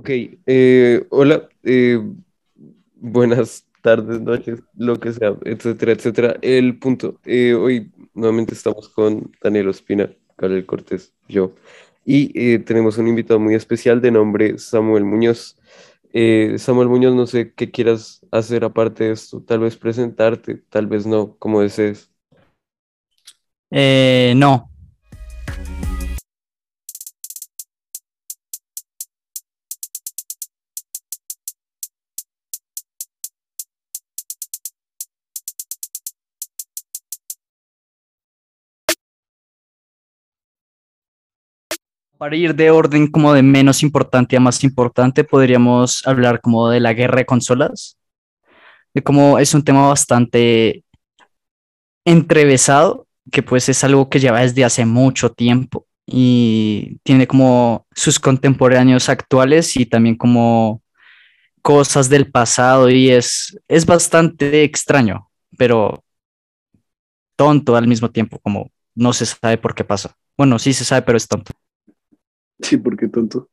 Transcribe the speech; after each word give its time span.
Ok, 0.00 0.08
eh, 0.46 1.06
hola, 1.10 1.46
eh, 1.62 2.00
buenas 2.94 3.66
tardes, 3.82 4.18
noches, 4.22 4.60
lo 4.74 4.98
que 4.98 5.12
sea, 5.12 5.36
etcétera, 5.44 5.92
etcétera. 5.92 6.36
El 6.40 6.78
punto, 6.78 7.20
eh, 7.26 7.52
hoy 7.52 7.92
nuevamente 8.14 8.54
estamos 8.54 8.88
con 8.88 9.30
Daniel 9.42 9.68
Ospina, 9.68 10.10
Gabriel 10.38 10.64
Cortés, 10.64 11.12
yo, 11.28 11.52
y 12.02 12.60
tenemos 12.60 12.96
un 12.96 13.08
invitado 13.08 13.38
muy 13.40 13.54
especial 13.54 14.00
de 14.00 14.10
nombre 14.10 14.56
Samuel 14.56 15.04
Muñoz. 15.04 15.58
Samuel 16.56 16.88
Muñoz, 16.88 17.14
no 17.14 17.26
sé 17.26 17.52
qué 17.52 17.70
quieras 17.70 18.24
hacer 18.30 18.64
aparte 18.64 19.04
de 19.04 19.12
esto, 19.12 19.42
tal 19.42 19.58
vez 19.58 19.76
presentarte, 19.76 20.62
tal 20.70 20.86
vez 20.86 21.04
no, 21.04 21.36
como 21.36 21.60
desees. 21.60 22.10
No, 23.70 24.69
para 42.20 42.36
ir 42.36 42.54
de 42.54 42.70
orden 42.70 43.06
como 43.10 43.32
de 43.32 43.42
menos 43.42 43.82
importante 43.82 44.36
a 44.36 44.40
más 44.40 44.62
importante, 44.62 45.24
podríamos 45.24 46.06
hablar 46.06 46.42
como 46.42 46.68
de 46.68 46.78
la 46.78 46.92
guerra 46.92 47.16
de 47.16 47.24
consolas, 47.24 47.96
de 48.92 49.02
cómo 49.02 49.38
es 49.38 49.54
un 49.54 49.64
tema 49.64 49.88
bastante 49.88 50.84
entrevesado, 52.04 53.06
que 53.32 53.42
pues 53.42 53.70
es 53.70 53.82
algo 53.84 54.10
que 54.10 54.20
lleva 54.20 54.42
desde 54.42 54.66
hace 54.66 54.84
mucho 54.84 55.32
tiempo 55.32 55.86
y 56.04 56.98
tiene 57.04 57.26
como 57.26 57.86
sus 57.94 58.20
contemporáneos 58.20 59.08
actuales 59.08 59.74
y 59.78 59.86
también 59.86 60.14
como 60.14 60.82
cosas 61.62 62.10
del 62.10 62.30
pasado 62.30 62.90
y 62.90 63.08
es, 63.08 63.58
es 63.66 63.86
bastante 63.86 64.62
extraño, 64.62 65.30
pero 65.56 66.04
tonto 67.34 67.76
al 67.76 67.86
mismo 67.86 68.10
tiempo, 68.10 68.38
como 68.40 68.70
no 68.94 69.14
se 69.14 69.24
sabe 69.24 69.56
por 69.56 69.74
qué 69.74 69.84
pasa. 69.84 70.14
Bueno, 70.36 70.58
sí 70.58 70.74
se 70.74 70.84
sabe, 70.84 71.00
pero 71.00 71.16
es 71.16 71.26
tonto. 71.26 71.54
Sí, 72.62 72.76
porque 72.76 73.08
tonto. 73.08 73.48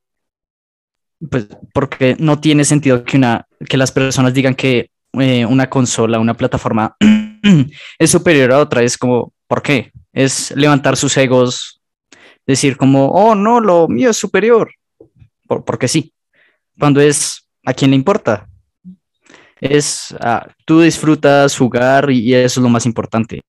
Pues 1.30 1.48
porque 1.74 2.16
no 2.20 2.40
tiene 2.40 2.64
sentido 2.64 3.04
que, 3.04 3.18
una, 3.18 3.48
que 3.68 3.78
las 3.78 3.92
personas 3.92 4.34
digan 4.34 4.54
que 4.54 4.92
eh, 5.14 5.46
una 5.46 5.70
consola, 5.70 6.20
una 6.20 6.36
plataforma 6.36 6.96
es 8.00 8.12
superior 8.12 8.52
a 8.52 8.60
otra. 8.60 8.84
Es 8.84 8.98
como, 8.98 9.34
¿por 9.48 9.62
qué? 9.62 9.92
Es 10.14 10.52
levantar 10.56 10.96
sus 10.96 11.18
egos, 11.18 11.82
decir 12.46 12.78
como, 12.78 13.08
oh, 13.10 13.34
no, 13.34 13.60
lo 13.60 13.88
mío 13.88 14.12
es 14.12 14.18
superior. 14.18 14.72
Por, 15.48 15.64
porque 15.64 15.88
sí. 15.88 16.14
Cuando 16.78 17.02
es, 17.02 17.48
¿a 17.66 17.74
quién 17.74 17.92
le 17.92 17.98
importa? 17.98 18.48
Es, 19.60 20.16
ah, 20.20 20.48
tú 20.66 20.82
disfrutas 20.82 21.58
jugar 21.58 22.12
y, 22.12 22.20
y 22.20 22.34
eso 22.36 22.60
es 22.60 22.64
lo 22.64 22.70
más 22.70 22.86
importante. 22.86 23.42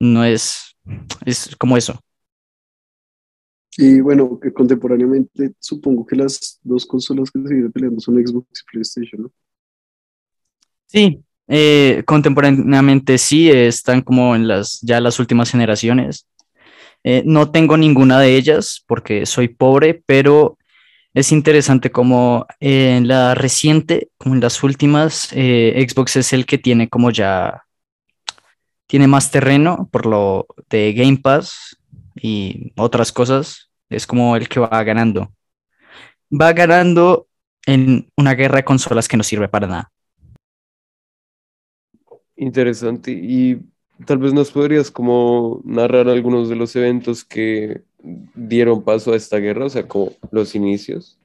No 0.00 0.24
es, 0.24 0.76
es 1.24 1.54
como 1.56 1.76
eso. 1.76 2.00
Y 3.76 4.00
bueno, 4.00 4.38
contemporáneamente 4.54 5.52
supongo 5.58 6.06
que 6.06 6.16
las 6.16 6.60
dos 6.62 6.86
consolas 6.86 7.30
que 7.30 7.40
se 7.40 7.48
siguen 7.48 7.72
peleando 7.72 8.00
son 8.00 8.24
Xbox 8.24 8.46
y 8.60 8.70
PlayStation, 8.70 9.22
¿no? 9.22 9.32
Sí, 10.86 11.24
eh, 11.48 12.02
contemporáneamente 12.06 13.18
sí, 13.18 13.50
están 13.50 14.02
como 14.02 14.36
en 14.36 14.46
las 14.46 14.80
ya 14.80 15.00
las 15.00 15.18
últimas 15.18 15.50
generaciones. 15.50 16.26
Eh, 17.02 17.22
no 17.26 17.50
tengo 17.50 17.76
ninguna 17.76 18.18
de 18.20 18.36
ellas 18.36 18.82
porque 18.86 19.26
soy 19.26 19.48
pobre, 19.48 20.02
pero 20.06 20.56
es 21.12 21.32
interesante 21.32 21.90
como 21.90 22.46
en 22.60 23.06
la 23.08 23.34
reciente, 23.34 24.08
como 24.18 24.34
en 24.34 24.40
las 24.40 24.62
últimas, 24.62 25.28
eh, 25.32 25.86
Xbox 25.88 26.16
es 26.16 26.32
el 26.32 26.46
que 26.46 26.58
tiene 26.58 26.88
como 26.88 27.10
ya, 27.10 27.64
tiene 28.86 29.06
más 29.06 29.30
terreno 29.30 29.88
por 29.92 30.06
lo 30.06 30.46
de 30.70 30.92
Game 30.92 31.18
Pass 31.18 31.76
y 32.16 32.72
otras 32.76 33.12
cosas. 33.12 33.63
Es 33.88 34.06
como 34.06 34.36
el 34.36 34.48
que 34.48 34.60
va 34.60 34.82
ganando. 34.82 35.32
Va 36.30 36.52
ganando 36.52 37.28
en 37.66 38.08
una 38.16 38.34
guerra 38.34 38.56
de 38.56 38.64
consolas 38.64 39.08
que 39.08 39.16
no 39.16 39.22
sirve 39.22 39.48
para 39.48 39.66
nada. 39.66 39.92
Interesante. 42.36 43.12
Y 43.12 43.60
tal 44.06 44.18
vez 44.18 44.32
nos 44.32 44.50
podrías 44.50 44.90
como 44.90 45.60
narrar 45.64 46.08
algunos 46.08 46.48
de 46.48 46.56
los 46.56 46.74
eventos 46.76 47.24
que 47.24 47.82
dieron 48.34 48.82
paso 48.82 49.12
a 49.12 49.16
esta 49.16 49.38
guerra, 49.38 49.66
o 49.66 49.70
sea, 49.70 49.86
como 49.86 50.12
los 50.30 50.54
inicios. 50.54 51.18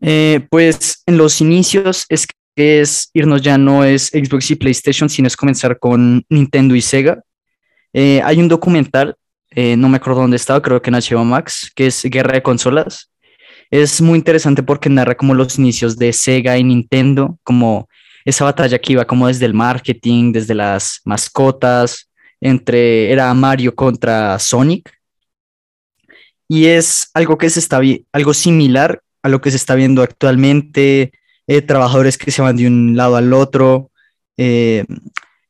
Eh, 0.00 0.46
pues 0.50 1.02
en 1.06 1.18
los 1.18 1.40
inicios 1.40 2.06
es 2.08 2.26
que 2.56 2.80
es 2.80 3.10
irnos 3.12 3.42
ya 3.42 3.58
no 3.58 3.84
es 3.84 4.08
Xbox 4.08 4.50
y 4.50 4.56
PlayStation, 4.56 5.08
sino 5.08 5.28
es 5.28 5.36
comenzar 5.36 5.78
con 5.78 6.24
Nintendo 6.28 6.74
y 6.74 6.80
Sega. 6.80 7.22
Eh, 7.92 8.20
hay 8.24 8.40
un 8.40 8.48
documental, 8.48 9.16
eh, 9.50 9.76
no 9.76 9.88
me 9.88 9.96
acuerdo 9.96 10.20
dónde 10.20 10.36
estaba, 10.36 10.62
creo 10.62 10.80
que 10.80 10.90
en 10.90 10.96
HBO 10.96 11.24
Max, 11.24 11.70
que 11.74 11.86
es 11.86 12.02
Guerra 12.04 12.34
de 12.34 12.42
Consolas. 12.42 13.10
Es 13.70 14.00
muy 14.00 14.18
interesante 14.18 14.62
porque 14.62 14.88
narra 14.88 15.16
como 15.16 15.34
los 15.34 15.58
inicios 15.58 15.96
de 15.96 16.12
Sega 16.12 16.58
y 16.58 16.64
Nintendo, 16.64 17.38
como 17.42 17.88
esa 18.24 18.44
batalla 18.44 18.78
que 18.78 18.92
iba 18.92 19.04
como 19.06 19.28
desde 19.28 19.46
el 19.46 19.54
marketing, 19.54 20.32
desde 20.32 20.54
las 20.54 21.00
mascotas, 21.04 22.10
entre 22.40 23.10
era 23.12 23.32
Mario 23.34 23.74
contra 23.74 24.38
Sonic. 24.38 24.92
Y 26.48 26.66
es 26.66 27.10
algo 27.14 27.38
que 27.38 27.48
se 27.48 27.60
está 27.60 27.80
algo 28.12 28.34
similar 28.34 29.00
a 29.22 29.28
lo 29.28 29.40
que 29.40 29.50
se 29.50 29.56
está 29.56 29.74
viendo 29.74 30.02
actualmente, 30.02 31.12
eh, 31.46 31.62
trabajadores 31.62 32.18
que 32.18 32.30
se 32.30 32.42
van 32.42 32.56
de 32.56 32.66
un 32.66 32.96
lado 32.96 33.16
al 33.16 33.32
otro. 33.32 33.90
eh, 34.36 34.84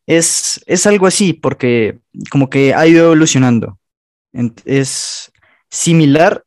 es, 0.06 0.60
es 0.66 0.87
algo 0.87 1.06
así, 1.06 1.33
porque 1.33 2.00
como 2.31 2.50
que 2.50 2.75
ha 2.75 2.87
ido 2.87 3.06
evolucionando. 3.06 3.78
Es 4.64 5.32
similar 5.70 6.44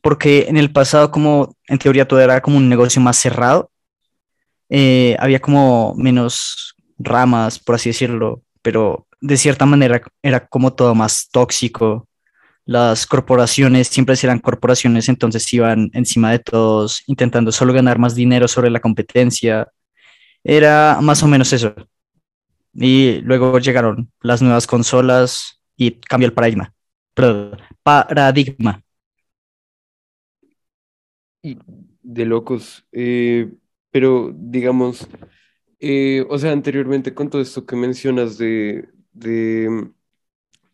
porque 0.00 0.46
en 0.48 0.56
el 0.56 0.72
pasado 0.72 1.10
como 1.10 1.56
en 1.68 1.78
teoría 1.78 2.08
todo 2.08 2.20
era 2.20 2.40
como 2.40 2.56
un 2.56 2.68
negocio 2.68 3.02
más 3.02 3.16
cerrado, 3.16 3.70
eh, 4.70 5.16
había 5.18 5.40
como 5.40 5.94
menos 5.96 6.74
ramas, 6.98 7.58
por 7.58 7.74
así 7.74 7.90
decirlo, 7.90 8.42
pero 8.62 9.06
de 9.20 9.36
cierta 9.36 9.66
manera 9.66 10.00
era 10.22 10.46
como 10.46 10.72
todo 10.72 10.94
más 10.94 11.28
tóxico. 11.30 12.06
Las 12.64 13.06
corporaciones 13.06 13.88
siempre 13.88 14.14
eran 14.22 14.38
corporaciones, 14.38 15.08
entonces 15.08 15.52
iban 15.52 15.90
encima 15.92 16.30
de 16.30 16.38
todos, 16.38 17.02
intentando 17.06 17.50
solo 17.52 17.72
ganar 17.72 17.98
más 17.98 18.14
dinero 18.14 18.46
sobre 18.48 18.70
la 18.70 18.80
competencia. 18.80 19.68
Era 20.44 20.98
más 21.02 21.22
o 21.22 21.26
menos 21.26 21.52
eso. 21.52 21.74
Y 22.72 23.20
luego 23.22 23.58
llegaron 23.58 24.12
las 24.22 24.40
nuevas 24.40 24.66
consolas 24.66 25.59
y 25.80 25.92
cambió 26.00 26.28
el 26.28 26.34
paradigma. 26.34 26.74
Perdón, 27.14 27.58
paradigma. 27.82 28.82
De 32.02 32.24
locos. 32.26 32.86
eh, 32.92 33.52
pero 33.90 34.32
digamos, 34.36 35.08
eh, 35.80 36.24
o 36.28 36.38
sea, 36.38 36.52
anteriormente 36.52 37.14
con 37.14 37.30
todo 37.30 37.42
esto 37.42 37.66
que 37.66 37.76
mencionas 37.76 38.38
de, 38.38 38.88
de, 39.12 39.90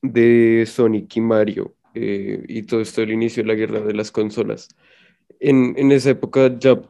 de 0.02 0.66
Sonic 0.66 1.16
y 1.16 1.20
Mario 1.22 1.76
eh, 1.94 2.44
y 2.48 2.62
todo 2.64 2.80
esto 2.82 3.00
del 3.02 3.12
inicio 3.12 3.42
de 3.42 3.48
la 3.48 3.54
guerra 3.56 3.80
de 3.80 3.94
las 3.94 4.12
consolas, 4.12 4.68
en, 5.40 5.74
en 5.78 5.92
esa 5.92 6.10
época 6.10 6.58
ya 6.58 6.80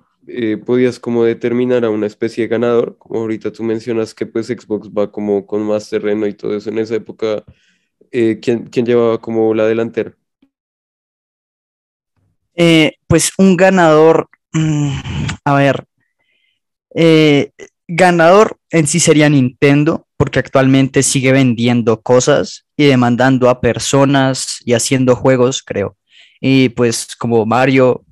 podías 0.66 1.00
como 1.00 1.25
determinar 1.25 1.84
a 1.84 1.91
una 1.91 2.06
especie 2.06 2.44
de 2.44 2.48
ganador, 2.48 2.97
como 2.98 3.21
ahorita 3.21 3.53
tú 3.53 3.62
mencionas 3.65 4.15
que 4.15 4.27
pues 4.27 4.47
Xbox 4.48 4.91
va 4.91 5.12
como 5.12 5.47
con 5.47 5.62
más 5.65 5.88
terreno 5.91 6.27
y 6.27 6.34
todo 6.34 6.56
eso, 6.56 6.71
en 6.71 6.78
esa 6.78 6.97
época, 6.97 7.44
eh, 8.11 8.39
¿quién, 8.41 8.67
quién 8.67 8.87
llevaba 8.87 9.19
como 9.21 9.55
la 9.55 9.67
delantera? 9.67 10.12
Eh, 12.55 12.93
pues 13.06 13.33
un 13.37 13.57
ganador, 13.57 14.28
mm, 14.53 14.98
a 15.45 15.54
ver, 15.54 15.84
eh, 16.95 17.51
ganador 17.86 18.59
en 18.71 18.86
sí 18.86 18.98
sería 18.98 19.28
Nintendo, 19.28 20.07
porque 20.16 20.39
actualmente 20.39 21.03
sigue 21.03 21.33
vendiendo 21.33 22.01
cosas 22.01 22.65
y 22.77 22.86
demandando 22.86 23.51
a 23.51 23.60
personas 23.60 24.60
y 24.65 24.72
haciendo 24.72 25.15
juegos, 25.15 25.63
creo. 25.63 25.97
Y 26.41 26.71
pues 26.71 27.15
como 27.16 27.45
Mario, 27.45 28.04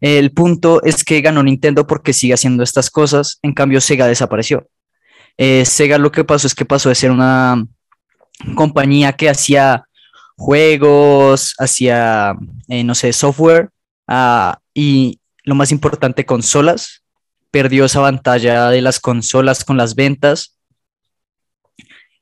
el 0.00 0.30
punto 0.30 0.80
es 0.84 1.02
que 1.02 1.20
ganó 1.20 1.42
Nintendo 1.42 1.86
porque 1.86 2.12
sigue 2.12 2.34
haciendo 2.34 2.62
estas 2.62 2.90
cosas, 2.90 3.40
en 3.42 3.52
cambio 3.52 3.80
Sega 3.80 4.06
desapareció. 4.06 4.68
Sega 5.64 5.98
lo 5.98 6.12
que 6.12 6.24
pasó 6.24 6.46
es 6.46 6.54
que 6.54 6.64
pasó 6.64 6.88
de 6.88 6.94
ser 6.94 7.10
una 7.10 7.64
compañía 8.54 9.12
que 9.12 9.28
hacía 9.28 9.84
juegos, 10.36 11.54
hacía, 11.58 12.34
eh, 12.68 12.84
no 12.84 12.94
sé, 12.94 13.12
software 13.12 13.70
ah, 14.06 14.58
y 14.72 15.20
lo 15.44 15.54
más 15.54 15.72
importante, 15.72 16.24
consolas. 16.24 17.02
Perdió 17.50 17.86
esa 17.86 18.00
batalla 18.00 18.68
de 18.68 18.82
las 18.82 19.00
consolas 19.00 19.64
con 19.64 19.76
las 19.76 19.94
ventas. 19.94 20.58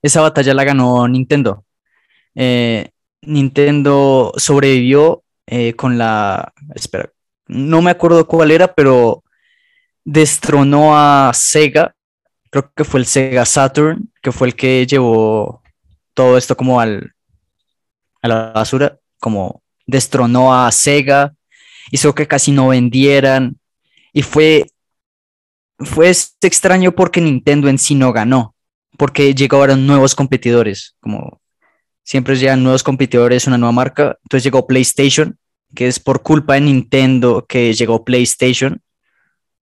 Esa 0.01 0.21
batalla 0.21 0.55
la 0.55 0.65
ganó 0.65 1.09
Nintendo. 1.09 1.65
Eh, 2.35 2.91
Nintendo 3.23 4.33
sobrevivió 4.37 5.25
eh, 5.47 5.75
con 5.75 5.99
la, 5.99 6.53
espera, 6.75 7.11
no 7.49 7.83
me 7.83 7.91
acuerdo 7.91 8.27
cuál 8.27 8.51
era, 8.51 8.73
pero 8.73 9.25
destronó 10.05 10.97
a 10.97 11.33
Sega, 11.35 11.95
creo 12.51 12.71
que 12.75 12.85
fue 12.85 13.01
el 13.01 13.07
Sega 13.07 13.45
Saturn, 13.45 14.13
que 14.23 14.33
fue 14.33 14.49
el 14.49 14.55
que 14.55 14.87
llevó 14.87 15.63
todo 16.17 16.39
esto 16.39 16.57
como 16.57 16.81
al, 16.81 17.13
a 18.23 18.29
la 18.29 18.53
basura, 18.53 18.99
como 19.21 19.63
destronó 19.87 20.55
a 20.55 20.73
Sega, 20.73 21.35
hizo 21.93 22.15
que 22.15 22.27
casi 22.27 22.53
no 22.53 22.69
vendieran, 22.69 23.59
y 24.15 24.23
fue, 24.23 24.67
fue 25.79 26.09
extraño 26.09 26.93
porque 26.93 27.21
Nintendo 27.21 27.69
en 27.69 27.77
sí 27.77 27.95
no 27.95 28.15
ganó, 28.15 28.55
porque 28.97 29.35
llegaron 29.35 29.87
nuevos 29.87 30.15
competidores, 30.15 30.97
como 31.01 31.39
siempre 32.03 32.35
llegan 32.37 32.63
nuevos 32.63 32.83
competidores, 32.83 33.47
una 33.47 33.59
nueva 33.59 33.73
marca, 33.73 34.19
entonces 34.23 34.43
llegó 34.43 34.67
PlayStation, 34.67 35.39
que 35.75 35.87
es 35.87 36.01
por 36.01 36.23
culpa 36.23 36.55
de 36.55 36.63
Nintendo 36.63 37.45
que 37.47 37.75
llegó 37.75 38.07
PlayStation, 38.07 38.81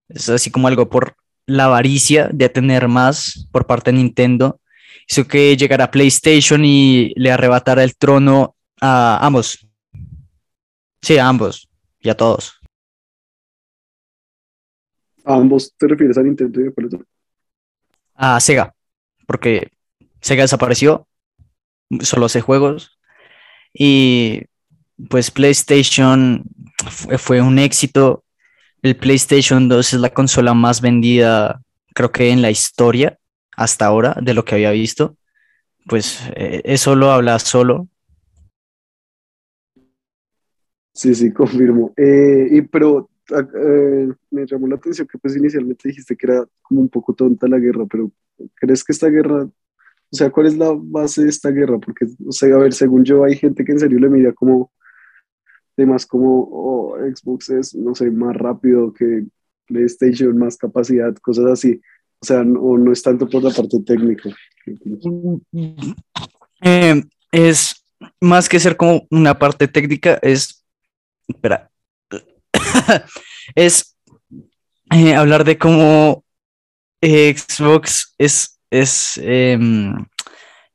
es 0.08 0.28
así 0.28 0.52
como 0.52 0.68
algo 0.68 0.88
por 0.88 1.16
la 1.46 1.64
avaricia 1.64 2.28
de 2.32 2.48
tener 2.48 2.86
más 2.86 3.48
por 3.50 3.66
parte 3.66 3.90
de 3.90 3.96
Nintendo, 3.96 4.60
hizo 5.08 5.26
que 5.26 5.56
llegara 5.56 5.90
PlayStation 5.90 6.64
y 6.64 7.12
le 7.16 7.30
arrebatara 7.30 7.84
el 7.84 7.96
trono 7.96 8.56
a 8.80 9.24
ambos. 9.24 9.66
Sí, 11.02 11.18
a 11.18 11.28
ambos 11.28 11.68
y 12.00 12.08
a 12.08 12.16
todos. 12.16 12.60
¿A 15.24 15.34
ambos 15.34 15.72
te 15.76 15.88
refieres 15.88 16.18
a 16.18 16.22
Nintendo 16.22 16.60
y 16.60 16.66
a 16.66 18.34
A 18.36 18.40
Sega, 18.40 18.74
porque 19.26 19.70
Sega 20.20 20.42
desapareció, 20.42 21.06
solo 22.00 22.26
hace 22.26 22.40
juegos 22.40 22.98
y 23.72 24.42
pues 25.08 25.30
PlayStation 25.30 26.44
fue, 26.90 27.18
fue 27.18 27.40
un 27.40 27.58
éxito. 27.58 28.24
El 28.82 28.96
PlayStation 28.96 29.68
2 29.68 29.94
es 29.94 30.00
la 30.00 30.10
consola 30.10 30.52
más 30.52 30.82
vendida, 30.82 31.62
creo 31.94 32.12
que 32.12 32.30
en 32.30 32.42
la 32.42 32.50
historia 32.50 33.18
hasta 33.56 33.86
ahora, 33.86 34.16
de 34.20 34.34
lo 34.34 34.44
que 34.44 34.54
había 34.54 34.70
visto. 34.70 35.16
Pues 35.86 36.20
eh, 36.36 36.62
eso 36.64 36.94
lo 36.96 37.10
habla 37.10 37.38
solo. 37.38 37.88
Sí, 40.92 41.14
sí, 41.14 41.32
confirmo. 41.32 41.92
Eh, 41.96 42.48
y 42.50 42.62
pero 42.62 43.10
eh, 43.30 44.08
me 44.30 44.46
llamó 44.46 44.66
la 44.68 44.76
atención 44.76 45.08
que 45.10 45.18
pues 45.18 45.36
inicialmente 45.36 45.88
dijiste 45.88 46.16
que 46.16 46.26
era 46.26 46.44
como 46.62 46.80
un 46.80 46.88
poco 46.88 47.14
tonta 47.14 47.48
la 47.48 47.58
guerra, 47.58 47.84
pero 47.90 48.10
¿crees 48.54 48.84
que 48.84 48.92
esta 48.92 49.08
guerra, 49.08 49.44
o 49.44 50.16
sea, 50.16 50.30
cuál 50.30 50.46
es 50.46 50.56
la 50.56 50.72
base 50.76 51.24
de 51.24 51.30
esta 51.30 51.50
guerra? 51.50 51.78
Porque, 51.78 52.06
o 52.26 52.32
sea, 52.32 52.54
a 52.54 52.58
ver, 52.58 52.72
según 52.72 53.04
yo 53.04 53.24
hay 53.24 53.36
gente 53.36 53.64
que 53.64 53.72
en 53.72 53.80
serio 53.80 53.98
le 53.98 54.08
mira 54.08 54.32
como 54.32 54.70
temas 55.76 56.06
como 56.06 56.48
oh, 56.50 56.96
Xbox 56.98 57.50
es, 57.50 57.74
no 57.74 57.94
sé, 57.94 58.10
más 58.10 58.36
rápido 58.36 58.92
que 58.92 59.24
PlayStation, 59.66 60.36
más 60.38 60.56
capacidad, 60.56 61.14
cosas 61.16 61.46
así. 61.46 61.80
O 62.24 62.26
sea, 62.26 62.42
no, 62.42 62.78
no 62.78 62.90
es 62.90 63.02
tanto 63.02 63.28
por 63.28 63.42
la 63.42 63.50
parte 63.50 63.78
técnica. 63.84 64.30
Eh, 66.62 67.02
es 67.30 67.84
más 68.18 68.48
que 68.48 68.58
ser 68.58 68.78
como 68.78 69.06
una 69.10 69.38
parte 69.38 69.68
técnica, 69.68 70.18
es, 70.22 70.64
espera, 71.28 71.70
es 73.54 73.94
eh, 74.90 75.14
hablar 75.14 75.44
de 75.44 75.58
cómo 75.58 76.24
Xbox 77.02 78.14
es, 78.16 78.58
es 78.70 79.20
em, 79.22 80.06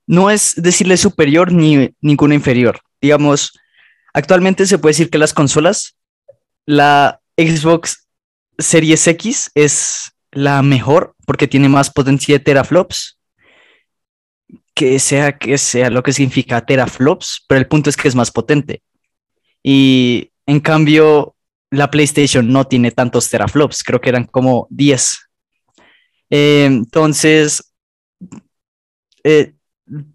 no 0.06 0.30
es 0.30 0.54
decirle 0.56 0.98
superior 0.98 1.52
ni 1.52 1.96
ninguna 2.00 2.36
inferior. 2.36 2.80
Digamos, 3.02 3.58
actualmente 4.14 4.68
se 4.68 4.78
puede 4.78 4.92
decir 4.92 5.10
que 5.10 5.18
las 5.18 5.34
consolas, 5.34 5.98
la 6.68 7.20
Xbox 7.36 8.08
Series 8.60 9.08
X 9.08 9.50
es 9.56 10.12
la 10.32 10.62
mejor 10.62 11.16
porque 11.30 11.48
tiene 11.48 11.70
más 11.70 11.92
potencia 11.92 12.34
de 12.34 12.44
teraflops. 12.44 13.20
Que 14.74 14.98
sea 14.98 15.38
que 15.38 15.60
sea 15.60 15.92
lo 15.92 16.02
que 16.02 16.12
significa 16.12 16.66
teraflops, 16.66 17.46
pero 17.48 17.60
el 17.60 17.68
punto 17.68 17.92
es 17.92 17.96
que 17.96 18.08
es 18.08 18.16
más 18.16 18.32
potente. 18.32 18.82
Y 19.62 20.32
en 20.48 20.60
cambio, 20.60 21.36
la 21.70 21.92
PlayStation 21.92 22.52
no 22.52 22.66
tiene 22.66 22.90
tantos 22.90 23.30
teraflops, 23.30 23.84
creo 23.84 24.02
que 24.02 24.10
eran 24.10 24.26
como 24.26 24.66
10. 24.72 25.20
Eh, 26.32 26.66
entonces, 26.66 27.76
eh, 29.24 29.54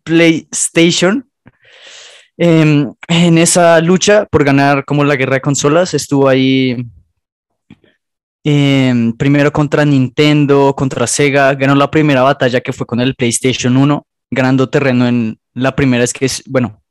PlayStation 0.03 1.31
em, 2.37 2.93
en 3.07 3.39
esa 3.39 3.81
lucha 3.81 4.27
por 4.27 4.43
ganar 4.43 4.85
como 4.85 5.05
la 5.05 5.15
guerra 5.15 5.35
de 5.35 5.43
consolas 5.43 5.95
estuvo 5.95 6.29
ahí 6.29 6.77
em, 8.45 9.13
primero 9.13 9.53
contra 9.53 9.85
Nintendo, 9.85 10.75
contra 10.77 11.07
Sega, 11.07 11.55
ganó 11.55 11.75
la 11.75 11.91
primera 11.91 12.23
batalla 12.23 12.61
que 12.61 12.73
fue 12.73 12.87
con 12.87 13.01
el 13.01 13.15
PlayStation 13.15 13.77
1, 13.77 14.07
ganando 14.31 14.69
terreno 14.69 15.09
en 15.09 15.39
la 15.55 15.75
primera 15.75 16.05
es 16.05 16.13
que 16.13 16.27
es, 16.27 16.43
bueno, 16.47 16.83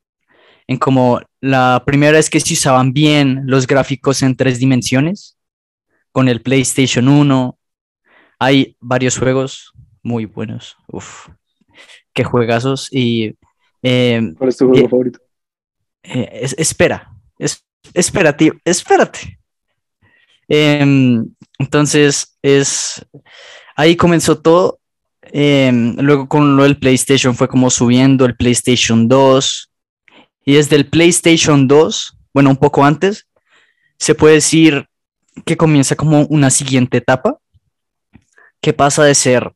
en 0.68 0.78
como 0.78 1.22
la 1.42 1.84
primera 1.86 2.18
es 2.18 2.30
que 2.30 2.40
se 2.40 2.54
usaban 2.54 2.94
bien 2.94 3.44
los 3.46 3.68
gráficos 3.68 4.24
en 4.24 4.36
tres 4.36 4.60
dimensiones 4.60 5.38
con 6.12 6.30
el 6.30 6.42
PlayStation 6.42 7.08
1. 7.08 7.58
Hay 8.40 8.78
varios 8.80 9.18
juegos 9.18 9.74
muy 10.02 10.26
buenos. 10.26 10.78
Uf, 10.88 11.28
qué 12.14 12.24
juegazos. 12.24 12.88
Y, 12.92 13.36
eh, 13.82 14.22
¿Cuál 14.38 14.50
es 14.50 14.58
tu 14.58 14.70
juego 14.70 14.90
favorito? 14.90 15.20
Eh, 16.04 16.48
espera, 16.58 17.14
espérate, 17.94 18.54
espérate. 18.64 19.40
Em, 20.48 21.26
entonces, 21.60 22.38
es 22.42 23.06
ahí 23.76 23.96
comenzó 23.96 24.40
todo. 24.40 24.80
Em, 25.22 25.96
luego 26.00 26.28
con 26.28 26.58
lo 26.58 26.64
del 26.64 26.78
PlayStation 26.78 27.36
fue 27.36 27.48
como 27.48 27.70
subiendo 27.70 28.26
el 28.26 28.36
PlayStation 28.36 29.08
2, 29.08 29.72
y 30.46 30.56
desde 30.56 30.76
el 30.76 30.90
PlayStation 30.90 31.68
2, 31.68 32.18
bueno, 32.34 32.50
un 32.50 32.58
poco 32.58 32.84
antes, 32.84 33.28
se 33.98 34.16
puede 34.16 34.36
decir 34.36 34.88
que 35.46 35.58
comienza 35.58 35.96
como 35.96 36.26
una 36.26 36.50
siguiente 36.50 36.98
etapa, 36.98 37.40
que 38.62 38.74
pasa 38.74 39.04
de 39.04 39.16
ser, 39.16 39.54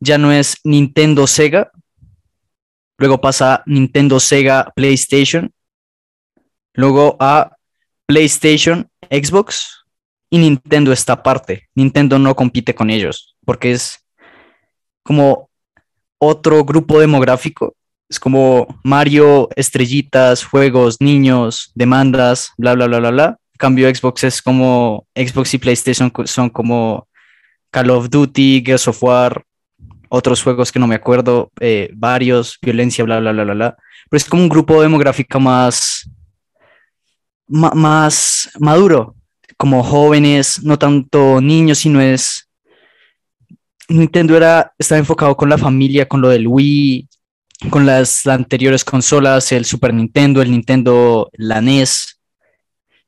ya 0.00 0.18
no 0.18 0.32
es 0.32 0.56
Nintendo 0.64 1.26
Sega, 1.26 1.70
luego 2.98 3.20
pasa 3.20 3.62
Nintendo 3.66 4.18
Sega 4.18 4.72
PlayStation, 4.74 5.52
luego 6.72 7.16
a 7.20 7.56
PlayStation 8.06 8.90
Xbox 9.10 9.79
y 10.30 10.38
Nintendo 10.38 10.92
esta 10.92 11.14
aparte. 11.14 11.68
Nintendo 11.74 12.18
no 12.18 12.34
compite 12.34 12.74
con 12.74 12.88
ellos 12.88 13.36
porque 13.44 13.72
es 13.72 14.06
como 15.02 15.50
otro 16.18 16.64
grupo 16.64 17.00
demográfico 17.00 17.74
es 18.10 18.18
como 18.18 18.66
Mario, 18.82 19.48
estrellitas, 19.54 20.44
juegos, 20.44 20.96
niños, 21.00 21.70
demandas, 21.76 22.50
bla, 22.58 22.74
bla, 22.74 22.88
bla, 22.88 22.98
bla, 22.98 23.10
bla. 23.10 23.36
Cambio 23.56 23.94
Xbox 23.94 24.24
es 24.24 24.42
como 24.42 25.06
Xbox 25.14 25.54
y 25.54 25.58
PlayStation 25.58 26.12
son 26.24 26.50
como 26.50 27.06
Call 27.70 27.90
of 27.90 28.10
Duty, 28.10 28.64
Gears 28.66 28.88
of 28.88 29.02
War, 29.02 29.44
otros 30.08 30.42
juegos 30.42 30.72
que 30.72 30.80
no 30.80 30.88
me 30.88 30.96
acuerdo, 30.96 31.52
eh, 31.60 31.88
varios, 31.94 32.58
violencia, 32.60 33.04
bla, 33.04 33.20
bla, 33.20 33.30
bla, 33.30 33.44
bla, 33.44 33.54
bla. 33.54 33.76
Pero 34.10 34.18
es 34.18 34.28
como 34.28 34.42
un 34.42 34.48
grupo 34.48 34.82
demográfico 34.82 35.38
más, 35.38 36.10
más 37.46 38.50
maduro, 38.58 39.14
como 39.60 39.84
jóvenes, 39.84 40.62
no 40.62 40.78
tanto 40.78 41.42
niños, 41.42 41.76
sino 41.76 42.00
es... 42.00 42.48
Nintendo 43.90 44.34
era, 44.34 44.72
estaba 44.78 45.00
enfocado 45.00 45.36
con 45.36 45.50
la 45.50 45.58
familia, 45.58 46.08
con 46.08 46.22
lo 46.22 46.30
del 46.30 46.48
Wii, 46.48 47.06
con 47.68 47.84
las 47.84 48.26
anteriores 48.26 48.86
consolas, 48.86 49.52
el 49.52 49.66
Super 49.66 49.92
Nintendo, 49.92 50.40
el 50.40 50.50
Nintendo, 50.50 51.28
la 51.34 51.60
NES, 51.60 52.18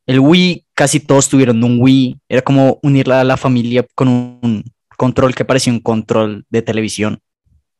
el 0.04 0.20
Wii, 0.20 0.66
casi 0.74 1.00
todos 1.00 1.30
tuvieron 1.30 1.64
un 1.64 1.78
Wii. 1.80 2.18
Era 2.28 2.42
como 2.42 2.78
unirla 2.82 3.22
a 3.22 3.24
la 3.24 3.38
familia 3.38 3.86
con 3.94 4.08
un 4.08 4.62
control 4.98 5.34
que 5.34 5.46
parecía 5.46 5.72
un 5.72 5.80
control 5.80 6.44
de 6.50 6.60
televisión. 6.60 7.18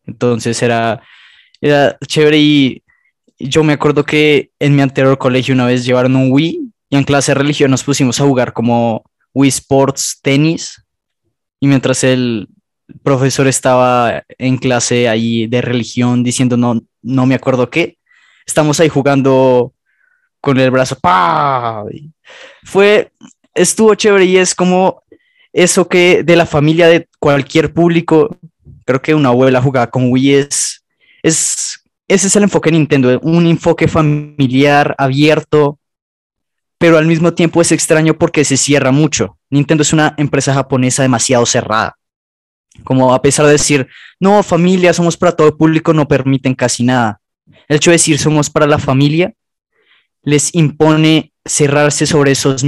Entonces 0.06 0.62
era, 0.62 1.02
era 1.60 1.98
chévere 2.06 2.38
y 2.38 2.82
yo 3.38 3.64
me 3.64 3.74
acuerdo 3.74 4.02
que 4.02 4.50
en 4.58 4.74
mi 4.74 4.80
anterior 4.80 5.18
colegio 5.18 5.52
una 5.52 5.66
vez 5.66 5.84
llevaron 5.84 6.16
un 6.16 6.32
Wii 6.32 6.71
y 6.92 6.96
en 6.96 7.04
clase 7.04 7.32
religión 7.32 7.70
nos 7.70 7.84
pusimos 7.84 8.20
a 8.20 8.24
jugar 8.24 8.52
como 8.52 9.02
Wii 9.32 9.48
Sports 9.48 10.18
tenis 10.20 10.84
y 11.58 11.66
mientras 11.66 12.04
el, 12.04 12.48
profesor 13.02 13.46
estaba 13.46 14.24
en 14.36 14.58
clase 14.58 15.08
ahí 15.08 15.46
de 15.46 15.62
religión 15.62 16.22
diciendo 16.22 16.58
no, 16.58 16.82
no 17.00 17.24
me 17.24 17.34
acuerdo 17.34 17.70
qué. 17.70 17.96
Estamos 18.46 18.78
ahí 18.78 18.90
jugando 18.90 19.72
con 20.42 20.58
el 20.58 20.70
brazo. 20.70 20.98
¡pah! 21.00 21.84
Fue, 22.64 23.10
estuvo 23.54 23.94
chévere 23.94 24.26
y 24.26 24.36
es 24.36 24.54
como 24.54 25.02
eso 25.54 25.88
que 25.88 26.22
de 26.22 26.36
la 26.36 26.44
familia 26.44 26.88
de 26.88 27.08
cualquier 27.18 27.72
público, 27.72 28.36
creo 28.84 29.00
que 29.00 29.14
una 29.14 29.30
abuela 29.30 29.62
jugaba 29.62 29.88
con 29.88 30.10
Wii 30.12 30.34
es, 30.34 30.84
es 31.22 31.78
ese 32.06 32.26
es 32.26 32.36
el 32.36 32.42
enfoque 32.42 32.70
Nintendo, 32.70 33.18
un 33.22 33.46
enfoque 33.46 33.88
familiar, 33.88 34.94
abierto, 34.98 35.78
pero 36.82 36.98
al 36.98 37.06
mismo 37.06 37.32
tiempo 37.32 37.62
es 37.62 37.70
extraño 37.70 38.14
porque 38.14 38.44
se 38.44 38.56
cierra 38.56 38.90
mucho. 38.90 39.38
Nintendo 39.50 39.82
es 39.82 39.92
una 39.92 40.14
empresa 40.16 40.52
japonesa 40.52 41.04
demasiado 41.04 41.46
cerrada. 41.46 41.96
Como 42.82 43.14
a 43.14 43.22
pesar 43.22 43.46
de 43.46 43.52
decir, 43.52 43.86
no, 44.18 44.42
familia, 44.42 44.92
somos 44.92 45.16
para 45.16 45.30
todo 45.30 45.56
público, 45.56 45.92
no 45.92 46.08
permiten 46.08 46.56
casi 46.56 46.82
nada. 46.82 47.20
El 47.68 47.76
hecho 47.76 47.92
de 47.92 47.98
decir 47.98 48.18
somos 48.18 48.50
para 48.50 48.66
la 48.66 48.80
familia 48.80 49.32
les 50.24 50.52
impone 50.56 51.32
cerrarse 51.44 52.04
sobre, 52.04 52.32
esos, 52.32 52.64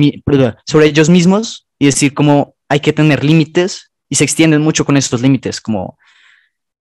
sobre 0.65 0.87
ellos 0.87 1.11
mismos 1.11 1.67
y 1.81 1.87
decir 1.87 2.15
como 2.15 2.55
hay 2.69 2.79
que 2.79 2.93
tener 2.93 3.25
límites 3.25 3.91
y 4.09 4.15
se 4.15 4.23
extienden 4.23 4.63
mucho 4.63 4.85
con 4.85 4.97
estos 4.97 5.23
límites, 5.23 5.61
como 5.61 5.99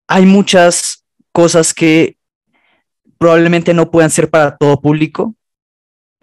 hay 0.08 0.26
muchas 0.26 1.06
cosas 1.32 1.72
que 1.72 2.18
probablemente 3.16 3.72
no 3.72 3.90
puedan 3.90 4.10
ser 4.10 4.28
para 4.28 4.58
todo 4.58 4.78
público, 4.82 5.34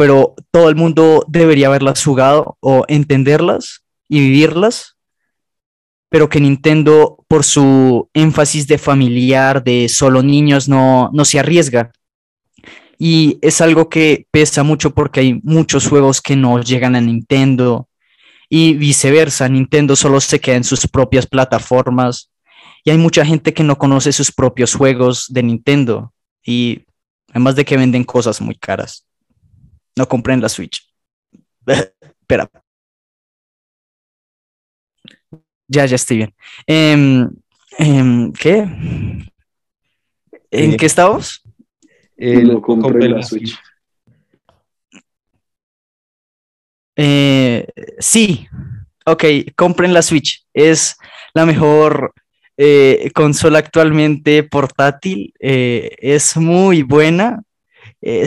pero 0.01 0.33
todo 0.49 0.67
el 0.67 0.75
mundo 0.75 1.23
debería 1.27 1.67
haberlas 1.67 2.03
jugado 2.03 2.57
o 2.59 2.85
entenderlas 2.87 3.83
y 4.09 4.19
vivirlas, 4.19 4.97
pero 6.09 6.27
que 6.27 6.41
Nintendo, 6.41 7.23
por 7.27 7.43
su 7.43 8.09
énfasis 8.15 8.65
de 8.65 8.79
familiar, 8.79 9.63
de 9.63 9.87
solo 9.89 10.23
niños, 10.23 10.67
no, 10.67 11.11
no 11.13 11.23
se 11.23 11.37
arriesga. 11.37 11.91
Y 12.97 13.37
es 13.43 13.61
algo 13.61 13.89
que 13.89 14.25
pesa 14.31 14.63
mucho 14.63 14.89
porque 14.89 15.19
hay 15.19 15.39
muchos 15.43 15.87
juegos 15.87 16.19
que 16.19 16.35
no 16.35 16.59
llegan 16.59 16.95
a 16.95 17.01
Nintendo 17.01 17.87
y 18.49 18.73
viceversa. 18.73 19.47
Nintendo 19.49 19.95
solo 19.95 20.19
se 20.19 20.39
queda 20.39 20.55
en 20.55 20.63
sus 20.63 20.87
propias 20.87 21.27
plataformas 21.27 22.31
y 22.83 22.89
hay 22.89 22.97
mucha 22.97 23.23
gente 23.23 23.53
que 23.53 23.61
no 23.61 23.77
conoce 23.77 24.11
sus 24.13 24.31
propios 24.31 24.73
juegos 24.73 25.27
de 25.29 25.43
Nintendo 25.43 26.11
y 26.43 26.85
además 27.29 27.55
de 27.55 27.65
que 27.65 27.77
venden 27.77 28.03
cosas 28.03 28.41
muy 28.41 28.55
caras. 28.55 29.05
No 29.95 30.07
compren 30.07 30.41
la 30.41 30.49
Switch. 30.49 30.87
Espera. 31.65 32.49
Ya, 35.67 35.85
ya 35.85 35.95
estoy 35.95 36.17
bien. 36.17 36.35
Em, 36.67 37.29
em, 37.77 38.33
¿Qué? 38.33 38.67
¿En 40.51 40.77
qué 40.77 40.85
estamos? 40.85 41.41
no 42.17 42.61
compren 42.61 43.13
la 43.13 43.23
Switch. 43.23 43.57
Eh, 46.97 47.65
sí, 47.99 48.47
ok, 49.05 49.23
compren 49.55 49.93
la 49.93 50.01
Switch. 50.01 50.45
Es 50.53 50.97
la 51.33 51.45
mejor 51.45 52.13
eh, 52.57 53.09
consola 53.15 53.59
actualmente 53.59 54.43
portátil. 54.43 55.33
Eh, 55.39 55.95
es 55.99 56.35
muy 56.37 56.83
buena. 56.83 57.41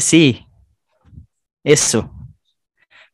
sí, 0.01 0.47
eso. 1.65 2.13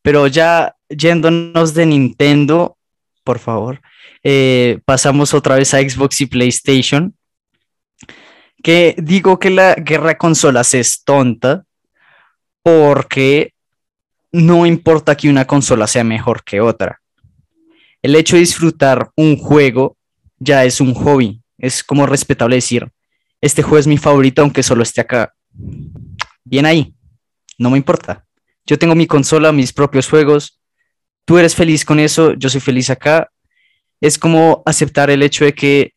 Pero 0.02 0.26
ya 0.26 0.76
yéndonos 0.88 1.74
de 1.74 1.86
Nintendo, 1.86 2.76
por 3.24 3.38
favor, 3.38 3.80
eh, 4.22 4.80
pasamos 4.84 5.32
otra 5.34 5.56
vez 5.56 5.72
a 5.72 5.78
Xbox 5.78 6.20
y 6.20 6.26
PlayStation. 6.26 7.14
Que 8.62 8.94
digo 8.98 9.38
que 9.38 9.50
la 9.50 9.74
guerra 9.74 10.18
consolas 10.18 10.74
es 10.74 11.02
tonta 11.04 11.64
porque 12.62 13.54
no 14.32 14.66
importa 14.66 15.16
que 15.16 15.30
una 15.30 15.46
consola 15.46 15.86
sea 15.86 16.04
mejor 16.04 16.44
que 16.44 16.60
otra. 16.60 17.00
El 18.02 18.14
hecho 18.16 18.36
de 18.36 18.40
disfrutar 18.40 19.10
un 19.16 19.36
juego 19.36 19.96
ya 20.38 20.64
es 20.64 20.80
un 20.80 20.94
hobby. 20.94 21.42
Es 21.58 21.82
como 21.82 22.06
respetable 22.06 22.56
decir, 22.56 22.90
este 23.40 23.62
juego 23.62 23.78
es 23.78 23.86
mi 23.86 23.98
favorito 23.98 24.42
aunque 24.42 24.62
solo 24.62 24.82
esté 24.82 25.00
acá. 25.00 25.34
Bien 26.44 26.66
ahí, 26.66 26.94
no 27.58 27.70
me 27.70 27.78
importa. 27.78 28.26
Yo 28.70 28.78
tengo 28.78 28.94
mi 28.94 29.08
consola, 29.08 29.50
mis 29.50 29.72
propios 29.72 30.08
juegos. 30.08 30.60
Tú 31.24 31.38
eres 31.38 31.56
feliz 31.56 31.84
con 31.84 31.98
eso, 31.98 32.34
yo 32.34 32.48
soy 32.48 32.60
feliz 32.60 32.88
acá. 32.88 33.28
Es 34.00 34.16
como 34.16 34.62
aceptar 34.64 35.10
el 35.10 35.24
hecho 35.24 35.44
de 35.44 35.54
que, 35.54 35.94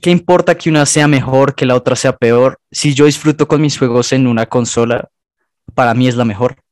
¿qué 0.00 0.10
importa 0.10 0.56
que 0.56 0.70
una 0.70 0.86
sea 0.86 1.08
mejor, 1.08 1.56
que 1.56 1.66
la 1.66 1.74
otra 1.74 1.96
sea 1.96 2.16
peor? 2.16 2.60
Si 2.70 2.94
yo 2.94 3.06
disfruto 3.06 3.48
con 3.48 3.60
mis 3.60 3.76
juegos 3.76 4.12
en 4.12 4.28
una 4.28 4.46
consola, 4.46 5.08
para 5.74 5.92
mí 5.92 6.06
es 6.06 6.14
la 6.14 6.24
mejor. 6.24 6.62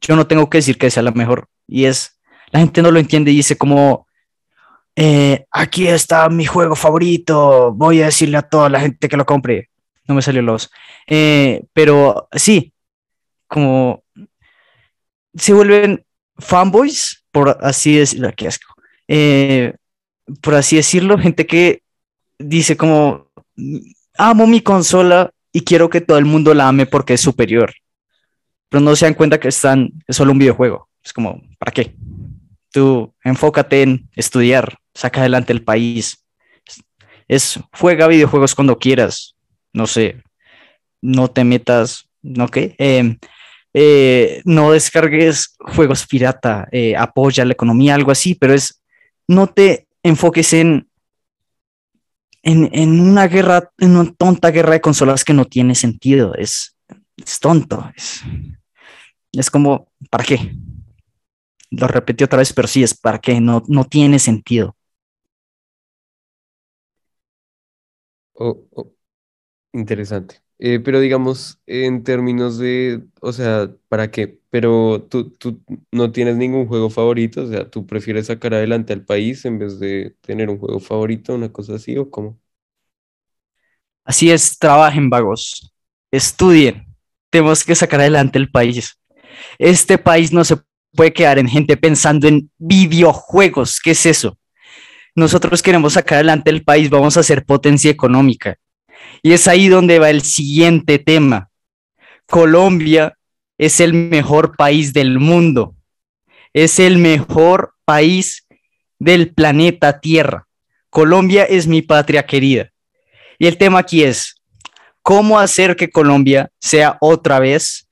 Yo 0.00 0.14
no 0.14 0.28
tengo 0.28 0.48
que 0.48 0.58
decir 0.58 0.78
que 0.78 0.92
sea 0.92 1.02
la 1.02 1.10
mejor. 1.10 1.48
Y 1.66 1.86
es, 1.86 2.16
la 2.52 2.60
gente 2.60 2.82
no 2.82 2.92
lo 2.92 3.00
entiende 3.00 3.32
y 3.32 3.38
dice 3.38 3.58
como, 3.58 4.06
eh, 4.94 5.44
aquí 5.50 5.88
está 5.88 6.28
mi 6.28 6.46
juego 6.46 6.76
favorito, 6.76 7.72
voy 7.72 8.00
a 8.00 8.06
decirle 8.06 8.36
a 8.36 8.48
toda 8.48 8.68
la 8.68 8.78
gente 8.78 9.08
que 9.08 9.16
lo 9.16 9.26
compre. 9.26 9.70
No 10.06 10.14
me 10.14 10.22
salió 10.22 10.40
los. 10.40 10.70
Eh, 11.08 11.64
pero 11.72 12.28
sí, 12.30 12.72
como 13.48 14.04
se 15.36 15.52
vuelven 15.52 16.04
fanboys, 16.38 17.24
por 17.30 17.58
así 17.60 17.96
decirlo. 17.96 18.32
Eh, 19.08 19.74
por 20.40 20.54
así 20.54 20.76
decirlo, 20.76 21.18
gente 21.18 21.46
que 21.46 21.82
dice 22.38 22.76
como, 22.76 23.30
amo 24.18 24.46
mi 24.46 24.60
consola 24.60 25.30
y 25.52 25.62
quiero 25.62 25.88
que 25.88 26.00
todo 26.00 26.18
el 26.18 26.24
mundo 26.24 26.52
la 26.54 26.68
ame 26.68 26.86
porque 26.86 27.14
es 27.14 27.20
superior. 27.20 27.72
Pero 28.68 28.80
no 28.80 28.96
se 28.96 29.06
dan 29.06 29.14
cuenta 29.14 29.38
que 29.38 29.48
están, 29.48 29.92
es 30.06 30.16
solo 30.16 30.32
un 30.32 30.38
videojuego. 30.38 30.88
Es 31.02 31.12
como, 31.12 31.40
¿para 31.58 31.72
qué? 31.72 31.94
Tú 32.72 33.14
enfócate 33.22 33.82
en 33.82 34.08
estudiar, 34.16 34.76
saca 34.94 35.20
adelante 35.20 35.52
el 35.52 35.62
país. 35.62 36.24
Es, 37.28 37.60
juega 37.72 38.08
videojuegos 38.08 38.54
cuando 38.54 38.78
quieras. 38.78 39.36
No 39.72 39.86
sé, 39.86 40.22
no 41.00 41.28
te 41.28 41.44
metas, 41.44 42.08
¿no 42.22 42.48
qué? 42.48 42.74
Eh, 42.78 43.16
eh, 43.78 44.40
no 44.46 44.72
descargues 44.72 45.54
juegos 45.58 46.06
pirata, 46.06 46.66
eh, 46.72 46.96
apoya 46.96 47.44
la 47.44 47.52
economía, 47.52 47.94
algo 47.94 48.10
así, 48.10 48.34
pero 48.34 48.54
es, 48.54 48.82
no 49.28 49.48
te 49.48 49.86
enfoques 50.02 50.54
en, 50.54 50.88
en, 52.42 53.00
una 53.00 53.28
guerra, 53.28 53.70
en 53.76 53.98
una 53.98 54.10
tonta 54.14 54.50
guerra 54.50 54.72
de 54.72 54.80
consolas 54.80 55.26
que 55.26 55.34
no 55.34 55.44
tiene 55.44 55.74
sentido, 55.74 56.34
es, 56.36 56.74
es 57.18 57.38
tonto, 57.38 57.92
es, 57.94 58.22
es 59.32 59.50
como, 59.50 59.92
¿para 60.08 60.24
qué? 60.24 60.54
Lo 61.68 61.86
repetí 61.86 62.24
otra 62.24 62.38
vez, 62.38 62.54
pero 62.54 62.68
sí, 62.68 62.82
es 62.82 62.98
para 62.98 63.18
qué, 63.18 63.42
no, 63.42 63.62
no 63.68 63.84
tiene 63.84 64.18
sentido. 64.18 64.74
Oh, 68.32 68.66
oh, 68.72 68.90
interesante. 69.74 70.45
Eh, 70.58 70.80
pero 70.80 71.00
digamos, 71.00 71.60
en 71.66 72.02
términos 72.02 72.56
de, 72.58 73.02
o 73.20 73.32
sea, 73.32 73.70
¿para 73.88 74.10
qué? 74.10 74.40
Pero 74.50 75.02
tú, 75.10 75.30
tú 75.32 75.62
no 75.92 76.12
tienes 76.12 76.36
ningún 76.36 76.66
juego 76.66 76.88
favorito, 76.88 77.42
o 77.44 77.48
sea, 77.48 77.68
tú 77.70 77.86
prefieres 77.86 78.26
sacar 78.28 78.54
adelante 78.54 78.94
al 78.94 79.04
país 79.04 79.44
en 79.44 79.58
vez 79.58 79.78
de 79.78 80.16
tener 80.22 80.48
un 80.48 80.58
juego 80.58 80.80
favorito, 80.80 81.34
una 81.34 81.52
cosa 81.52 81.74
así, 81.74 81.96
¿o 81.98 82.10
cómo? 82.10 82.40
Así 84.04 84.30
es, 84.30 84.58
trabajen 84.58 85.10
vagos, 85.10 85.74
estudien, 86.10 86.86
tenemos 87.30 87.64
que 87.64 87.74
sacar 87.74 88.00
adelante 88.00 88.38
el 88.38 88.50
país. 88.50 88.96
Este 89.58 89.98
país 89.98 90.32
no 90.32 90.44
se 90.44 90.56
puede 90.94 91.12
quedar 91.12 91.38
en 91.38 91.48
gente 91.48 91.76
pensando 91.76 92.28
en 92.28 92.50
videojuegos, 92.58 93.80
¿qué 93.80 93.90
es 93.90 94.06
eso? 94.06 94.38
Nosotros 95.14 95.62
queremos 95.62 95.94
sacar 95.94 96.16
adelante 96.16 96.50
el 96.50 96.64
país, 96.64 96.90
vamos 96.90 97.16
a 97.16 97.20
hacer 97.20 97.44
potencia 97.44 97.90
económica 97.90 98.58
y 99.22 99.32
es 99.32 99.48
ahí 99.48 99.68
donde 99.68 99.98
va 99.98 100.10
el 100.10 100.22
siguiente 100.22 100.98
tema. 100.98 101.50
Colombia 102.26 103.16
es 103.58 103.80
el 103.80 103.92
mejor 103.92 104.56
país 104.56 104.92
del 104.92 105.18
mundo. 105.18 105.74
Es 106.52 106.78
el 106.78 106.98
mejor 106.98 107.74
país 107.84 108.46
del 108.98 109.34
planeta 109.34 110.00
Tierra. 110.00 110.46
Colombia 110.90 111.44
es 111.44 111.66
mi 111.66 111.82
patria 111.82 112.24
querida. 112.24 112.70
Y 113.38 113.46
el 113.46 113.58
tema 113.58 113.80
aquí 113.80 114.04
es, 114.04 114.40
¿cómo 115.02 115.38
hacer 115.38 115.76
que 115.76 115.90
Colombia 115.90 116.50
sea 116.58 116.96
otra 117.00 117.38
vez 117.38 117.88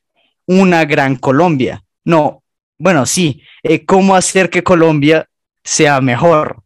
una 0.46 0.84
gran 0.84 1.16
Colombia? 1.16 1.84
No, 2.04 2.42
bueno, 2.78 3.06
sí, 3.06 3.42
eh, 3.62 3.84
¿cómo 3.84 4.14
hacer 4.14 4.50
que 4.50 4.62
Colombia 4.62 5.28
sea 5.62 6.00
mejor? 6.00 6.62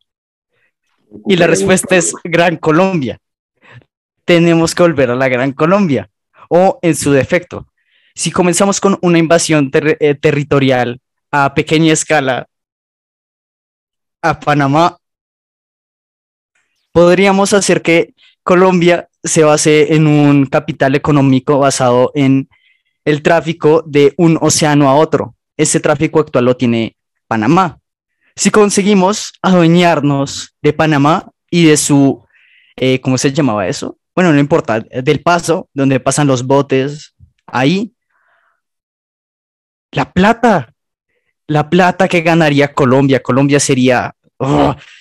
Y 1.26 1.36
la 1.36 1.46
respuesta 1.46 1.96
es 1.96 2.12
Gran 2.22 2.56
Colombia 2.56 3.18
tenemos 4.28 4.74
que 4.74 4.82
volver 4.82 5.10
a 5.10 5.16
la 5.16 5.26
Gran 5.26 5.52
Colombia 5.52 6.10
o 6.50 6.78
en 6.82 6.94
su 6.94 7.12
defecto. 7.12 7.66
Si 8.14 8.30
comenzamos 8.30 8.78
con 8.78 8.98
una 9.00 9.16
invasión 9.16 9.70
eh, 9.72 10.14
territorial 10.16 11.00
a 11.30 11.54
pequeña 11.54 11.94
escala 11.94 12.46
a 14.20 14.38
Panamá, 14.38 14.98
podríamos 16.92 17.54
hacer 17.54 17.80
que 17.80 18.12
Colombia 18.42 19.08
se 19.24 19.44
base 19.44 19.94
en 19.94 20.06
un 20.06 20.44
capital 20.44 20.94
económico 20.94 21.60
basado 21.60 22.12
en 22.14 22.50
el 23.06 23.22
tráfico 23.22 23.82
de 23.86 24.12
un 24.18 24.36
océano 24.42 24.90
a 24.90 24.94
otro. 24.94 25.36
Ese 25.56 25.80
tráfico 25.80 26.20
actual 26.20 26.44
lo 26.44 26.54
tiene 26.54 26.98
Panamá. 27.26 27.78
Si 28.36 28.50
conseguimos 28.50 29.32
adueñarnos 29.40 30.54
de 30.60 30.74
Panamá 30.74 31.30
y 31.50 31.64
de 31.64 31.78
su, 31.78 32.22
eh, 32.76 33.00
¿cómo 33.00 33.16
se 33.16 33.32
llamaba 33.32 33.66
eso? 33.66 33.98
Bueno, 34.18 34.32
no 34.32 34.40
importa, 34.40 34.80
del 34.80 35.22
paso, 35.22 35.68
donde 35.72 36.00
pasan 36.00 36.26
los 36.26 36.44
botes, 36.44 37.14
ahí 37.46 37.94
la 39.92 40.12
plata, 40.12 40.74
la 41.46 41.70
plata 41.70 42.08
que 42.08 42.22
ganaría 42.22 42.74
Colombia. 42.74 43.22
Colombia 43.22 43.60
sería, 43.60 44.16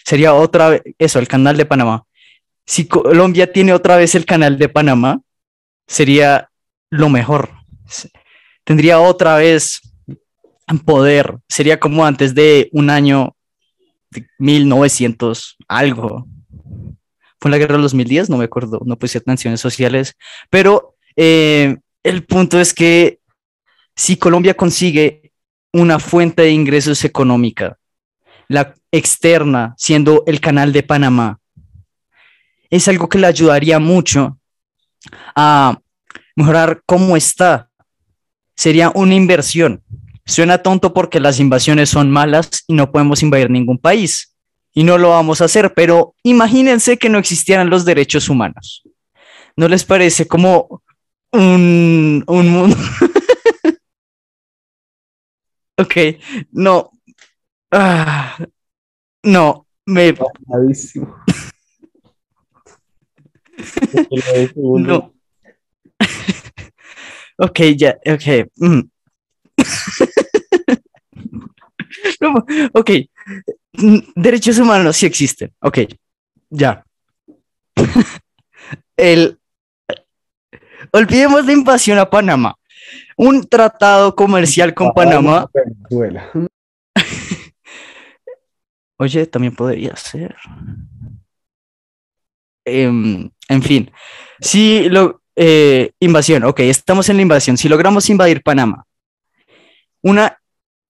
sería 0.05 0.35
otra 0.35 0.69
vez, 0.69 0.83
eso, 0.99 1.17
el 1.17 1.27
canal 1.27 1.57
de 1.57 1.65
Panamá. 1.65 2.03
Si 2.63 2.87
Colombia 2.87 3.51
tiene 3.51 3.73
otra 3.73 3.97
vez 3.97 4.13
el 4.13 4.23
canal 4.23 4.59
de 4.59 4.69
Panamá, 4.69 5.19
sería 5.87 6.51
lo 6.91 7.09
mejor. 7.09 7.49
Tendría 8.65 8.99
otra 8.99 9.37
vez 9.37 9.81
poder. 10.85 11.39
Sería 11.49 11.79
como 11.79 12.05
antes 12.05 12.35
de 12.35 12.69
un 12.71 12.91
año, 12.91 13.35
de 14.11 14.27
1900, 14.37 15.57
algo. 15.67 16.27
Fue 17.39 17.51
la 17.51 17.57
guerra 17.57 17.75
de 17.75 17.83
los 17.83 17.93
mil 17.93 18.07
días, 18.07 18.29
no 18.29 18.37
me 18.37 18.45
acuerdo, 18.45 18.81
no 18.85 18.97
puse 18.97 19.21
tensiones 19.21 19.61
sociales, 19.61 20.15
pero 20.49 20.95
eh, 21.15 21.77
el 22.03 22.25
punto 22.25 22.59
es 22.59 22.73
que 22.73 23.19
si 23.95 24.17
Colombia 24.17 24.55
consigue 24.55 25.33
una 25.73 25.99
fuente 25.99 26.43
de 26.43 26.51
ingresos 26.51 27.03
económica, 27.03 27.77
la 28.47 28.73
externa, 28.91 29.75
siendo 29.77 30.23
el 30.25 30.39
canal 30.39 30.71
de 30.71 30.83
Panamá, 30.83 31.39
es 32.69 32.87
algo 32.87 33.09
que 33.09 33.17
le 33.17 33.27
ayudaría 33.27 33.79
mucho 33.79 34.39
a 35.35 35.79
mejorar 36.35 36.81
cómo 36.85 37.17
está. 37.17 37.69
Sería 38.55 38.91
una 38.93 39.15
inversión. 39.15 39.83
Suena 40.25 40.57
tonto 40.57 40.93
porque 40.93 41.19
las 41.19 41.39
invasiones 41.39 41.89
son 41.89 42.11
malas 42.11 42.63
y 42.67 42.73
no 42.73 42.91
podemos 42.91 43.23
invadir 43.23 43.49
ningún 43.49 43.77
país. 43.77 44.35
Y 44.77 44.83
no 44.83 44.99
lo 44.99 45.09
vamos 45.09 45.41
a 45.41 45.45
hacer, 45.45 45.73
pero 45.73 46.13
imagínense 46.21 46.99
que 46.99 47.09
no 47.09 47.17
existieran 47.17 47.71
los 47.71 47.83
derechos 47.83 48.29
humanos. 48.29 48.83
¿No 49.55 49.67
les 49.67 49.83
parece 49.83 50.27
como 50.27 50.83
un, 51.31 52.23
un 52.27 52.47
mundo? 52.47 52.77
ok, 55.79 55.95
no. 56.51 56.91
Ah, 57.71 58.37
no, 59.23 59.65
me... 59.87 60.13
no. 64.55 65.11
ok, 67.39 67.59
ya, 67.75 67.97
ok. 68.05 68.47
Mm. 68.57 68.81
no, 72.21 72.45
ok. 72.73 72.91
Derechos 74.15 74.57
humanos 74.57 74.97
sí 74.97 75.05
existen. 75.05 75.53
Ok, 75.59 75.79
ya. 76.49 76.83
El. 78.97 79.39
Olvidemos 80.91 81.45
la 81.45 81.53
invasión 81.53 81.99
a 81.99 82.09
Panamá. 82.09 82.55
Un 83.15 83.47
tratado 83.47 84.15
comercial 84.15 84.73
con 84.73 84.93
Panamá. 84.93 85.49
Oye, 88.97 89.27
también 89.27 89.55
podría 89.55 89.95
ser. 89.95 90.35
Em, 92.65 93.29
en 93.47 93.61
fin, 93.61 93.91
si 94.39 94.89
lo, 94.89 95.21
eh, 95.35 95.91
invasión, 95.99 96.43
ok, 96.43 96.61
estamos 96.61 97.07
en 97.09 97.17
la 97.17 97.21
invasión. 97.21 97.57
Si 97.57 97.69
logramos 97.69 98.09
invadir 98.09 98.41
Panamá, 98.41 98.85
una 100.01 100.39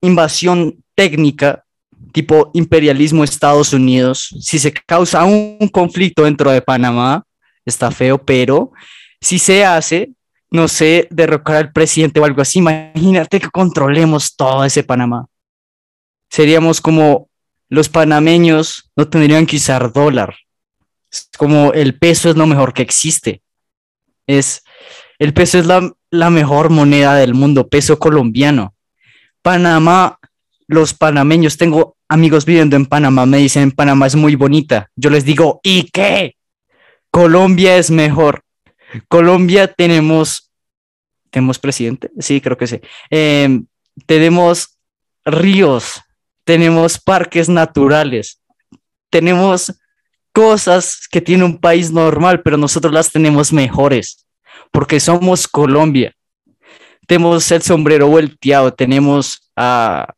invasión 0.00 0.82
técnica 0.94 1.64
tipo 2.12 2.50
imperialismo 2.54 3.24
Estados 3.24 3.72
Unidos, 3.72 4.34
si 4.40 4.58
se 4.58 4.72
causa 4.72 5.24
un 5.24 5.68
conflicto 5.72 6.24
dentro 6.24 6.50
de 6.50 6.62
Panamá, 6.62 7.24
está 7.64 7.90
feo, 7.90 8.18
pero 8.18 8.72
si 9.20 9.38
se 9.38 9.64
hace, 9.64 10.10
no 10.50 10.68
sé, 10.68 11.08
derrocar 11.10 11.56
al 11.56 11.72
presidente 11.72 12.20
o 12.20 12.24
algo 12.24 12.42
así, 12.42 12.58
imagínate 12.58 13.40
que 13.40 13.50
controlemos 13.50 14.36
todo 14.36 14.64
ese 14.64 14.82
Panamá. 14.82 15.26
Seríamos 16.30 16.80
como 16.80 17.28
los 17.68 17.88
panameños 17.88 18.90
no 18.96 19.08
tendrían 19.08 19.46
que 19.46 19.56
usar 19.56 19.92
dólar, 19.92 20.36
como 21.36 21.72
el 21.72 21.98
peso 21.98 22.30
es 22.30 22.36
lo 22.36 22.46
mejor 22.46 22.72
que 22.72 22.82
existe. 22.82 23.42
Es, 24.26 24.62
el 25.18 25.32
peso 25.32 25.58
es 25.58 25.66
la, 25.66 25.92
la 26.10 26.30
mejor 26.30 26.70
moneda 26.70 27.14
del 27.14 27.34
mundo, 27.34 27.68
peso 27.68 27.98
colombiano. 27.98 28.74
Panamá, 29.42 30.17
los 30.68 30.94
panameños, 30.94 31.56
tengo 31.56 31.96
amigos 32.08 32.44
viviendo 32.44 32.76
en 32.76 32.86
Panamá, 32.86 33.26
me 33.26 33.38
dicen, 33.38 33.72
Panamá 33.72 34.06
es 34.06 34.14
muy 34.14 34.36
bonita. 34.36 34.90
Yo 34.94 35.10
les 35.10 35.24
digo, 35.24 35.60
¿y 35.62 35.90
qué? 35.90 36.36
Colombia 37.10 37.76
es 37.78 37.90
mejor. 37.90 38.42
Colombia 39.08 39.66
tenemos, 39.66 40.52
¿tenemos 41.30 41.58
presidente? 41.58 42.10
Sí, 42.20 42.40
creo 42.40 42.56
que 42.56 42.66
sí. 42.66 42.80
Em, 43.10 43.66
tenemos 44.06 44.78
ríos, 45.24 46.02
tenemos 46.44 46.98
parques 46.98 47.48
naturales, 47.48 48.40
tenemos 49.10 49.72
cosas 50.32 51.08
que 51.10 51.20
tiene 51.20 51.44
un 51.44 51.58
país 51.58 51.90
normal, 51.90 52.42
pero 52.42 52.56
nosotros 52.56 52.92
las 52.92 53.10
tenemos 53.10 53.52
mejores, 53.52 54.26
porque 54.70 55.00
somos 55.00 55.48
Colombia. 55.48 56.14
Tenemos 57.06 57.50
el 57.50 57.62
sombrero 57.62 58.06
volteado, 58.08 58.72
tenemos 58.72 59.50
a... 59.56 60.14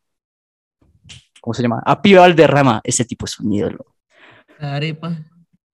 ¿Cómo 1.41 1.55
se 1.55 1.63
llama? 1.63 1.81
A 1.83 2.01
Pío 2.01 2.21
Valderrama, 2.21 2.81
ese 2.83 3.03
tipo 3.03 3.25
es 3.25 3.39
un 3.39 3.51
ídolo. 3.51 3.85
arepa. 4.59 5.17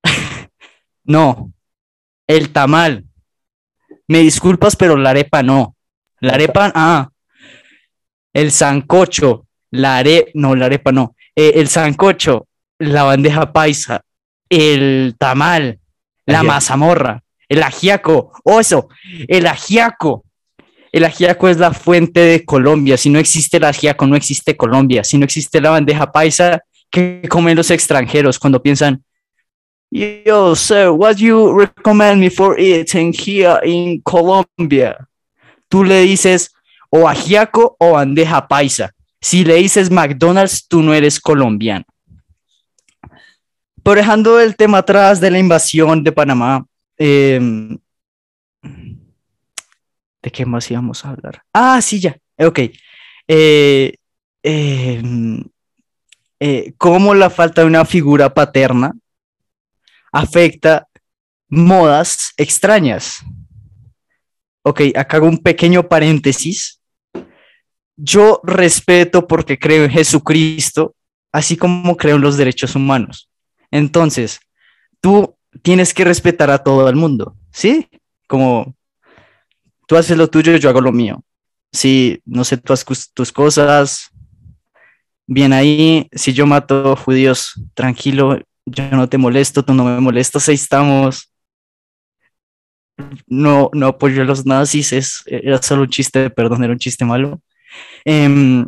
no, 1.03 1.51
el 2.25 2.51
tamal. 2.51 3.05
Me 4.07 4.19
disculpas, 4.19 4.77
pero 4.77 4.95
la 4.95 5.09
arepa 5.09 5.43
no. 5.43 5.75
La 6.21 6.33
arepa, 6.33 6.71
ah. 6.73 7.09
El 8.33 8.51
sancocho, 8.51 9.47
la 9.71 9.97
arepa, 9.97 10.31
no, 10.35 10.55
la 10.55 10.67
arepa 10.67 10.93
no. 10.93 11.15
Eh, 11.35 11.53
el 11.55 11.67
sancocho, 11.67 12.47
la 12.79 13.03
bandeja 13.03 13.51
paisa, 13.51 14.01
el 14.49 15.15
tamal, 15.19 15.79
la 16.25 16.43
mazamorra, 16.43 17.23
el 17.49 17.63
ajiaco, 17.63 18.31
o 18.43 18.59
eso, 18.59 18.87
el 19.27 19.47
ajiaco. 19.47 20.23
El 20.97 21.05
ajiaco 21.05 21.47
es 21.47 21.57
la 21.57 21.73
fuente 21.73 22.21
de 22.21 22.43
Colombia. 22.43 22.97
Si 22.97 23.11
no 23.11 23.19
existe 23.19 23.57
el 23.57 23.65
ajiaco, 23.65 24.07
no 24.07 24.15
existe 24.15 24.57
Colombia. 24.57 25.03
Si 25.03 25.15
no 25.19 25.25
existe 25.25 25.61
la 25.61 25.69
bandeja 25.69 26.11
paisa, 26.11 26.63
¿qué 26.89 27.21
comen 27.29 27.55
los 27.55 27.69
extranjeros 27.69 28.39
cuando 28.39 28.59
piensan, 28.63 29.03
yo, 29.91 30.55
sir, 30.55 30.89
what 30.89 31.17
you 31.17 31.55
recommend 31.55 32.19
me 32.19 32.31
for 32.31 32.59
eating 32.59 33.13
here 33.13 33.59
in 33.63 34.01
Colombia? 34.01 35.07
Tú 35.69 35.83
le 35.83 36.01
dices 36.01 36.51
o 36.89 37.07
ajiaco 37.07 37.75
o 37.77 37.91
bandeja 37.91 38.47
paisa. 38.47 38.91
Si 39.21 39.45
le 39.45 39.53
dices 39.57 39.91
McDonald's, 39.91 40.67
tú 40.67 40.81
no 40.81 40.95
eres 40.95 41.19
colombiano. 41.19 41.85
Por 43.83 43.97
dejando 43.97 44.39
el 44.39 44.55
tema 44.55 44.79
atrás 44.79 45.21
de 45.21 45.29
la 45.29 45.37
invasión 45.37 46.03
de 46.03 46.11
Panamá, 46.11 46.65
em, 46.97 47.77
¿de 50.27 50.31
qué 50.31 50.45
más 50.45 50.69
íbamos 50.69 51.05
a 51.05 51.11
hablar? 51.11 51.41
Ah, 51.53 51.81
sí, 51.81 52.01
ya, 52.01 52.17
ok. 52.37 52.59
Eh, 53.29 53.95
em, 54.43 55.41
eh, 56.37 56.73
¿Cómo 56.77 57.15
la 57.15 57.29
falta 57.29 57.61
de 57.61 57.67
una 57.67 57.85
figura 57.85 58.33
paterna 58.33 58.91
afecta 60.11 60.85
modas 61.47 62.33
extrañas? 62.35 63.23
Ok, 64.63 64.81
acá 64.95 65.15
hago 65.15 65.27
un 65.27 65.37
pequeño 65.37 65.87
paréntesis. 65.87 66.81
Yo 67.95 68.41
respeto 68.43 69.27
porque 69.27 69.57
creo 69.57 69.85
en 69.85 69.91
Jesucristo, 69.91 70.93
así 71.31 71.55
como 71.55 71.95
creo 71.95 72.17
en 72.17 72.21
los 72.21 72.35
derechos 72.35 72.75
humanos. 72.75 73.29
Entonces, 73.71 74.41
tú 74.99 75.37
tienes 75.61 75.93
que 75.93 76.03
respetar 76.03 76.51
a 76.51 76.57
todo 76.57 76.89
el 76.89 76.97
mundo, 76.97 77.33
¿sí? 77.49 77.87
Como 78.27 78.76
tú 79.87 79.97
haces 79.97 80.15
lo 80.15 80.27
tuyo, 80.27 80.55
yo 80.57 80.69
hago 80.69 80.81
lo 80.81 80.91
mío. 80.91 81.23
Si, 81.71 82.21
no 82.25 82.43
sé, 82.43 82.57
tú 82.57 82.73
haces 82.73 83.11
tus 83.13 83.31
cosas, 83.31 84.09
bien 85.25 85.53
ahí. 85.53 86.07
Si 86.11 86.33
yo 86.33 86.45
mato 86.45 86.95
judíos, 86.95 87.53
tranquilo, 87.73 88.39
yo 88.65 88.89
no 88.91 89.09
te 89.09 89.17
molesto, 89.17 89.63
tú 89.63 89.73
no 89.73 89.83
me 89.83 89.99
molestas, 89.99 90.47
ahí 90.47 90.55
estamos. 90.55 91.31
No, 93.27 93.69
no 93.73 93.87
apoyo 93.87 94.21
a 94.21 94.25
los 94.25 94.45
nazis, 94.45 94.91
es, 94.91 95.23
era 95.25 95.61
solo 95.61 95.83
un 95.83 95.89
chiste, 95.89 96.29
perdón, 96.29 96.63
era 96.63 96.73
un 96.73 96.79
chiste 96.79 97.05
malo. 97.05 97.41
Em, 98.03 98.67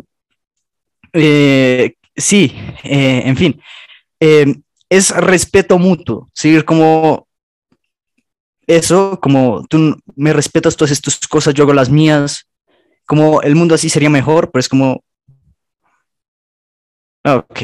eh, 1.13 1.93
sí, 2.15 2.53
eh, 2.83 3.23
en 3.25 3.37
fin. 3.37 3.61
Em, 4.19 4.61
es 4.89 5.11
respeto 5.11 5.77
mutuo, 5.77 6.29
seguir 6.33 6.65
como 6.65 7.27
eso, 8.69 9.19
como 9.21 9.65
tú 9.67 9.97
me 10.15 10.31
respetas, 10.33 10.77
tú 10.77 10.85
haces 10.85 11.01
tus 11.01 11.17
cosas, 11.27 11.53
yo 11.55 11.63
hago 11.63 11.73
las 11.73 11.89
mías, 11.89 12.47
como 13.07 13.41
el 13.43 13.55
mundo 13.55 13.75
así 13.75 13.89
sería 13.89 14.09
mejor, 14.09 14.51
pero 14.51 14.61
es 14.61 14.69
como... 14.69 15.03
Ok. 17.25 17.63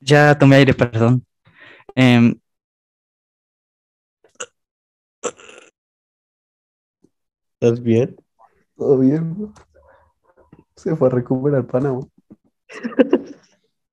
Ya 0.00 0.36
tomé 0.38 0.56
aire, 0.56 0.74
perdón. 0.74 1.24
Em, 1.96 2.40
¿Estás 7.60 7.82
bien? 7.82 8.16
Todo 8.76 8.98
bien, 8.98 9.34
bro. 9.34 9.52
Se 10.76 10.94
fue 10.96 11.08
a 11.08 11.10
recuperar 11.10 11.66
Panamá. 11.66 12.00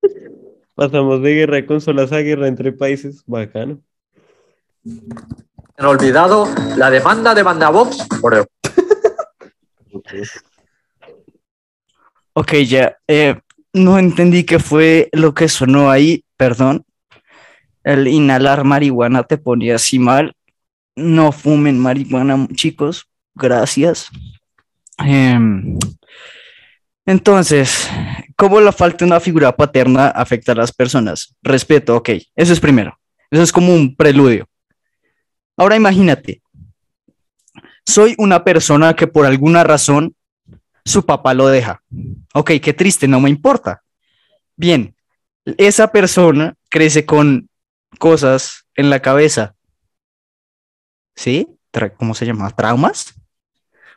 Pasamos 0.75 1.21
de 1.21 1.33
guerra 1.35 1.55
de 1.57 1.65
consolas 1.65 2.11
a 2.11 2.19
guerra 2.19 2.47
entre 2.47 2.71
países. 2.71 3.23
Bacano. 3.25 3.81
Han 5.77 5.85
olvidado 5.85 6.47
la 6.77 6.89
demanda 6.89 7.33
de 7.35 7.43
Mandavox 7.43 8.07
por 8.21 8.33
el 8.35 8.45
Ok, 12.33 12.53
ya. 12.65 12.97
eh, 13.07 13.39
no 13.73 13.97
entendí 13.99 14.43
qué 14.43 14.59
fue 14.59 15.09
lo 15.13 15.33
que 15.33 15.47
sonó 15.47 15.89
ahí, 15.91 16.23
perdón. 16.37 16.83
El 17.83 18.07
inhalar 18.07 18.63
marihuana 18.63 19.23
te 19.23 19.37
ponía 19.37 19.75
así 19.75 19.99
mal. 19.99 20.35
No 20.95 21.31
fumen 21.31 21.79
marihuana, 21.79 22.47
chicos. 22.55 23.07
Gracias. 23.35 24.07
Em, 24.99 25.77
entonces, 27.05 27.89
¿cómo 28.35 28.61
la 28.61 28.71
falta 28.71 28.99
de 28.99 29.05
una 29.05 29.19
figura 29.19 29.55
paterna 29.55 30.07
afecta 30.07 30.53
a 30.53 30.55
las 30.55 30.71
personas? 30.71 31.35
Respeto, 31.41 31.95
ok. 31.97 32.09
Eso 32.35 32.53
es 32.53 32.59
primero. 32.59 32.97
Eso 33.29 33.43
es 33.43 33.51
como 33.51 33.73
un 33.73 33.95
preludio. 33.95 34.47
Ahora 35.57 35.75
imagínate. 35.75 36.41
Soy 37.85 38.15
una 38.17 38.43
persona 38.43 38.95
que 38.95 39.07
por 39.07 39.25
alguna 39.25 39.63
razón 39.63 40.15
su 40.85 41.05
papá 41.05 41.33
lo 41.33 41.47
deja. 41.47 41.81
Ok, 42.33 42.51
qué 42.61 42.73
triste, 42.73 43.07
no 43.07 43.19
me 43.19 43.29
importa. 43.29 43.83
Bien, 44.55 44.95
esa 45.57 45.91
persona 45.91 46.55
crece 46.69 47.05
con 47.05 47.49
cosas 47.99 48.65
en 48.75 48.89
la 48.89 49.01
cabeza. 49.01 49.55
¿Sí? 51.15 51.47
¿Cómo 51.97 52.13
se 52.13 52.25
llama? 52.25 52.49
¿Traumas? 52.51 53.13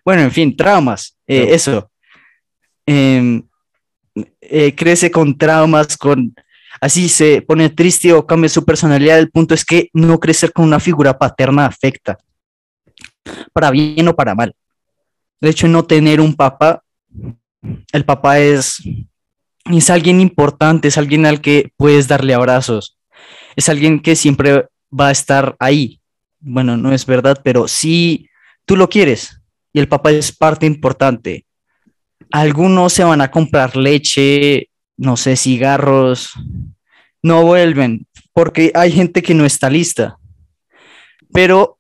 Bueno, 0.05 0.23
en 0.23 0.31
fin, 0.31 0.57
traumas. 0.57 1.16
eh, 1.27 1.37
Traumas. 1.42 1.55
eso. 1.55 1.90
Em, 2.87 3.42
eh, 4.40 4.75
crece 4.75 5.11
con 5.11 5.37
traumas, 5.37 5.96
con... 5.96 6.35
Así 6.81 7.09
se 7.09 7.42
pone 7.42 7.70
triste 7.70 8.12
o 8.12 8.27
cambia 8.27 8.49
su 8.49 8.64
personalidad. 8.64 9.18
El 9.18 9.31
punto 9.31 9.55
es 9.55 9.64
que 9.64 9.90
no 9.92 10.20
crecer 10.20 10.53
con 10.53 10.64
una 10.64 10.81
figura 10.81 11.18
paterna 11.18 11.66
afecta. 11.66 12.18
Para 13.53 13.70
bien 13.70 14.07
o 14.09 14.14
para 14.14 14.35
mal. 14.35 14.55
De 15.40 15.51
hecho, 15.51 15.68
no 15.68 15.85
tener 15.85 16.20
un 16.20 16.35
papá, 16.35 16.83
el 17.92 18.05
papá 18.05 18.38
es, 18.38 18.83
es 19.64 19.90
alguien 19.90 20.20
importante, 20.20 20.88
es 20.88 20.99
alguien 20.99 21.27
al 21.27 21.40
que 21.40 21.72
puedes 21.77 22.09
darle 22.09 22.35
abrazos, 22.35 22.99
es 23.55 23.68
alguien 23.68 24.01
que 24.01 24.16
siempre 24.16 24.66
va 24.88 25.09
a 25.09 25.12
estar 25.12 25.57
ahí. 25.59 26.01
Bueno, 26.40 26.77
no 26.77 26.92
es 26.92 27.07
verdad, 27.07 27.40
pero 27.42 27.68
sí, 27.68 28.29
tú 28.64 28.77
lo 28.77 28.88
quieres 28.88 29.40
y 29.72 29.81
el 29.81 29.88
papá 29.88 30.11
es 30.11 30.33
parte 30.33 30.66
importante. 30.66 31.45
Algunos 32.31 32.93
se 32.93 33.05
van 33.05 33.21
a 33.21 33.31
comprar 33.31 33.77
leche, 33.77 34.69
no 34.97 35.17
sé, 35.17 35.37
cigarros, 35.37 36.33
no 37.23 37.43
vuelven 37.45 38.07
porque 38.37 38.71
hay 38.75 38.93
gente 38.93 39.23
que 39.23 39.33
no 39.33 39.47
está 39.47 39.71
lista. 39.71 40.19
Pero 41.33 41.79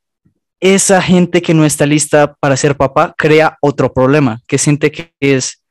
esa 0.58 1.02
gente 1.02 1.42
que 1.42 1.52
no 1.52 1.66
está 1.66 1.84
lista 1.84 2.34
para 2.40 2.56
ser 2.56 2.78
papá 2.78 3.14
crea 3.14 3.58
otro 3.60 3.92
problema, 3.92 4.40
que 4.46 4.56
siente 4.56 4.90
que 4.90 5.12
es, 5.20 5.62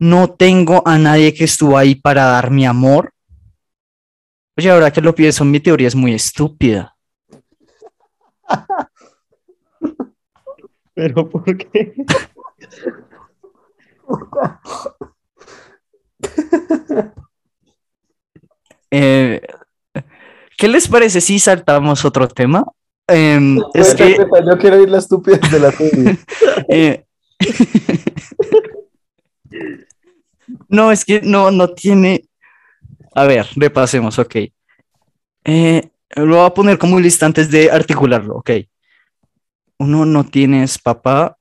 no 0.00 0.34
tengo 0.34 0.82
a 0.84 0.98
nadie 0.98 1.32
que 1.32 1.44
estuvo 1.44 1.78
ahí 1.78 1.94
para 1.94 2.24
dar 2.24 2.50
mi 2.50 2.66
amor. 2.66 3.12
Oye, 4.56 4.68
ahora 4.68 4.90
que 4.90 5.00
lo 5.00 5.14
pienso, 5.14 5.44
mi 5.44 5.60
teoría 5.60 5.86
es 5.86 5.94
muy 5.94 6.12
estúpida. 6.12 6.96
¿Pero 10.94 11.30
por 11.30 11.56
qué? 11.56 11.94
Eh, 18.90 19.42
¿qué 20.56 20.68
les 20.68 20.88
parece 20.88 21.20
si 21.20 21.38
saltamos 21.38 22.04
otro 22.04 22.28
tema? 22.28 22.64
Em, 23.08 23.58
es 23.74 23.94
que 23.94 24.16
Yo 24.16 24.58
quiero 24.58 24.76
oír 24.76 24.88
la 24.88 24.98
estupidez 24.98 25.40
de 25.50 25.60
la 25.60 25.72
teoría. 25.72 26.16
Eh, 26.68 27.04
no, 30.68 30.90
es 30.90 31.04
que 31.04 31.20
no, 31.20 31.50
no 31.50 31.74
tiene. 31.74 32.24
A 33.14 33.24
ver, 33.24 33.46
repasemos, 33.56 34.18
ok. 34.18 34.36
Eh, 35.44 35.90
lo 36.16 36.36
voy 36.36 36.46
a 36.46 36.54
poner 36.54 36.78
como 36.78 36.98
lista 36.98 37.26
antes 37.26 37.50
de 37.50 37.70
articularlo, 37.70 38.36
ok. 38.36 38.50
Uno, 39.78 40.06
no 40.06 40.24
tienes 40.24 40.78
papá. 40.78 41.36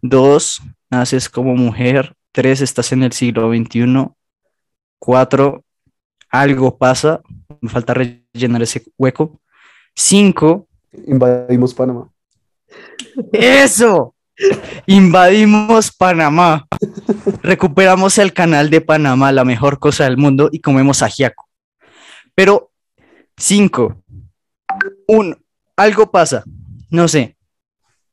Dos, 0.00 0.62
naces 0.90 1.28
como 1.28 1.54
mujer. 1.54 2.14
Tres, 2.32 2.60
estás 2.60 2.92
en 2.92 3.02
el 3.02 3.12
siglo 3.12 3.50
XXI. 3.52 4.08
Cuatro, 4.98 5.64
algo 6.30 6.76
pasa. 6.76 7.20
Me 7.60 7.68
falta 7.68 7.94
rellenar 7.94 8.62
ese 8.62 8.84
hueco. 8.96 9.40
Cinco, 9.94 10.68
Invadimos 11.06 11.74
Panamá. 11.74 12.10
eso. 13.32 14.14
Invadimos 14.86 15.90
Panamá. 15.90 16.66
Recuperamos 17.42 18.18
el 18.18 18.32
canal 18.32 18.70
de 18.70 18.80
Panamá, 18.80 19.32
la 19.32 19.44
mejor 19.44 19.78
cosa 19.78 20.04
del 20.04 20.16
mundo, 20.16 20.48
y 20.52 20.60
comemos 20.60 21.02
ajiaco. 21.02 21.48
Pero, 22.34 22.70
cinco. 23.36 24.02
Un, 25.08 25.36
algo 25.76 26.10
pasa. 26.10 26.44
No 26.90 27.08
sé. 27.08 27.36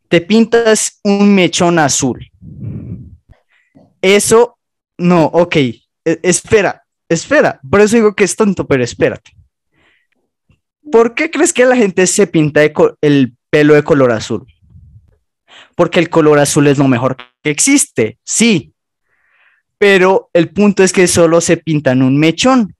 Te 0.07 0.21
pintas 0.21 0.99
un 1.03 1.33
mechón 1.33 1.79
azul. 1.79 2.29
Eso, 4.01 4.57
no, 4.97 5.25
ok. 5.25 5.55
e- 5.55 5.81
espera, 6.21 6.83
espera. 7.09 7.59
Por 7.69 7.81
eso 7.81 7.95
digo 7.95 8.13
que 8.15 8.23
es 8.23 8.35
tonto, 8.35 8.67
pero 8.67 8.83
espérate. 8.83 9.31
¿Por 10.91 11.15
qué 11.15 11.31
crees 11.31 11.51
que 11.51 11.65
la 11.65 11.75
gente 11.75 12.05
se 12.05 12.27
pinta 12.27 12.61
el 13.01 13.35
pelo 13.49 13.73
de 13.73 13.83
color 13.83 14.11
azul? 14.11 14.45
Porque 15.75 15.99
el 15.99 16.09
color 16.09 16.39
azul 16.39 16.67
es 16.67 16.77
lo 16.77 16.87
mejor 16.87 17.17
que 17.41 17.49
existe, 17.49 18.19
sí. 18.23 18.73
Pero 19.77 20.29
el 20.33 20.49
punto 20.49 20.83
es 20.83 20.93
que 20.93 21.07
solo 21.07 21.41
se 21.41 21.57
pintan 21.57 22.01
un 22.01 22.17
mechón. 22.17 22.75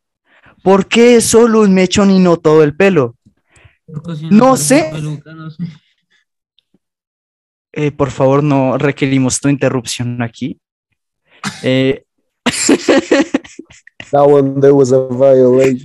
¿Por 0.64 0.88
qué 0.88 1.20
solo 1.22 1.62
un 1.62 1.74
mechón 1.74 2.10
y 2.12 2.20
no 2.20 2.38
todo 2.38 2.64
el 2.64 2.76
pelo? 2.76 3.16
No 3.88 4.52
parece 4.52 4.64
sé. 4.64 4.90
peluca, 4.92 5.34
no 5.34 5.50
sé. 5.50 5.64
Eh, 7.78 7.92
por 7.92 8.10
favor, 8.10 8.42
no 8.42 8.78
requerimos 8.78 9.42
tu 9.42 9.50
interrupción 9.50 10.22
aquí. 10.22 10.62
Eh, 11.62 12.06
That 14.12 14.30
one 14.30 14.62
there 14.62 14.74
was 14.74 14.94
a 14.94 15.08
violation. 15.10 15.84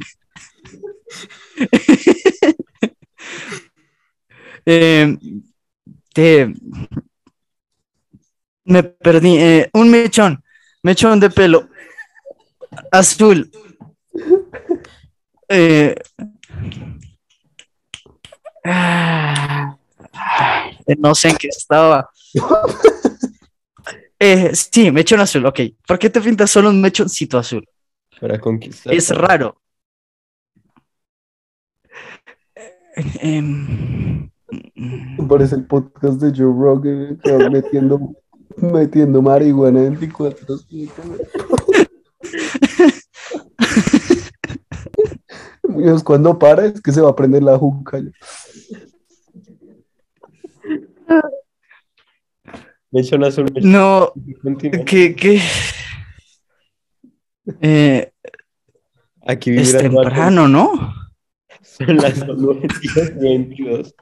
eh, 4.66 5.16
te- 6.14 6.54
me 8.64 8.82
perdí. 8.84 9.36
eh, 9.38 9.70
un 9.72 9.90
mechón, 9.90 10.44
mechón 10.82 11.18
de 11.18 11.30
pelo 11.30 11.68
azul. 12.92 13.50
Eh, 15.48 15.94
ah, 18.64 19.76
no 20.98 21.14
sé 21.14 21.30
en 21.30 21.36
qué 21.36 21.48
estaba. 21.48 22.08
Eh, 24.22 24.54
sí, 24.54 24.90
mechón 24.90 25.18
azul, 25.20 25.46
ok. 25.46 25.60
¿Por 25.86 25.98
qué 25.98 26.10
te 26.10 26.20
pintas 26.20 26.50
solo 26.50 26.68
un 26.68 26.78
mechoncito 26.78 27.38
azul? 27.38 27.66
Para 28.20 28.38
conquistar. 28.38 28.92
Es 28.92 29.08
raro. 29.16 29.58
Eh, 33.22 34.30
Parece 35.28 35.56
el 35.56 35.66
podcast 35.66 36.20
de 36.20 36.32
Joe 36.36 36.52
Rogan 36.52 37.18
que 37.22 37.32
va 37.32 37.48
metiendo, 37.50 38.16
metiendo 38.56 39.22
marihuana 39.22 39.80
24 39.80 40.58
Dios, 45.76 46.02
cuando 46.02 46.36
para 46.38 46.66
es 46.66 46.80
que 46.80 46.92
se 46.92 47.00
va 47.00 47.10
a 47.10 47.16
prender 47.16 47.44
la 47.44 47.56
juca. 47.56 48.02
Ya. 51.10 51.22
Mechón 52.92 53.24
azul, 53.24 53.46
mechón 53.52 53.70
No, 53.70 54.12
que, 54.84 55.14
que 55.14 55.40
eh, 57.60 58.12
Aquí 59.26 59.56
es 59.56 59.76
temprano, 59.76 60.48
¿no? 60.48 60.94
Son 61.62 61.96
las 61.96 62.18
9:22. 62.26 63.94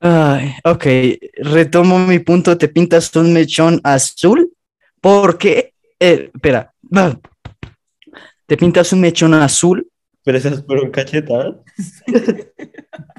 Ay, 0.00 0.54
ok, 0.64 0.86
retomo 1.36 1.98
mi 1.98 2.18
punto. 2.18 2.56
Te 2.56 2.68
pintas 2.68 3.14
un 3.16 3.32
mechón 3.32 3.80
azul 3.84 4.52
porque, 5.00 5.74
eh, 5.98 6.30
espera, 6.34 6.74
te 8.46 8.56
pintas 8.56 8.92
un 8.92 9.00
mechón 9.00 9.34
azul 9.34 9.88
Pero 10.24 10.38
esas 10.38 10.64
fueron 10.64 10.90
cachetadas. 10.90 11.56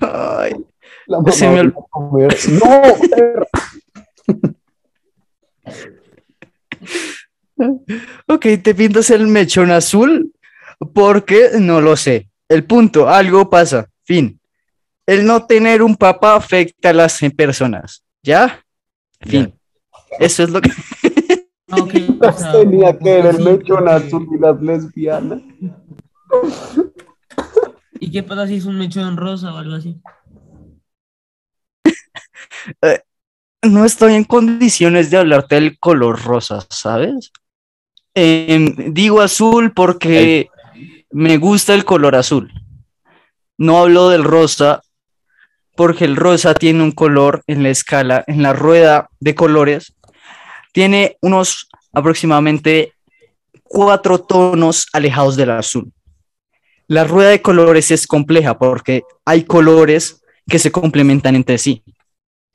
Ay, 0.00 0.52
se 1.30 1.46
¡No! 1.46 1.72
ok, 8.26 8.46
te 8.62 8.74
pintas 8.74 9.10
el 9.10 9.26
mechón 9.26 9.70
azul 9.70 10.32
porque 10.92 11.50
no 11.58 11.80
lo 11.80 11.96
sé. 11.96 12.30
El 12.48 12.64
punto, 12.64 13.08
algo 13.08 13.48
pasa. 13.50 13.88
Fin. 14.02 14.40
El 15.06 15.24
no 15.26 15.46
tener 15.46 15.82
un 15.82 15.96
papá 15.96 16.34
afecta 16.36 16.90
a 16.90 16.94
las 16.94 17.20
personas. 17.36 18.04
¿Ya? 18.22 18.64
Fin. 19.20 19.54
Eso 20.18 20.42
es 20.42 20.50
lo 20.50 20.60
que. 20.60 20.70
Ah, 21.70 21.76
ok, 21.80 21.94
o 22.20 22.32
sea, 22.32 22.52
tenía 22.52 22.98
que 22.98 23.22
ver 23.22 23.26
el 23.26 23.44
mechón 23.44 23.88
azul 23.88 24.28
y 24.34 24.38
las 24.38 24.60
lesbianas. 24.60 25.40
¿Y 28.00 28.10
qué 28.10 28.22
pasa 28.22 28.46
si 28.46 28.56
es 28.56 28.64
un 28.64 28.78
mechón 28.78 29.16
rosa 29.16 29.52
o 29.54 29.56
algo 29.56 29.74
así? 29.74 30.00
No 33.62 33.84
estoy 33.84 34.14
en 34.14 34.24
condiciones 34.24 35.10
de 35.10 35.18
hablarte 35.18 35.56
del 35.56 35.78
color 35.78 36.24
rosa, 36.24 36.64
¿sabes? 36.70 37.30
Em, 38.14 38.74
digo 38.94 39.20
azul 39.20 39.72
porque 39.74 40.48
me 41.10 41.36
gusta 41.36 41.74
el 41.74 41.84
color 41.84 42.16
azul. 42.16 42.50
No 43.58 43.78
hablo 43.78 44.08
del 44.08 44.24
rosa 44.24 44.80
porque 45.76 46.06
el 46.06 46.16
rosa 46.16 46.54
tiene 46.54 46.82
un 46.82 46.92
color 46.92 47.42
en 47.46 47.62
la 47.62 47.68
escala, 47.68 48.24
en 48.26 48.42
la 48.42 48.54
rueda 48.54 49.10
de 49.20 49.34
colores, 49.34 49.94
tiene 50.72 51.16
unos 51.20 51.68
aproximadamente 51.92 52.94
cuatro 53.62 54.18
tonos 54.20 54.86
alejados 54.92 55.36
del 55.36 55.50
azul. 55.50 55.92
La 56.86 57.04
rueda 57.04 57.30
de 57.30 57.42
colores 57.42 57.90
es 57.90 58.06
compleja 58.06 58.58
porque 58.58 59.04
hay 59.24 59.44
colores 59.44 60.22
que 60.48 60.58
se 60.58 60.72
complementan 60.72 61.36
entre 61.36 61.58
sí. 61.58 61.84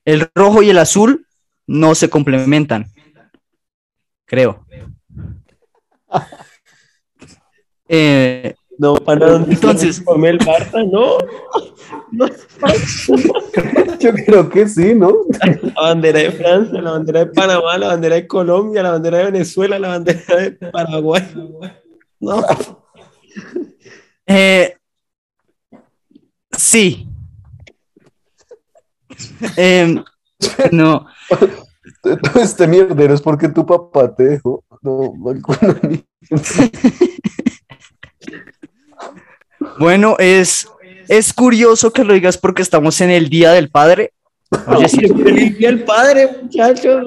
El 0.03 0.29
rojo 0.35 0.61
y 0.61 0.69
el 0.69 0.77
azul 0.77 1.25
no 1.67 1.95
se 1.95 2.09
complementan, 2.09 2.91
creo. 4.25 4.65
Eh, 7.87 8.55
No, 8.77 8.95
para 8.95 9.29
dónde 9.31 9.53
Entonces- 9.53 9.99
el 9.99 10.39
Barça, 10.39 10.89
no. 10.91 11.17
No, 12.11 12.27
Yo 13.99 14.13
creo 14.13 14.49
que 14.49 14.67
sí, 14.67 14.93
¿no? 14.95 15.13
La 15.41 15.73
bandera 15.81 16.19
de 16.19 16.31
Francia, 16.31 16.81
la 16.81 16.91
bandera 16.91 17.19
de 17.21 17.25
Panamá, 17.27 17.77
la 17.77 17.87
bandera 17.87 18.15
de 18.15 18.27
Colombia, 18.27 18.83
la 18.83 18.91
bandera 18.91 19.17
de 19.19 19.25
Venezuela, 19.25 19.79
la 19.79 19.87
bandera 19.89 20.35
de 20.37 20.51
Paraguay. 20.51 21.23
No. 22.19 22.43
eh, 24.27 24.75
sí. 26.51 27.07
Em, 29.57 30.03
no, 30.71 31.05
Todo 32.01 32.41
este 32.41 32.67
mierdero 32.67 33.13
es 33.13 33.21
porque 33.21 33.49
tu 33.49 33.65
papá 33.65 34.13
te 34.13 34.23
dejó. 34.25 34.63
No, 34.81 35.13
bueno, 39.79 40.15
es, 40.19 40.67
es 41.07 41.33
curioso 41.33 41.91
que 41.91 42.03
lo 42.03 42.13
digas 42.13 42.37
porque 42.37 42.61
estamos 42.61 43.01
en 43.01 43.11
el 43.11 43.29
Día 43.29 43.51
del 43.51 43.69
Padre. 43.69 44.13
Oye, 44.67 44.87
sí, 44.89 45.07
Feliz 45.23 45.57
día 45.57 45.69
el 45.69 45.83
padre, 45.83 46.29
muchachos. 46.41 47.03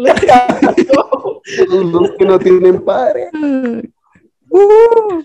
los 1.68 2.10
que 2.18 2.24
no 2.24 2.38
tienen 2.38 2.84
padre. 2.84 3.28
Uh. 4.50 5.22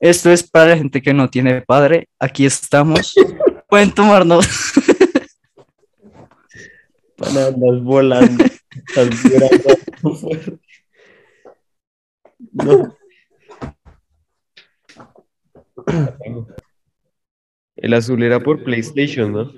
Esto 0.00 0.30
es 0.30 0.42
para 0.42 0.70
la 0.70 0.76
gente 0.76 1.00
que 1.00 1.14
no 1.14 1.30
tiene 1.30 1.62
padre. 1.62 2.08
Aquí 2.18 2.44
estamos. 2.44 3.14
Pueden 3.68 3.92
tomarnos. 3.92 4.46
Andas 7.18 7.82
volando. 7.82 8.44
Estás 8.88 9.08
muy 12.52 12.94
El 17.76 17.94
azul 17.94 18.22
era 18.22 18.40
por 18.40 18.62
PlayStation, 18.62 19.32
¿no? 19.32 19.52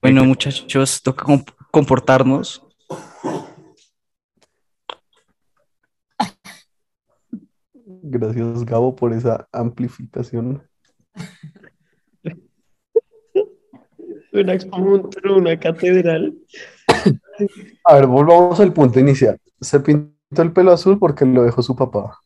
Bueno, 0.00 0.24
muchachos, 0.24 1.00
toca 1.02 1.24
comp- 1.24 1.54
comportarnos. 1.70 2.66
Gracias, 7.84 8.64
Gabo, 8.64 8.96
por 8.96 9.12
esa 9.12 9.48
amplificación. 9.52 10.68
Suena 14.30 14.58
como 14.70 14.94
un 14.94 15.10
trono, 15.10 15.36
una 15.36 15.60
catedral. 15.60 16.36
A 17.84 17.94
ver, 17.94 18.06
volvamos 18.06 18.58
al 18.58 18.72
punto 18.72 18.98
inicial. 18.98 19.38
Se 19.60 19.78
pintó 19.78 20.12
el 20.40 20.52
pelo 20.52 20.72
azul 20.72 20.98
porque 20.98 21.26
lo 21.26 21.42
dejó 21.42 21.62
su 21.62 21.76
papá. 21.76 22.18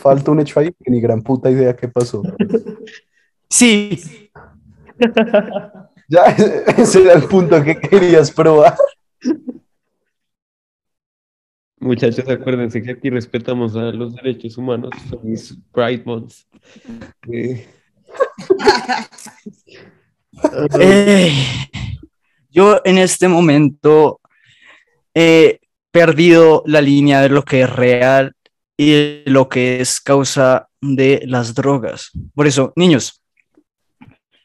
Falta 0.00 0.30
un 0.30 0.40
hecho 0.40 0.60
ahí 0.60 0.74
que 0.82 0.90
ni 0.90 1.00
gran 1.00 1.22
puta 1.22 1.50
idea 1.50 1.74
qué 1.74 1.88
pasó. 1.88 2.22
Sí, 3.48 4.30
Ya, 6.08 6.24
ese 6.76 7.02
era 7.02 7.14
el 7.14 7.24
punto 7.24 7.62
que 7.62 7.78
querías 7.78 8.30
probar. 8.30 8.76
Muchachos, 11.78 12.28
acuérdense 12.28 12.82
que 12.82 12.92
aquí 12.92 13.10
respetamos 13.10 13.74
a 13.76 13.90
los 13.92 14.14
derechos 14.14 14.56
humanos. 14.58 14.90
Son 15.08 15.18
mis 15.22 15.58
Pride 15.72 16.02
Months. 16.04 16.46
Eh, 17.32 17.66
Eh, 20.78 21.32
yo 22.50 22.80
en 22.84 22.98
este 22.98 23.28
momento 23.28 24.20
he 25.14 25.60
perdido 25.92 26.62
la 26.66 26.80
línea 26.80 27.20
de 27.20 27.28
lo 27.28 27.44
que 27.44 27.62
es 27.62 27.70
real 27.70 28.34
y 28.76 28.90
de 28.90 29.22
lo 29.26 29.48
que 29.48 29.80
es 29.80 30.00
causa 30.00 30.68
de 30.80 31.22
las 31.26 31.54
drogas. 31.54 32.10
Por 32.34 32.46
eso, 32.46 32.72
niños, 32.74 33.22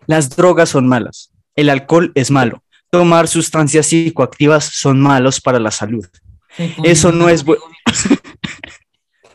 las 0.05 0.36
drogas 0.36 0.69
son 0.69 0.88
malas. 0.88 1.31
El 1.55 1.69
alcohol 1.69 2.12
es 2.13 2.29
malo. 2.29 2.62
Tomar 2.91 3.27
sustancias 3.27 3.88
psicoactivas 3.88 4.65
son 4.65 5.01
malos 5.01 5.41
para 5.41 5.60
la 5.60 5.71
salud. 5.71 6.05
Eso 6.83 7.12
no 7.12 7.29
es 7.29 7.45
bu- 7.45 7.57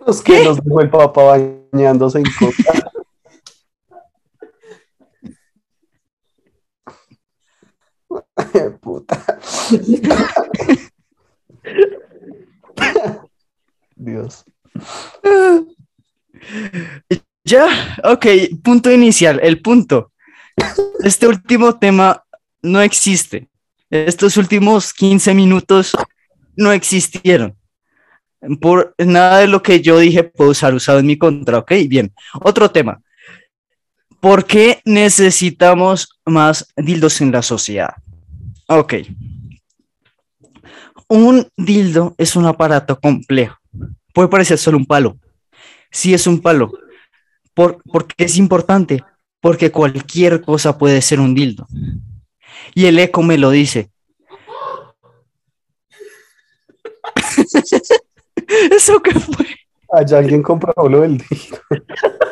Los 0.07 0.23
que 0.25 0.45
nos 0.45 0.63
dejó 0.63 0.81
el 0.81 0.91
papá 0.91 1.39
bañándose 1.73 2.19
en 2.19 2.25
coca. 2.39 2.91
Puta. 8.81 9.17
Dios. 13.97 14.45
Ya, 17.45 17.99
ok, 18.05 18.27
punto 18.63 18.91
inicial, 18.91 19.41
el 19.43 19.61
punto. 19.61 20.13
Este 21.03 21.27
último 21.27 21.79
tema 21.79 22.25
no 22.63 22.81
existe. 22.81 23.49
Estos 23.91 24.37
últimos 24.37 24.93
15 24.95 25.35
minutos 25.35 25.93
no 26.57 26.73
existieron. 26.73 27.57
Por 28.61 28.95
nada 28.99 29.39
de 29.39 29.49
lo 29.49 29.63
que 29.63 29.81
yo 29.81 29.99
dije 29.99 30.25
puedo 30.25 30.51
usar 30.51 30.75
usado 30.75 30.99
en 30.99 31.07
mi 31.07 31.17
contra, 31.17 31.59
ok, 31.59 31.73
bien. 31.89 32.13
Otro 32.41 32.71
tema. 32.71 33.01
¿Por 34.21 34.45
qué 34.45 34.81
necesitamos 34.85 36.21
más 36.25 36.73
dildos 36.77 37.21
en 37.21 37.33
la 37.33 37.43
sociedad? 37.43 37.95
Ok. 38.69 38.95
Un 41.15 41.47
dildo 41.59 42.15
es 42.17 42.37
un 42.37 42.47
aparato 42.47 42.99
complejo. 42.99 43.59
Puede 44.15 44.29
parecer 44.31 44.57
solo 44.57 44.79
un 44.79 44.87
palo. 44.87 45.19
Sí 45.91 46.15
es 46.15 46.27
un 46.27 46.41
palo, 46.41 46.73
por, 47.53 47.83
porque 47.83 48.25
es 48.25 48.39
importante, 48.39 49.05
porque 49.39 49.71
cualquier 49.71 50.41
cosa 50.41 50.79
puede 50.79 51.03
ser 51.03 51.21
un 51.21 51.35
dildo. 51.35 51.67
Y 52.75 52.87
el 52.87 52.99
eco 52.99 53.23
me 53.23 53.37
lo 53.37 53.51
dice. 53.51 53.91
¿Eso 58.71 59.03
qué 59.03 59.13
fue? 59.13 59.45
Allá 59.93 60.17
alguien 60.17 60.43
compró 60.43 60.73
lo 60.89 61.03
del 61.03 61.19
dildo. 61.19 61.59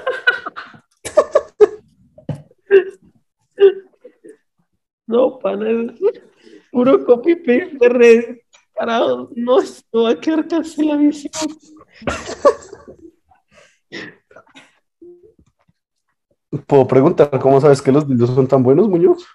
No, 5.07 5.41
pana, 5.41 5.69
es 5.69 6.01
puro 6.71 7.05
copy 7.05 7.35
paste 7.35 7.77
de 7.81 7.89
red. 7.89 8.37
No, 8.81 9.61
esto 9.61 10.05
va 10.05 10.11
a 10.11 10.21
quedar 10.21 10.49
canceladísimo. 10.49 11.33
¿Puedo 16.67 16.89
preguntar 16.89 17.39
cómo 17.41 17.61
sabes 17.61 17.83
que 17.83 17.93
los 17.93 18.09
dildos 18.09 18.35
son 18.35 18.49
tan 18.49 18.63
buenos, 18.63 18.89
Muñoz? 18.89 19.27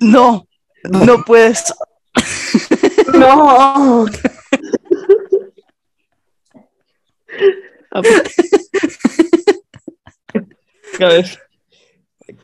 No, 0.00 0.48
no 0.84 1.24
puedes. 1.24 1.72
No. 3.14 4.06
Cabeza 10.98 11.49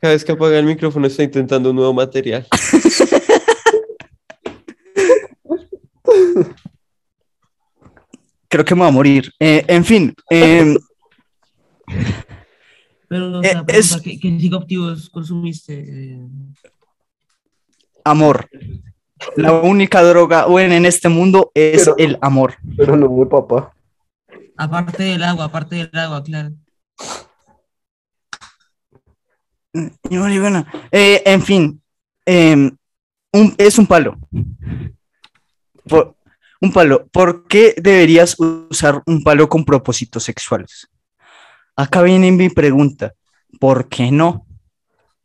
cada 0.00 0.12
vez 0.14 0.24
que 0.24 0.32
apaga 0.32 0.58
el 0.58 0.64
micrófono 0.66 1.06
está 1.06 1.22
intentando 1.22 1.70
un 1.70 1.76
nuevo 1.76 1.92
material. 1.94 2.46
Creo 8.48 8.64
que 8.64 8.74
me 8.74 8.80
voy 8.80 8.88
a 8.88 8.92
morir. 8.92 9.32
Eh, 9.40 9.64
en 9.66 9.84
fin, 9.84 10.14
em, 10.30 10.76
Pero, 13.08 13.38
o 13.38 13.42
Eh, 13.42 13.50
sea, 13.50 13.64
es- 13.68 14.00
¿qué, 14.02 14.18
qué 14.18 14.36
psicoactivos 14.38 15.08
consumiste? 15.10 15.74
Eh, 15.78 16.20
amor. 18.04 18.48
La 19.36 19.52
única 19.52 20.02
droga 20.02 20.46
buena 20.46 20.76
en 20.76 20.86
este 20.86 21.08
mundo 21.08 21.52
es 21.54 21.84
Pero- 21.84 21.96
el 21.98 22.18
amor. 22.20 22.54
Pero 22.76 22.96
no 22.96 23.28
papá. 23.28 23.72
aparte 24.56 25.04
del 25.04 25.22
agua, 25.22 25.44
aparte 25.44 25.76
del 25.76 25.90
agua, 25.96 26.22
claro. 26.24 26.50
Y. 30.10 30.16
Eh, 30.92 31.22
en 31.24 31.42
fin, 31.42 31.82
em, 32.24 32.76
un- 33.32 33.54
es 33.58 33.78
un 33.78 33.86
palo. 33.86 34.16
Por- 35.88 36.14
un 36.60 36.72
palo. 36.72 37.06
¿Por 37.08 37.46
qué 37.46 37.74
deberías 37.76 38.36
usar 38.38 39.02
un 39.06 39.22
palo 39.22 39.48
con 39.48 39.64
propósitos 39.64 40.24
sexuales? 40.24 40.88
Acá 41.76 42.02
viene 42.02 42.32
mi 42.32 42.48
pregunta. 42.48 43.12
¿Por 43.60 43.88
qué 43.88 44.10
no? 44.10 44.46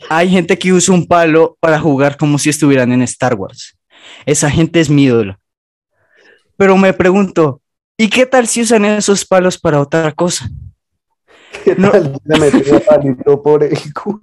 Hay 0.10 0.30
gente 0.30 0.58
que 0.58 0.74
usa 0.74 0.94
un 0.94 1.06
palo 1.08 1.58
para 1.60 1.80
jugar 1.80 2.18
como 2.18 2.38
si 2.40 2.50
estuvieran 2.50 2.92
en 2.92 3.02
Star 3.04 3.36
Wars. 3.36 3.78
Esa 4.26 4.50
gente 4.50 4.80
es 4.80 4.90
mi 4.90 5.04
ídolo. 5.04 5.38
Pero 6.58 6.76
me 6.78 6.94
pregunto, 6.94 7.62
¿y 7.98 8.10
qué 8.10 8.26
tal 8.26 8.48
si 8.48 8.62
usan 8.62 8.86
esos 8.86 9.26
palos 9.26 9.58
para 9.60 9.80
otra 9.80 10.12
cosa? 10.12 10.50
¿Qué 11.64 11.76
No. 11.76 11.92
tal? 11.92 12.18
Le 12.26 12.80
palito 12.88 13.42
por 13.42 13.64
el 13.64 13.78
culo. 13.94 14.22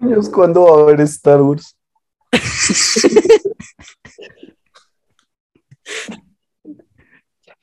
Dios, 0.00 0.28
¿cuándo 0.28 0.64
va 0.64 0.78
a 0.78 0.82
haber 0.82 1.00
Star 1.02 1.40
Wars? 1.42 1.76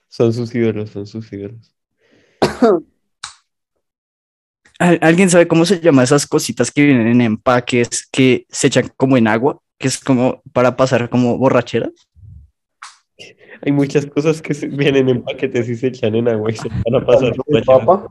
Son 0.07 0.31
sus 0.33 0.53
ídolos, 0.53 0.91
son 0.91 1.07
sus 1.07 1.31
ídolos. 1.33 1.75
¿Al- 4.79 4.99
¿Alguien 5.01 5.29
sabe 5.29 5.47
cómo 5.47 5.65
se 5.65 5.79
llama 5.79 6.03
esas 6.03 6.27
cositas 6.27 6.71
que 6.71 6.83
vienen 6.86 7.07
en 7.07 7.21
empaques 7.21 8.07
que 8.12 8.45
se 8.49 8.67
echan 8.67 8.91
como 8.97 9.17
en 9.17 9.27
agua? 9.27 9.59
Que 9.77 9.88
es 9.88 9.99
como 9.99 10.41
para 10.51 10.75
pasar 10.75 11.09
como 11.09 11.38
borracheras. 11.38 11.91
Hay 13.65 13.71
muchas 13.71 14.05
cosas 14.05 14.41
que 14.41 14.53
se- 14.53 14.67
vienen 14.67 15.09
en 15.09 15.23
paquetes 15.23 15.69
y 15.69 15.75
se 15.75 15.88
echan 15.88 16.15
en 16.15 16.27
agua 16.27 16.51
y 16.51 16.55
se 16.57 16.67
van 16.69 17.01
a 17.01 17.05
pasar. 17.05 17.33
¿De 17.47 17.62
papa? 17.63 18.07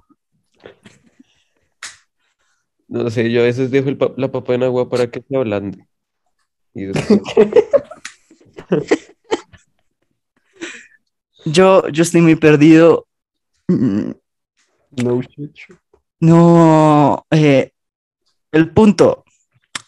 No 2.92 3.08
sé, 3.08 3.30
yo 3.32 3.40
a 3.40 3.44
veces 3.44 3.70
dejo 3.70 3.88
el 3.88 3.96
pa- 3.96 4.12
la 4.18 4.30
papa 4.30 4.52
en 4.54 4.64
agua 4.64 4.88
para 4.90 5.10
que 5.10 5.22
se 5.26 5.34
ablande. 5.36 5.86
Y 6.74 6.84
después- 6.84 7.20
Yo, 11.44 11.88
yo 11.88 12.02
estoy 12.02 12.20
muy 12.20 12.36
perdido. 12.36 13.06
No. 13.68 14.14
No, 16.20 17.26
eh, 17.30 17.72
el 18.52 18.70
punto, 18.70 19.24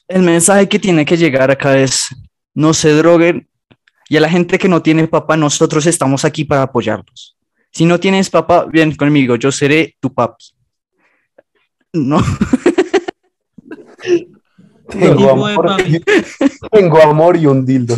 el 0.09 0.23
mensaje 0.23 0.69
que 0.69 0.79
tiene 0.81 1.05
que 1.05 1.17
llegar 1.17 1.51
acá 1.51 1.79
es 1.79 2.09
no 2.55 2.75
se 2.75 2.91
droguen 2.93 3.49
y 4.09 4.17
a 4.17 4.21
la 4.21 4.29
gente 4.29 4.59
que 4.59 4.69
no 4.69 4.83
tiene 4.83 5.07
papá, 5.07 5.37
nosotros 5.37 5.87
estamos 5.87 6.25
aquí 6.25 6.45
para 6.45 6.63
apoyarlos. 6.63 7.37
Si 7.71 7.85
no 7.85 8.01
tienes 8.01 8.31
papá, 8.31 8.65
ven 8.65 8.97
conmigo, 8.97 9.37
yo 9.37 9.53
seré 9.53 9.95
tu 10.01 10.13
papi. 10.13 10.45
No, 11.93 12.19
Tengo 14.89 15.31
amor, 15.31 15.77
tengo 16.71 17.03
amor 17.03 17.37
y 17.37 17.47
un 17.47 17.65
dildo. 17.65 17.97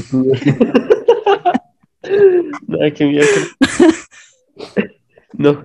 Nada, 2.67 2.91
que 2.93 3.05
mierda. 3.05 3.29
No. 5.33 5.65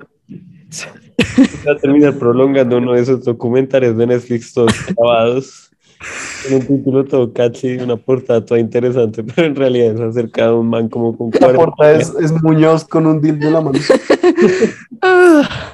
Va 1.67 1.73
a 1.73 1.77
terminar 1.77 2.17
prolongando 2.17 2.77
uno 2.77 2.93
de 2.93 3.01
esos 3.01 3.23
documentales 3.23 3.95
de 3.95 4.07
Netflix 4.07 4.53
todos 4.53 4.73
grabados. 4.95 5.69
Con 6.43 6.55
un 6.55 6.65
título 6.65 7.05
todo 7.05 7.31
catchy, 7.31 7.77
una 7.77 7.95
portada 7.95 8.43
toda 8.43 8.59
interesante, 8.59 9.23
pero 9.23 9.47
en 9.47 9.55
realidad 9.55 9.93
es 9.93 10.01
acerca 10.01 10.47
de 10.47 10.53
un 10.53 10.67
man 10.67 10.89
como 10.89 11.15
con 11.15 11.29
La 11.29 11.39
40 11.39 11.63
portada 11.63 11.91
es, 11.93 12.11
es 12.19 12.31
Muñoz 12.41 12.85
con 12.85 13.05
un 13.05 13.21
dildo 13.21 13.47
en 13.47 13.53
la 13.53 13.61
mano. 13.61 13.79
Ah. 15.03 15.73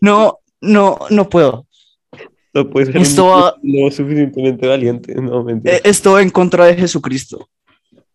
no, 0.00 0.38
no, 0.60 0.98
no 1.10 1.28
puedo. 1.28 1.67
No 2.54 2.70
puede 2.70 2.86
ser 2.86 2.96
Esto 2.96 3.26
va- 3.26 3.54
no 3.62 3.90
suficientemente 3.90 4.66
valiente. 4.66 5.14
No. 5.14 5.48
Eh, 5.48 5.80
Esto 5.84 6.18
en 6.18 6.30
contra 6.30 6.64
de 6.66 6.76
Jesucristo. 6.76 7.48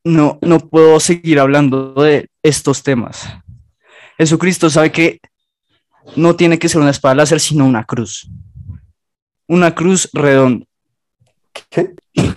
No, 0.04 0.38
no 0.42 0.60
puedo 0.60 1.00
seguir 1.00 1.40
hablando 1.40 1.94
de 1.94 2.30
estos 2.42 2.84
temas. 2.84 3.26
Jesucristo 4.18 4.70
sabe 4.70 4.92
que 4.92 5.20
no 6.16 6.36
tiene 6.36 6.60
que 6.60 6.68
ser 6.68 6.82
una 6.82 6.90
espada 6.92 7.16
láser, 7.16 7.40
sino 7.40 7.66
una 7.66 7.86
cruz. 7.86 8.30
Una 9.48 9.74
cruz 9.74 10.10
redonda. 10.14 10.66
¿Qué? 11.70 11.94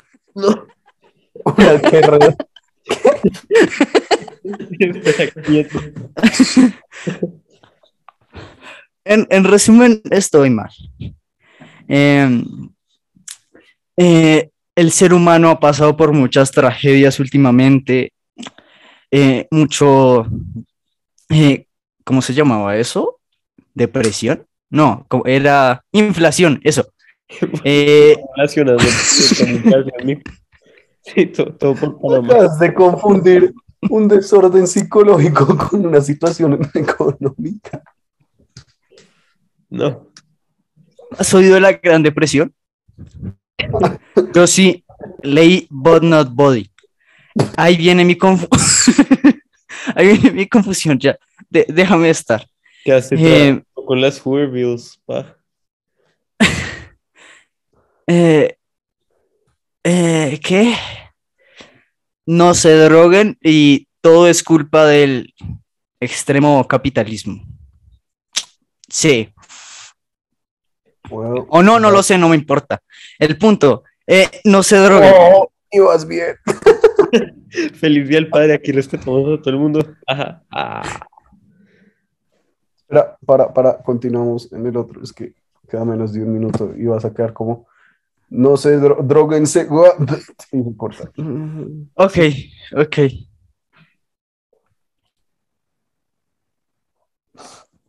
Una 1.45 1.81
que. 1.81 2.37
En, 9.05 9.27
en 9.31 9.45
resumen, 9.45 10.03
estoy 10.11 10.51
mal. 10.51 10.71
Em, 11.89 12.45
eh, 13.97 14.51
el 14.75 14.93
ser 14.93 15.13
humano 15.15 15.51
ha 15.51 15.61
pasado 15.61 15.97
por 15.97 16.13
muchas 16.13 16.51
tragedias 16.51 17.19
últimamente, 17.21 18.13
eh, 19.11 19.47
mucho, 19.51 20.27
eh, 21.31 21.67
¿cómo 22.05 22.21
se 22.23 22.35
llamaba 22.35 22.77
eso? 22.77 23.19
¿Depresión? 23.75 24.47
No, 24.71 25.07
era 25.25 25.85
inflación, 25.93 26.61
eso. 26.65 26.89
Eh. 27.65 28.17
Sí, 31.07 31.27
todo, 31.27 31.55
todo 31.55 31.75
por. 31.75 32.25
Acabas 32.25 32.59
de 32.59 32.75
confundir 32.75 33.55
un 33.91 34.09
desorden 34.09 34.67
psicológico 34.67 35.57
con 35.71 35.87
una 35.87 36.01
situación 36.01 36.59
económica. 36.75 37.83
No. 39.71 40.09
¿Has 41.19 41.33
oído 41.35 41.55
de 41.55 41.61
la 41.61 41.73
Gran 41.73 42.03
Depresión? 42.03 42.55
Yo 44.35 44.47
sí, 44.47 44.85
leí 45.23 45.67
But 45.71 46.03
Not 46.03 46.31
Body. 46.33 46.71
Ahí 47.57 47.77
viene 47.77 48.05
mi 48.05 48.17
confusión. 48.17 48.97
Ahí 49.95 50.09
viene 50.09 50.31
mi 50.33 50.47
confusión 50.49 50.99
ya. 50.99 51.19
De- 51.49 51.67
déjame 51.69 52.11
estar. 52.11 52.47
¿Qué 52.85 52.93
hace 52.93 53.15
Eh, 53.19 53.63
con 53.75 54.01
las 54.01 54.21
Hoovervilles? 54.21 55.01
pa? 55.05 55.37
Eh, 58.09 58.57
eh, 59.83 60.41
¿Qué? 60.45 60.77
No 62.25 62.55
se 62.55 62.73
droguen 62.77 63.37
y 63.43 63.89
todo 64.01 64.29
es 64.29 64.45
culpa 64.45 64.87
del 64.87 65.35
extremo 65.99 66.69
capitalismo. 66.69 67.43
Sí. 68.89 69.31
O 71.11 71.63
no, 71.63 71.79
no 71.79 71.91
lo 71.91 72.03
sé, 72.03 72.19
no 72.19 72.29
me 72.29 72.37
importa. 72.37 72.83
El 73.19 73.37
punto, 73.39 73.85
eh, 74.07 74.29
no 74.45 74.63
se 74.63 74.77
droguen. 74.77 75.13
Oh, 75.17 75.51
ibas 75.71 76.07
bien. 76.07 76.37
Feliz 77.75 78.09
día 78.09 78.19
al 78.19 78.29
padre, 78.29 78.55
aquí 78.55 78.73
respetamos 78.73 79.39
a 79.39 79.43
todo 79.43 79.51
el 79.51 79.61
mundo. 79.61 79.81
Ajá. 80.07 80.43
Ah. 80.51 80.83
Espera, 82.77 83.17
para, 83.25 83.53
para, 83.53 83.79
continuamos 83.79 84.53
en 84.53 84.67
el 84.67 84.77
otro. 84.77 85.03
Es 85.03 85.13
que 85.13 85.35
queda 85.69 85.85
menos 85.85 86.13
de 86.13 86.23
un 86.23 86.33
minuto 86.33 86.73
y 86.77 86.87
vas 86.87 87.05
a 87.05 87.13
quedar 87.13 87.33
como. 87.33 87.67
No 88.29 88.57
sé, 88.57 88.77
dro 88.77 89.03
droguense. 89.03 89.69
No 90.53 90.59
importa. 90.59 91.11
Ok, 91.95 92.19
ok. 92.77 92.99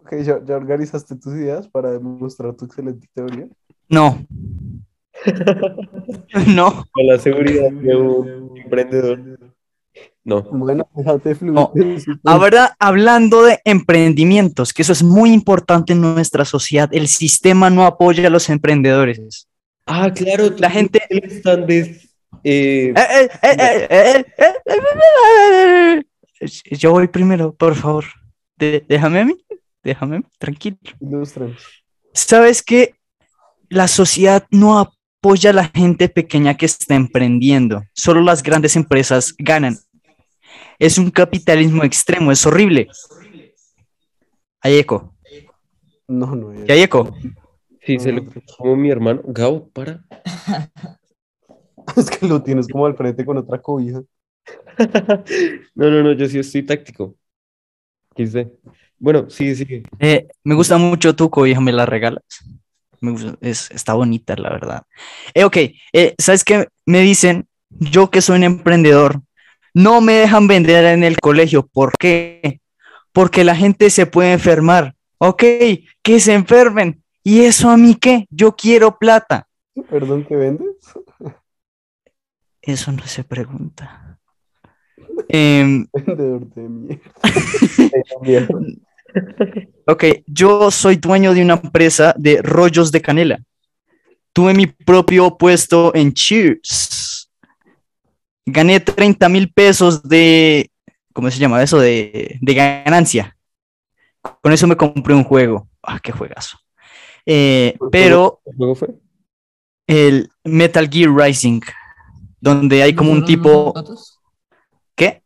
Ok, 0.08 0.22
¿ya, 0.22 0.55
organizaste 0.55 1.18
tus 1.18 1.34
ideas 1.34 1.68
para 1.68 1.91
demostrar 1.91 2.53
tu 2.53 2.64
excelente 2.64 3.08
teoría? 3.14 3.45
No. 3.89 4.26
no. 6.47 6.86
Con 6.91 7.08
la 7.08 7.20
seguridad 7.20 7.70
de 7.70 7.93
un 7.93 8.58
emprendedor. 8.58 9.20
No. 10.24 10.43
Bueno, 10.43 10.88
déjate 10.95 11.36
fluir. 11.36 11.53
No. 12.24 12.39
verdad, 12.39 12.70
hablando 12.80 13.43
de 13.43 13.60
emprendimientos, 13.66 14.72
que 14.72 14.84
eso 14.84 14.93
es 14.93 15.03
muy 15.03 15.34
importante 15.34 15.91
en 15.91 15.99
nuestra 15.99 16.45
sociedad, 16.45 16.88
el 16.93 17.10
sistema 17.10 17.70
no 17.70 17.86
apoya 17.86 18.28
a 18.28 18.30
los 18.32 18.49
emprendedores. 18.49 19.49
Ah, 19.86 20.10
claro, 20.14 20.55
la 20.58 20.70
gente. 20.70 21.01
Yo 26.72 26.91
voy 26.91 27.08
primero, 27.10 27.53
por 27.53 27.76
favor. 27.76 28.05
Déjame 28.58 29.20
a 29.20 29.26
mí 29.26 29.36
déjame 29.84 30.23
tranquilo. 30.38 30.78
Ilústranos. 30.99 31.84
¿Sabes 32.13 32.63
que 32.63 32.95
la 33.69 33.88
sociedad 33.88 34.47
no 34.49 34.80
apoya 34.80 35.51
a 35.51 35.53
la 35.53 35.65
gente 35.65 36.09
pequeña 36.09 36.55
que 36.55 36.65
está 36.65 36.95
emprendiendo? 36.95 37.84
Solo 37.93 38.21
las 38.21 38.43
grandes 38.43 38.75
empresas 38.75 39.36
ganan. 39.38 39.78
Es 40.80 40.97
un 40.97 41.11
capitalismo 41.11 41.84
extremo, 41.84 42.32
es 42.32 42.45
horrible. 42.45 42.88
Hay 44.61 44.78
eco, 44.78 45.15
No, 46.07 46.36
no 46.36 46.51
es. 46.51 46.67
¿y 46.67 46.71
hay 46.71 46.82
eco? 46.82 47.15
Sí, 47.86 47.99
se 47.99 48.11
lo 48.11 48.25
como 48.57 48.75
mi 48.75 48.89
hermano. 48.89 49.21
Gabo, 49.25 49.69
para. 49.69 50.03
Es 51.95 52.09
que 52.09 52.28
lo 52.28 52.43
tienes 52.43 52.67
como 52.67 52.86
al 52.86 52.97
frente 52.97 53.25
con 53.25 53.38
otra 53.38 53.61
cobija. 53.61 54.01
No, 55.75 55.89
no, 55.89 56.03
no, 56.03 56.11
yo 56.13 56.28
sí 56.28 56.39
estoy 56.39 56.63
táctico. 56.63 57.15
Quise. 58.15 58.51
Bueno, 58.99 59.29
sí, 59.29 59.55
sí. 59.55 59.83
Eh, 59.99 60.27
me 60.43 60.55
gusta 60.55 60.77
mucho 60.77 61.15
tu 61.15 61.29
cobija, 61.29 61.61
¿me 61.61 61.71
la 61.71 61.85
regalas? 61.85 62.23
Me 62.99 63.11
gusta, 63.11 63.37
es, 63.41 63.69
está 63.71 63.93
bonita, 63.93 64.35
la 64.35 64.49
verdad. 64.49 64.83
Eh, 65.33 65.43
ok, 65.43 65.57
eh, 65.93 66.15
¿sabes 66.17 66.43
qué? 66.43 66.67
Me 66.85 67.01
dicen, 67.01 67.47
yo 67.69 68.09
que 68.09 68.21
soy 68.21 68.37
un 68.37 68.43
emprendedor, 68.43 69.21
no 69.73 70.01
me 70.01 70.13
dejan 70.13 70.47
vender 70.47 70.85
en 70.85 71.03
el 71.03 71.19
colegio. 71.19 71.67
¿Por 71.67 71.91
qué? 71.97 72.61
Porque 73.11 73.43
la 73.43 73.55
gente 73.55 73.89
se 73.89 74.07
puede 74.07 74.33
enfermar. 74.33 74.95
Ok, 75.19 75.43
que 76.01 76.19
se 76.19 76.33
enfermen. 76.33 77.03
¿Y 77.23 77.41
eso 77.41 77.69
a 77.69 77.77
mí 77.77 77.95
qué? 77.95 78.25
Yo 78.29 78.55
quiero 78.55 78.97
plata. 78.97 79.47
Perdón, 79.89 80.25
¿qué 80.25 80.35
vendes? 80.35 80.75
Eso 82.61 82.91
no 82.91 83.05
se 83.05 83.23
pregunta. 83.23 84.19
Em, 85.29 85.87
Vendedor 85.93 86.47
de 86.53 86.69
mierda. 88.21 88.59
Ok, 89.88 90.03
yo 90.26 90.70
soy 90.70 90.97
dueño 90.97 91.34
de 91.34 91.41
una 91.41 91.53
empresa 91.53 92.14
de 92.18 92.41
rollos 92.41 92.91
de 92.91 93.01
canela. 93.01 93.39
Tuve 94.34 94.53
mi 94.53 94.68
propio 94.68 95.38
puesto 95.38 95.95
en 95.95 96.14
Cheers. 96.14 97.32
Gané 98.45 98.80
30 98.80 99.30
mil 99.30 99.51
pesos 99.51 100.03
de, 100.03 100.70
¿cómo 101.14 101.32
se 101.32 101.39
llama 101.39 101.64
eso? 101.64 101.80
De, 101.80 102.38
de 102.41 102.53
ganancia. 102.53 103.36
Con 104.41 104.51
eso 104.51 104.68
me 104.68 104.76
compré 104.76 105.14
un 105.14 105.24
juego. 105.24 105.68
Ah, 105.82 105.99
qué 106.01 106.12
juegazo. 106.12 106.58
Eh, 107.26 107.78
pero 107.91 108.41
¿Qué 108.45 108.51
juego 108.55 108.76
fue? 108.76 108.89
el 109.88 110.30
Metal 110.43 110.88
Gear 110.89 111.14
Rising, 111.14 111.62
donde 112.39 112.84
hay 112.84 112.93
como 112.93 113.12
un 113.12 113.22
¿No 113.22 113.26
fueron 113.26 113.43
tipo... 113.43 113.62
unos 113.62 113.74
zapatos? 113.74 114.20
¿Qué? 114.95 115.24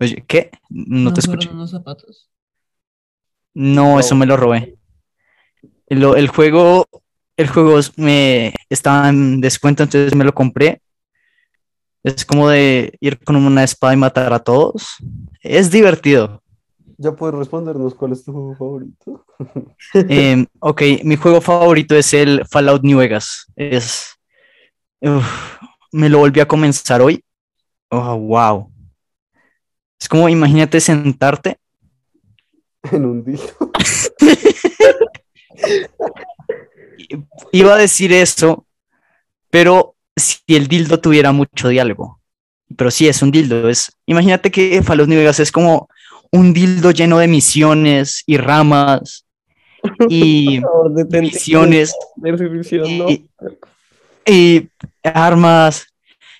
Oye, 0.00 0.24
¿qué? 0.26 0.50
No 0.70 1.12
te 1.12 1.20
escuché. 1.20 1.48
unos 1.50 1.70
zapatos? 1.70 2.30
No, 3.54 3.98
eso 4.00 4.14
me 4.14 4.26
lo 4.26 4.36
robé. 4.36 4.76
Lo- 5.88 6.16
el 6.16 6.28
juego, 6.28 6.86
el 7.36 7.48
juego 7.48 7.78
me 7.96 8.52
estaba 8.68 9.08
en 9.08 9.40
descuento, 9.40 9.82
entonces 9.82 10.14
me 10.14 10.24
lo 10.24 10.34
compré. 10.34 10.80
Es 12.02 12.24
como 12.24 12.48
de 12.48 12.96
ir 13.00 13.18
con 13.24 13.36
una 13.36 13.64
espada 13.64 13.94
y 13.94 13.96
matar 13.96 14.32
a 14.32 14.38
todos. 14.38 14.96
Es 15.42 15.70
divertido. 15.70 16.42
¿Ya 16.98 17.12
puedes 17.16 17.34
respondernos 17.34 17.94
cuál 17.94 18.12
es 18.12 18.24
tu 18.24 18.32
juego 18.32 18.54
favorito? 18.54 19.24
Em, 19.94 20.46
ok, 20.60 20.82
mi 21.04 21.16
juego 21.16 21.40
favorito 21.40 21.94
es 21.96 22.12
el 22.14 22.42
Fallout 22.50 22.82
New 22.82 22.98
Vegas. 22.98 23.46
Es, 23.56 24.16
uf, 25.00 25.26
me 25.92 26.08
lo 26.08 26.18
volví 26.18 26.40
a 26.40 26.48
comenzar 26.48 27.00
hoy. 27.02 27.22
Oh, 27.90 28.16
wow. 28.16 28.73
Es 30.04 30.08
como, 30.10 30.28
imagínate 30.28 30.82
sentarte 30.82 31.56
En 32.92 33.06
un 33.06 33.24
día. 33.24 33.38
Iba 37.52 37.72
a 37.72 37.78
decir 37.78 38.12
eso, 38.12 38.66
pero 39.48 39.96
si 40.14 40.40
el 40.48 40.68
dildo 40.68 41.00
tuviera 41.00 41.32
mucho 41.32 41.68
diálogo. 41.68 42.20
Pero 42.76 42.90
sí, 42.90 43.08
es 43.08 43.22
un 43.22 43.30
dildo. 43.30 43.66
Es, 43.70 43.96
imagínate 44.04 44.50
que 44.50 44.82
New 44.82 45.18
Vegas 45.18 45.40
es 45.40 45.50
como 45.50 45.88
un 46.30 46.52
dildo 46.52 46.90
lleno 46.90 47.16
de 47.16 47.26
misiones 47.26 48.24
y 48.26 48.36
ramas 48.36 49.24
y 50.10 50.60
misiones 51.30 51.94
y, 53.06 53.26
y 54.26 54.68
armas. 55.02 55.86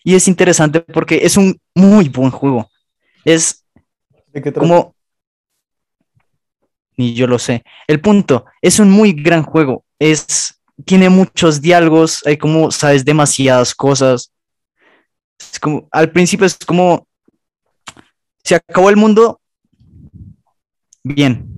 Y 0.04 0.16
es 0.16 0.28
interesante 0.28 0.80
porque 0.80 1.20
es 1.22 1.38
un 1.38 1.58
muy 1.74 2.10
buen 2.10 2.30
juego. 2.30 2.68
Es 3.24 3.64
¿De 4.32 4.42
qué 4.42 4.52
trata? 4.52 4.60
como... 4.60 4.94
Ni 6.96 7.14
yo 7.14 7.26
lo 7.26 7.38
sé. 7.38 7.64
El 7.88 8.00
punto, 8.00 8.44
es 8.62 8.78
un 8.78 8.90
muy 8.90 9.12
gran 9.12 9.42
juego. 9.42 9.84
Es, 9.98 10.60
tiene 10.84 11.08
muchos 11.08 11.60
diálogos, 11.60 12.24
hay 12.24 12.36
como, 12.36 12.70
sabes, 12.70 13.04
demasiadas 13.04 13.74
cosas. 13.74 14.32
Es 15.38 15.58
como, 15.58 15.88
al 15.90 16.12
principio 16.12 16.46
es 16.46 16.56
como, 16.56 17.08
se 18.44 18.54
acabó 18.54 18.90
el 18.90 18.96
mundo. 18.96 19.40
Bien. 21.02 21.50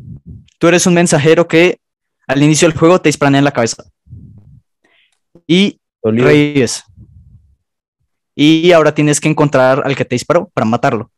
Tú 0.58 0.68
eres 0.68 0.86
un 0.86 0.94
mensajero 0.94 1.46
que 1.46 1.80
al 2.26 2.42
inicio 2.42 2.68
del 2.68 2.78
juego 2.78 3.00
te 3.00 3.10
disparan 3.10 3.34
en 3.34 3.44
la 3.44 3.52
cabeza. 3.52 3.84
Y 5.46 5.80
Dolido. 6.02 6.28
revives. 6.28 6.84
Y 8.34 8.72
ahora 8.72 8.94
tienes 8.94 9.20
que 9.20 9.28
encontrar 9.28 9.82
al 9.84 9.94
que 9.94 10.04
te 10.04 10.14
disparó 10.14 10.48
para 10.48 10.64
matarlo. 10.64 11.10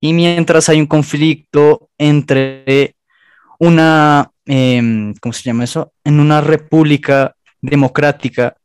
Y 0.00 0.12
mientras 0.12 0.68
hay 0.68 0.80
un 0.80 0.86
conflicto 0.86 1.90
entre 1.98 2.96
una, 3.58 4.30
em, 4.46 5.14
¿cómo 5.20 5.32
se 5.32 5.42
llama 5.42 5.64
eso? 5.64 5.92
En 6.04 6.20
una 6.20 6.40
república 6.40 7.36
democrática, 7.60 8.56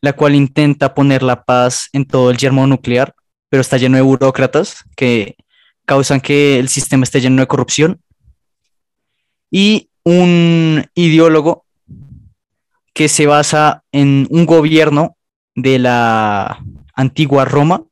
la 0.00 0.12
cual 0.12 0.34
intenta 0.34 0.94
poner 0.94 1.22
la 1.22 1.44
paz 1.44 1.88
en 1.92 2.04
todo 2.04 2.30
el 2.30 2.36
yermo 2.36 2.66
nuclear, 2.66 3.14
pero 3.48 3.60
está 3.60 3.76
lleno 3.76 3.96
de 3.96 4.02
burócratas 4.02 4.84
que 4.96 5.36
causan 5.86 6.20
que 6.20 6.58
el 6.58 6.68
sistema 6.68 7.04
esté 7.04 7.20
lleno 7.20 7.40
de 7.40 7.46
corrupción. 7.46 8.00
Y 9.50 9.88
un 10.02 10.84
ideólogo 10.94 11.64
que 12.92 13.08
se 13.08 13.26
basa 13.26 13.82
en 13.92 14.26
un 14.30 14.46
gobierno 14.46 15.16
de 15.54 15.78
la 15.78 16.58
antigua 16.94 17.44
Roma 17.44 17.82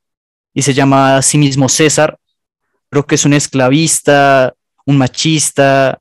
y 0.55 0.63
se 0.63 0.75
llama 0.75 1.17
a 1.17 1.23
sí 1.23 1.39
mismo 1.39 1.69
César. 1.69 2.19
Creo 2.93 3.07
que 3.07 3.15
es 3.15 3.25
un 3.25 3.33
esclavista, 3.33 4.53
un 4.85 4.99
machista. 4.99 5.99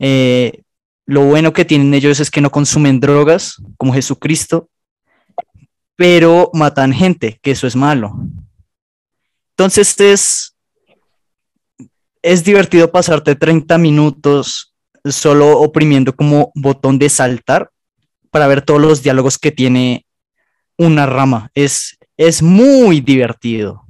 eh, 0.00 0.62
lo 1.06 1.24
bueno 1.24 1.52
que 1.52 1.64
tienen 1.64 1.94
ellos 1.94 2.18
es 2.18 2.28
que 2.28 2.40
no 2.40 2.50
consumen 2.50 2.98
drogas 2.98 3.62
como 3.76 3.94
Jesucristo, 3.94 4.68
pero 5.94 6.50
matan 6.54 6.92
gente, 6.92 7.38
que 7.40 7.52
eso 7.52 7.68
es 7.68 7.76
malo. 7.76 8.14
Entonces 9.50 9.98
es, 10.00 10.56
es 12.20 12.42
divertido 12.42 12.90
pasarte 12.90 13.36
30 13.36 13.78
minutos 13.78 14.74
solo 15.04 15.60
oprimiendo 15.60 16.14
como 16.16 16.50
botón 16.56 16.98
de 16.98 17.08
saltar 17.08 17.70
para 18.30 18.48
ver 18.48 18.62
todos 18.62 18.80
los 18.80 19.00
diálogos 19.00 19.38
que 19.38 19.52
tiene 19.52 20.04
una 20.76 21.06
rama. 21.06 21.50
Es, 21.54 21.96
es 22.16 22.42
muy 22.42 23.00
divertido. 23.00 23.87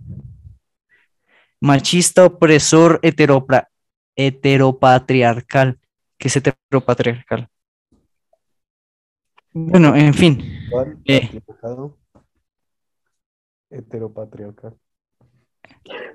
Machista, 1.60 2.24
opresor, 2.26 3.00
heteropra- 3.02 3.68
heteropatriarcal. 4.16 5.78
¿Qué 6.18 6.28
es 6.28 6.36
heteropatriarcal? 6.36 7.48
Bueno, 9.52 9.94
en 9.96 10.14
fin. 10.14 10.40
Eh. 11.04 11.40
Heteropatriarcal. 13.70 14.76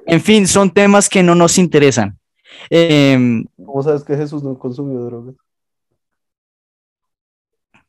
En 0.05 0.21
fin, 0.21 0.47
son 0.47 0.71
temas 0.71 1.09
que 1.09 1.23
no 1.23 1.35
nos 1.35 1.57
interesan. 1.57 2.17
Em, 2.69 3.45
¿Cómo 3.65 3.81
sabes 3.83 4.03
que 4.03 4.15
Jesús 4.15 4.43
no 4.43 4.57
consumió 4.57 4.99
drogas? 5.01 5.35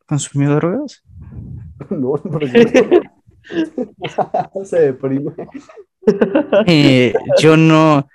¿Consumió 0.06 0.54
drogas? 0.56 1.02
No, 1.90 2.14
pero 2.14 2.46
yo- 2.46 3.04
Se 4.64 4.80
deprime. 4.80 5.32
Eh, 6.66 7.12
yo 7.40 7.56
no, 7.56 8.06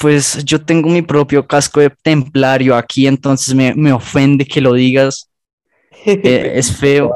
pues 0.00 0.44
yo 0.44 0.60
tengo 0.64 0.88
mi 0.88 1.02
propio 1.02 1.46
casco 1.46 1.80
de 1.80 1.90
templario 1.90 2.74
aquí, 2.74 3.06
entonces 3.06 3.54
me, 3.54 3.74
me 3.74 3.92
ofende 3.92 4.44
que 4.44 4.60
lo 4.60 4.72
digas. 4.74 5.30
Eh, 6.06 6.52
es 6.56 6.76
feo. 6.76 7.14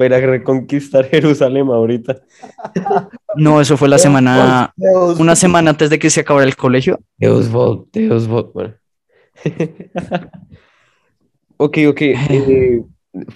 Va 0.00 0.04
a 0.04 0.06
ir 0.06 0.14
a 0.14 0.20
reconquistar 0.20 1.04
Jerusalén 1.06 1.66
ahorita. 1.68 2.22
No, 3.36 3.60
eso 3.60 3.76
fue 3.76 3.88
la 3.88 3.98
semana, 3.98 4.72
Dios, 4.74 5.20
una 5.20 5.36
semana 5.36 5.70
antes 5.70 5.90
de 5.90 5.98
que 5.98 6.08
se 6.08 6.20
acabara 6.20 6.46
el 6.46 6.56
colegio. 6.56 6.98
Deus 7.18 7.50
vot. 7.50 7.88
Bueno. 8.54 8.74
ok, 11.58 11.78
ok. 11.88 12.00
eh, 12.00 12.82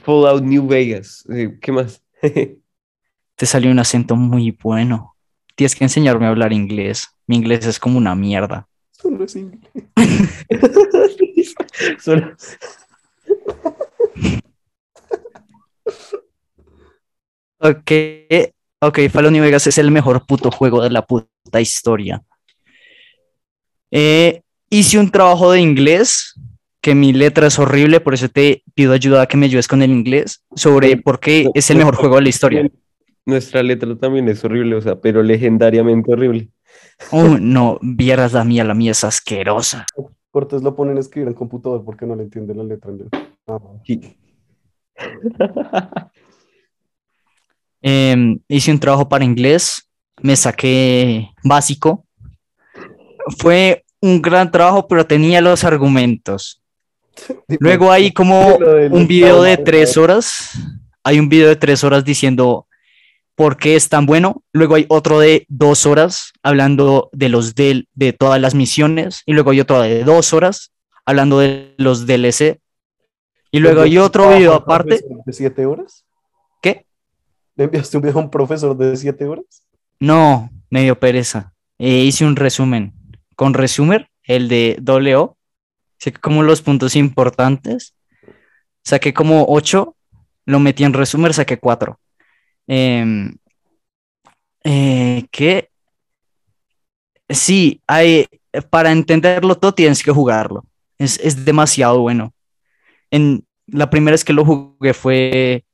Fallout 0.03 0.43
New 0.43 0.67
Vegas. 0.67 1.27
¿Qué 1.61 1.73
más? 1.73 2.03
Te 3.37 3.45
salió 3.45 3.71
un 3.71 3.79
acento 3.79 4.17
muy 4.17 4.57
bueno. 4.63 5.16
Tienes 5.57 5.75
que 5.75 5.85
enseñarme 5.85 6.27
a 6.27 6.29
hablar 6.29 6.53
inglés. 6.53 7.09
Mi 7.27 7.37
inglés 7.37 7.67
es 7.67 7.79
como 7.81 7.99
una 7.99 8.15
mierda. 8.15 8.69
Solo 8.93 9.25
es 9.25 9.35
inglés. 9.37 9.63
Solo- 11.99 12.37
Ok, 17.59 17.91
ok, 18.81 18.99
Fallout 19.11 19.33
New 19.33 19.43
Vegas 19.43 19.67
es 19.67 19.79
el 19.79 19.91
mejor 19.91 20.27
puto 20.27 20.51
juego 20.51 20.83
de 20.83 20.91
la 20.91 21.07
puta 21.07 21.61
historia. 21.61 22.23
Eh, 23.91 24.43
hice 24.69 24.99
un 24.99 25.11
trabajo 25.11 25.53
de 25.53 25.61
inglés, 25.61 26.35
que 26.83 26.95
mi 26.95 27.13
letra 27.15 27.47
es 27.47 27.59
horrible, 27.59 28.01
por 28.01 28.13
eso 28.15 28.29
te 28.29 28.63
pido 28.75 28.93
ayuda 28.93 29.23
a 29.23 29.27
que 29.27 29.37
me 29.39 29.47
ayudes 29.47 29.69
con 29.69 29.81
el 29.83 29.91
inglés, 29.91 30.45
sobre 30.55 30.97
por 30.99 31.19
qué 31.19 31.49
es 31.55 31.71
el 31.71 31.79
mejor 31.79 31.97
juego 31.97 32.17
de 32.17 32.23
la 32.23 32.29
historia. 32.29 32.71
Nuestra 33.27 33.61
letra 33.63 33.97
también 33.97 34.29
es 34.29 34.45
horrible, 34.45 34.77
o 34.77 34.81
sea, 34.81 35.01
pero 35.01 35.21
legendariamente 35.23 36.13
horrible. 36.13 36.49
Oh, 37.11 37.37
no, 37.41 37.79
vieras 37.83 38.33
la 38.33 38.45
mía, 38.45 38.63
la 38.63 38.75
mía 38.75 38.93
es 38.93 39.03
asquerosa. 39.03 39.85
Cortés 40.31 40.63
lo 40.63 40.77
ponen 40.77 40.97
a 40.97 41.01
escribir 41.01 41.29
en 41.29 41.35
computador 41.35 41.85
porque 41.85 42.07
no 42.07 42.15
le 42.15 42.23
entiende 42.23 42.55
la 42.55 42.63
letra. 42.63 42.93
Ah, 43.49 43.59
Sí. 43.85 44.17
Em, 47.83 48.41
hice 48.49 48.73
un 48.73 48.81
trabajo 48.81 49.09
para 49.09 49.25
inglés, 49.25 49.89
me 50.21 50.35
saqué 50.35 51.31
básico. 51.45 52.05
Fue 53.39 53.85
un 54.01 54.21
gran 54.21 54.51
trabajo, 54.51 54.89
pero 54.89 55.07
tenía 55.07 55.41
los 55.41 55.63
argumentos. 55.63 56.63
Luego 57.61 57.93
hay 57.93 58.13
como 58.13 58.57
un 58.57 59.07
video 59.07 59.43
de 59.43 59.57
tres 59.57 59.97
horas. 59.97 60.59
Hay 61.05 61.21
un 61.21 61.29
video 61.29 61.49
de 61.49 61.57
tres 61.57 61.85
horas 61.85 62.05
diciendo 62.05 62.67
por 63.37 63.59
qué 63.59 63.77
es 63.77 63.89
tan 63.89 64.07
bueno. 64.07 64.43
Luego 64.53 64.75
hay 64.75 64.87
otro 64.89 65.21
de 65.21 65.47
dos 65.49 65.87
horas 65.87 66.33
hablando 66.43 67.11
de 67.13 67.29
los 67.29 67.55
del, 67.55 67.89
de 67.95 68.13
todas 68.13 68.41
las 68.41 68.55
misiones. 68.55 69.23
Y 69.27 69.35
luego 69.35 69.51
hay 69.51 69.61
otro 69.61 69.81
de 69.81 70.03
dos 70.03 70.33
horas 70.33 70.73
hablando 71.05 71.39
de 71.39 71.75
los 71.79 72.07
DLC. 72.07 72.61
Y 73.53 73.61
luego 73.61 73.83
hay 73.83 73.99
otro 73.99 74.35
video 74.35 74.53
¿A 74.53 74.57
un 74.57 74.63
aparte. 74.63 75.05
¿De 75.25 75.33
siete 75.33 75.67
horas? 75.67 76.05
¿Qué? 76.61 76.87
¿Le 77.55 77.65
enviaste 77.65 77.97
un 77.99 78.03
video 78.03 78.19
a 78.19 78.23
un 78.23 78.31
profesor 78.31 78.77
de 78.77 78.97
siete 78.97 79.27
horas? 79.27 79.45
No, 80.01 80.51
me 80.71 80.83
dio 80.83 80.99
pereza. 80.99 81.55
Eh, 81.79 82.05
hice 82.05 82.25
un 82.25 82.37
resumen 82.37 82.95
con 83.37 83.55
Resumer, 83.55 84.11
el 84.25 84.49
de 84.49 84.83
WO. 84.83 85.37
Saqué 85.99 86.19
como 86.19 86.43
los 86.43 86.63
puntos 86.63 86.97
importantes. 86.97 87.95
Saqué 88.83 89.13
como 89.13 89.47
ocho, 89.49 89.97
lo 90.45 90.59
metí 90.61 90.85
en 90.85 90.93
Resumer, 90.93 91.35
saqué 91.35 91.59
cuatro. 91.59 91.99
Em, 92.67 93.37
eh, 94.65 95.27
¿qué? 95.31 95.71
Sí, 97.29 97.81
hay, 97.87 98.27
para 98.71 98.93
entenderlo 98.93 99.57
todo 99.57 99.75
tienes 99.75 100.03
que 100.03 100.13
jugarlo. 100.13 100.65
Es, 100.99 101.19
es 101.21 101.45
demasiado 101.45 102.01
bueno. 102.01 102.33
En, 103.11 103.47
la 103.67 103.91
primera 103.91 104.15
vez 104.15 104.25
que 104.25 104.33
lo 104.33 104.45
jugué 104.45 104.95
fue... 104.95 105.65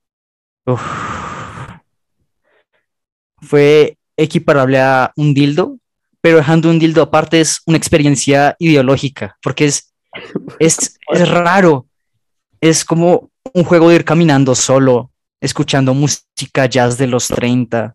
fue 3.40 3.98
equiparable 4.16 4.78
a 4.78 5.12
un 5.16 5.34
dildo, 5.34 5.78
pero 6.20 6.36
dejando 6.36 6.70
un 6.70 6.78
dildo 6.78 7.02
aparte 7.02 7.40
es 7.40 7.60
una 7.66 7.76
experiencia 7.76 8.54
ideológica, 8.58 9.36
porque 9.42 9.64
es, 9.64 9.92
es, 10.58 10.98
es 11.08 11.28
raro. 11.28 11.86
Es 12.60 12.84
como 12.84 13.30
un 13.52 13.64
juego 13.64 13.88
de 13.88 13.96
ir 13.96 14.04
caminando 14.04 14.54
solo, 14.54 15.11
escuchando 15.42 15.92
música 15.92 16.66
jazz 16.66 16.96
de 16.96 17.08
los 17.08 17.28
30, 17.28 17.94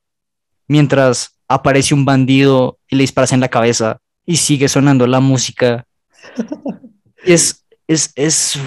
mientras 0.68 1.32
aparece 1.48 1.94
un 1.94 2.06
bandido 2.06 2.78
y 2.90 2.98
le 2.98 3.04
disparas 3.04 3.32
en 3.32 3.40
la 3.40 3.48
cabeza 3.48 4.00
y 4.26 4.38
sigue 4.38 4.68
sonando 4.68 5.08
la 5.08 5.20
música. 5.20 5.86
Es, 7.24 7.66
es, 7.88 8.14
es, 8.16 8.58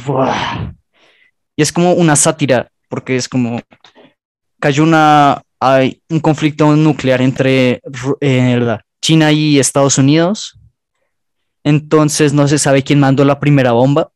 y 1.57 1.63
es 1.63 1.73
como 1.73 1.95
una 1.95 2.15
sátira, 2.15 2.71
porque 2.91 3.17
es 3.17 3.27
como 3.27 3.59
cayó 4.59 4.83
una, 4.83 5.41
hay 5.59 6.03
un 6.11 6.21
conflicto 6.21 6.77
nuclear 6.77 7.23
entre 7.23 7.81
eh. 8.21 8.79
China 9.01 9.33
y 9.33 9.59
Estados 9.59 9.97
Unidos. 9.97 10.59
Entonces 11.65 12.35
no 12.35 12.47
se 12.49 12.59
sabe 12.59 12.83
quién 12.83 13.01
mandó 13.01 13.25
la 13.25 13.41
primera 13.41 13.73
bomba. 13.73 14.11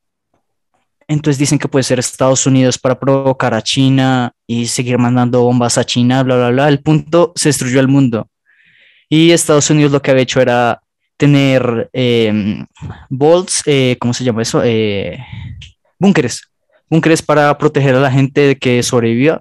Entonces 1.08 1.38
dicen 1.38 1.58
que 1.58 1.68
puede 1.68 1.82
ser 1.82 1.98
Estados 1.98 2.46
Unidos 2.46 2.78
para 2.78 2.98
provocar 2.98 3.54
a 3.54 3.62
China 3.62 4.32
y 4.46 4.66
seguir 4.66 4.98
mandando 4.98 5.42
bombas 5.42 5.78
a 5.78 5.84
China, 5.84 6.22
bla, 6.22 6.36
bla, 6.36 6.50
bla. 6.50 6.68
El 6.68 6.80
punto 6.80 7.32
se 7.36 7.48
destruyó 7.50 7.80
el 7.80 7.88
mundo. 7.88 8.28
Y 9.08 9.30
Estados 9.30 9.70
Unidos 9.70 9.92
lo 9.92 10.02
que 10.02 10.10
había 10.10 10.22
hecho 10.22 10.40
era 10.40 10.80
tener 11.16 11.90
eh, 11.92 12.64
bolts, 13.08 13.62
eh, 13.66 13.96
¿cómo 14.00 14.12
se 14.14 14.24
llama 14.24 14.42
eso? 14.42 14.62
Eh, 14.64 15.18
búnkeres. 15.98 16.42
Búnkeres 16.88 17.22
para 17.22 17.56
proteger 17.56 17.94
a 17.94 18.00
la 18.00 18.10
gente 18.10 18.40
de 18.40 18.56
que 18.56 18.82
sobreviva 18.82 19.40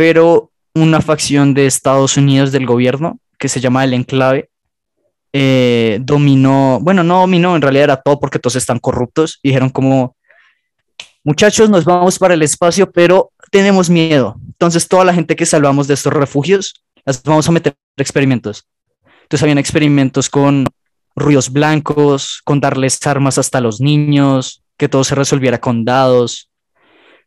pero 0.00 0.50
una 0.74 1.02
facción 1.02 1.52
de 1.52 1.66
Estados 1.66 2.16
Unidos 2.16 2.52
del 2.52 2.64
gobierno, 2.64 3.18
que 3.38 3.50
se 3.50 3.60
llama 3.60 3.84
el 3.84 3.92
Enclave, 3.92 4.48
eh, 5.34 5.98
dominó, 6.00 6.78
bueno, 6.80 7.04
no 7.04 7.20
dominó, 7.20 7.54
en 7.54 7.60
realidad 7.60 7.84
era 7.84 7.96
todo 8.00 8.18
porque 8.18 8.38
todos 8.38 8.56
están 8.56 8.78
corruptos, 8.78 9.38
y 9.42 9.48
dijeron 9.48 9.68
como, 9.68 10.16
muchachos, 11.24 11.70
nos 11.70 11.84
vamos 11.84 12.18
para 12.18 12.34
el 12.34 12.42
espacio, 12.42 12.90
pero 12.90 13.32
tenemos 13.50 13.90
miedo. 13.90 14.36
Entonces 14.46 14.88
toda 14.88 15.04
la 15.04 15.14
gente 15.14 15.36
que 15.36 15.46
salvamos 15.46 15.86
de 15.86 15.94
estos 15.94 16.12
refugios, 16.12 16.74
las 17.04 17.22
vamos 17.22 17.48
a 17.48 17.52
meter 17.52 17.74
experimentos. 17.96 18.66
Entonces 19.22 19.42
habían 19.42 19.58
experimentos 19.58 20.28
con 20.28 20.66
ruidos 21.16 21.50
blancos, 21.50 22.40
con 22.44 22.60
darles 22.60 23.04
armas 23.06 23.38
hasta 23.38 23.60
los 23.60 23.80
niños, 23.80 24.62
que 24.76 24.88
todo 24.88 25.04
se 25.04 25.14
resolviera 25.14 25.60
con 25.60 25.84
dados, 25.84 26.50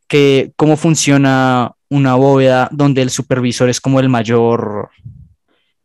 que 0.07 0.51
cómo 0.55 0.77
funciona 0.77 1.71
una 1.89 2.15
bóveda 2.15 2.69
donde 2.71 3.01
el 3.01 3.09
supervisor 3.09 3.69
es 3.69 3.79
como 3.79 3.99
el 3.99 4.09
mayor, 4.09 4.89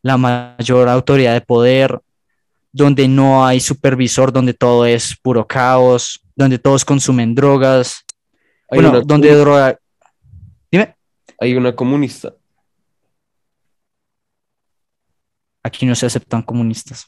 la 0.02 0.16
mayor 0.16 0.88
autoridad 0.88 1.34
de 1.34 1.40
poder, 1.40 2.00
donde 2.78 3.08
no 3.08 3.44
hay 3.44 3.60
supervisor, 3.60 4.32
donde 4.32 4.54
todo 4.54 4.86
es 4.86 5.16
puro 5.20 5.46
caos, 5.46 6.20
donde 6.36 6.58
todos 6.58 6.84
consumen 6.84 7.34
drogas, 7.34 8.04
Hay 8.70 8.80
bueno, 8.80 9.00
donde 9.02 9.34
droga... 9.34 9.78
Dime, 10.70 10.94
Hay 11.40 11.54
una 11.56 11.74
comunista. 11.74 12.32
aquí 15.62 15.84
no 15.86 15.94
se 15.94 16.06
aceptan 16.06 16.42
comunistas. 16.42 17.06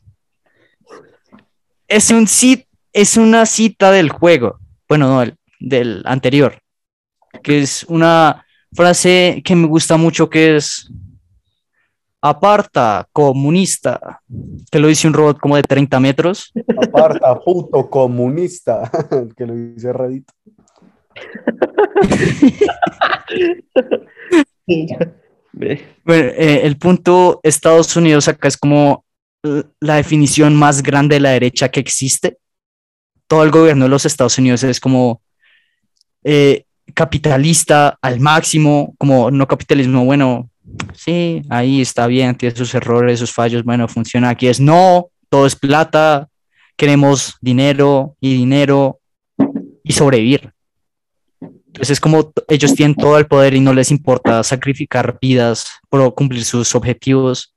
Es 1.89 2.11
un 2.11 2.27
sit, 2.27 2.67
es 2.93 3.17
una 3.17 3.47
cita 3.47 3.91
del 3.91 4.11
juego, 4.11 4.59
bueno, 4.89 5.09
no, 5.09 5.23
el- 5.23 5.37
del 5.61 6.03
anterior, 6.05 6.59
que 7.43 7.61
es 7.61 7.85
una 7.89 8.45
frase 8.75 9.41
que 9.45 9.55
me 9.57 9.67
gusta 9.67 9.97
mucho 9.97 10.29
que 10.29 10.57
es 10.57 10.91
aparta, 12.23 13.09
comunista, 13.13 14.21
que 14.71 14.79
lo 14.79 14.89
dice 14.89 15.09
un 15.09 15.15
robot 15.15 15.39
como 15.39 15.57
de 15.57 15.63
30 15.63 16.01
metros. 16.01 16.53
Aparta, 16.77 17.39
puto 17.41 17.89
comunista. 17.89 18.91
Que 19.37 19.47
lo 19.47 19.55
dice 19.55 19.93
Radito. 19.93 20.35
Ve. 25.53 25.85
Bueno, 26.05 26.31
eh, 26.37 26.61
el 26.65 26.77
punto 26.77 27.41
Estados 27.43 27.97
Unidos 27.97 28.29
acá 28.29 28.49
es 28.49 28.57
como 28.57 29.05
la 29.81 29.97
definición 29.97 30.55
más 30.55 30.83
grande 30.83 31.17
de 31.17 31.21
la 31.21 31.31
derecha 31.31 31.71
que 31.71 31.81
existe. 31.81 32.39
Todo 33.27 33.43
el 33.43 33.51
gobierno 33.51 33.85
de 33.85 33.91
los 33.91 34.07
Estados 34.07 34.39
Unidos 34.39 34.63
es 34.63 34.81
como 34.81 35.23
eh, 36.23 36.65
capitalista 36.95 37.99
al 38.01 38.21
máximo, 38.21 38.95
como 38.99 39.31
no 39.31 39.49
capitalismo, 39.49 40.05
bueno, 40.05 40.50
sí, 40.95 41.43
ahí 41.49 41.81
está 41.81 42.07
bien, 42.07 42.35
tiene 42.35 42.55
sus 42.55 42.75
errores, 42.75 43.19
sus 43.19 43.33
fallos, 43.33 43.65
bueno, 43.65 43.89
funciona. 43.89 44.31
Aquí 44.31 44.49
es 44.49 44.61
no, 44.61 45.09
todo 45.29 45.47
es 45.47 45.57
plata, 45.57 46.29
queremos 46.77 47.37
dinero 47.41 48.17
y 48.21 48.35
dinero 48.35 49.01
y 49.83 49.93
sobrevivir. 49.93 50.53
Entonces 51.41 51.91
es 51.91 52.01
como 52.01 52.33
ellos 52.49 52.75
tienen 52.75 52.97
todo 52.97 53.17
el 53.19 53.27
poder 53.27 53.55
y 53.55 53.61
no 53.61 53.73
les 53.73 53.91
importa 53.91 54.43
sacrificar 54.43 55.19
vidas 55.21 55.67
por 55.89 56.15
cumplir 56.15 56.45
sus 56.45 56.75
objetivos. 56.75 57.55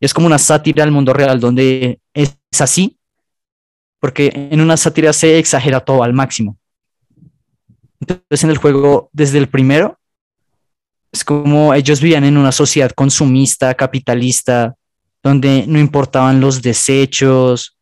Es 0.00 0.12
como 0.12 0.26
una 0.26 0.38
sátira 0.38 0.82
al 0.82 0.90
mundo 0.90 1.12
real 1.12 1.38
donde 1.38 2.00
es 2.12 2.36
así, 2.58 2.98
porque 4.00 4.32
en 4.34 4.60
una 4.60 4.76
sátira 4.76 5.12
se 5.12 5.38
exagera 5.38 5.80
todo 5.80 6.02
al 6.02 6.12
máximo. 6.12 6.58
Entonces 8.00 8.44
en 8.44 8.50
el 8.50 8.58
juego, 8.58 9.08
desde 9.12 9.38
el 9.38 9.48
primero, 9.48 9.98
es 11.14 11.24
como 11.24 11.72
ellos 11.72 12.00
vivían 12.00 12.24
en 12.24 12.36
una 12.36 12.50
sociedad 12.50 12.90
consumista, 12.90 13.72
capitalista, 13.74 14.74
donde 15.22 15.64
no 15.68 15.78
importaban 15.78 16.40
los 16.40 16.60
desechos, 16.60 17.78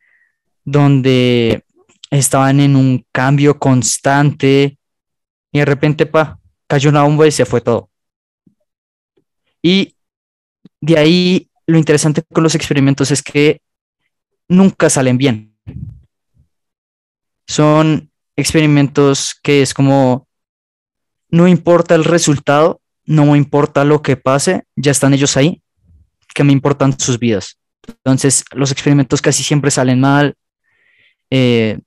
donde 0.64 1.64
estaban 2.10 2.60
en 2.60 2.76
un 2.76 3.06
cambio 3.10 3.58
constante 3.58 4.76
y 5.50 5.58
de 5.60 5.64
repente, 5.64 6.04
pa, 6.04 6.38
cayó 6.66 6.90
una 6.90 7.04
bomba 7.04 7.26
y 7.26 7.30
se 7.30 7.46
fue 7.46 7.62
todo. 7.62 7.88
Y 9.62 9.96
de 10.82 10.98
ahí 10.98 11.50
lo 11.66 11.78
interesante 11.78 12.22
con 12.34 12.42
los 12.42 12.54
experimentos 12.54 13.10
es 13.10 13.22
que 13.22 13.62
nunca 14.46 14.90
salen 14.90 15.16
bien. 15.16 15.56
Son 17.46 18.10
experimentos 18.36 19.34
que 19.42 19.62
es 19.62 19.72
como, 19.72 20.28
no 21.30 21.48
importa 21.48 21.94
el 21.94 22.04
resultado, 22.04 22.81
no 23.12 23.26
me 23.26 23.38
importa 23.38 23.84
lo 23.84 24.02
que 24.02 24.16
pase, 24.16 24.64
ya 24.74 24.90
están 24.90 25.12
ellos 25.14 25.36
ahí, 25.36 25.62
que 26.34 26.44
me 26.44 26.52
importan 26.52 26.98
sus 26.98 27.18
vidas. 27.18 27.58
Entonces, 27.86 28.44
los 28.52 28.70
experimentos 28.72 29.20
casi 29.20 29.42
siempre 29.42 29.70
salen 29.70 30.00
mal, 30.00 30.34
eh, 31.30 31.80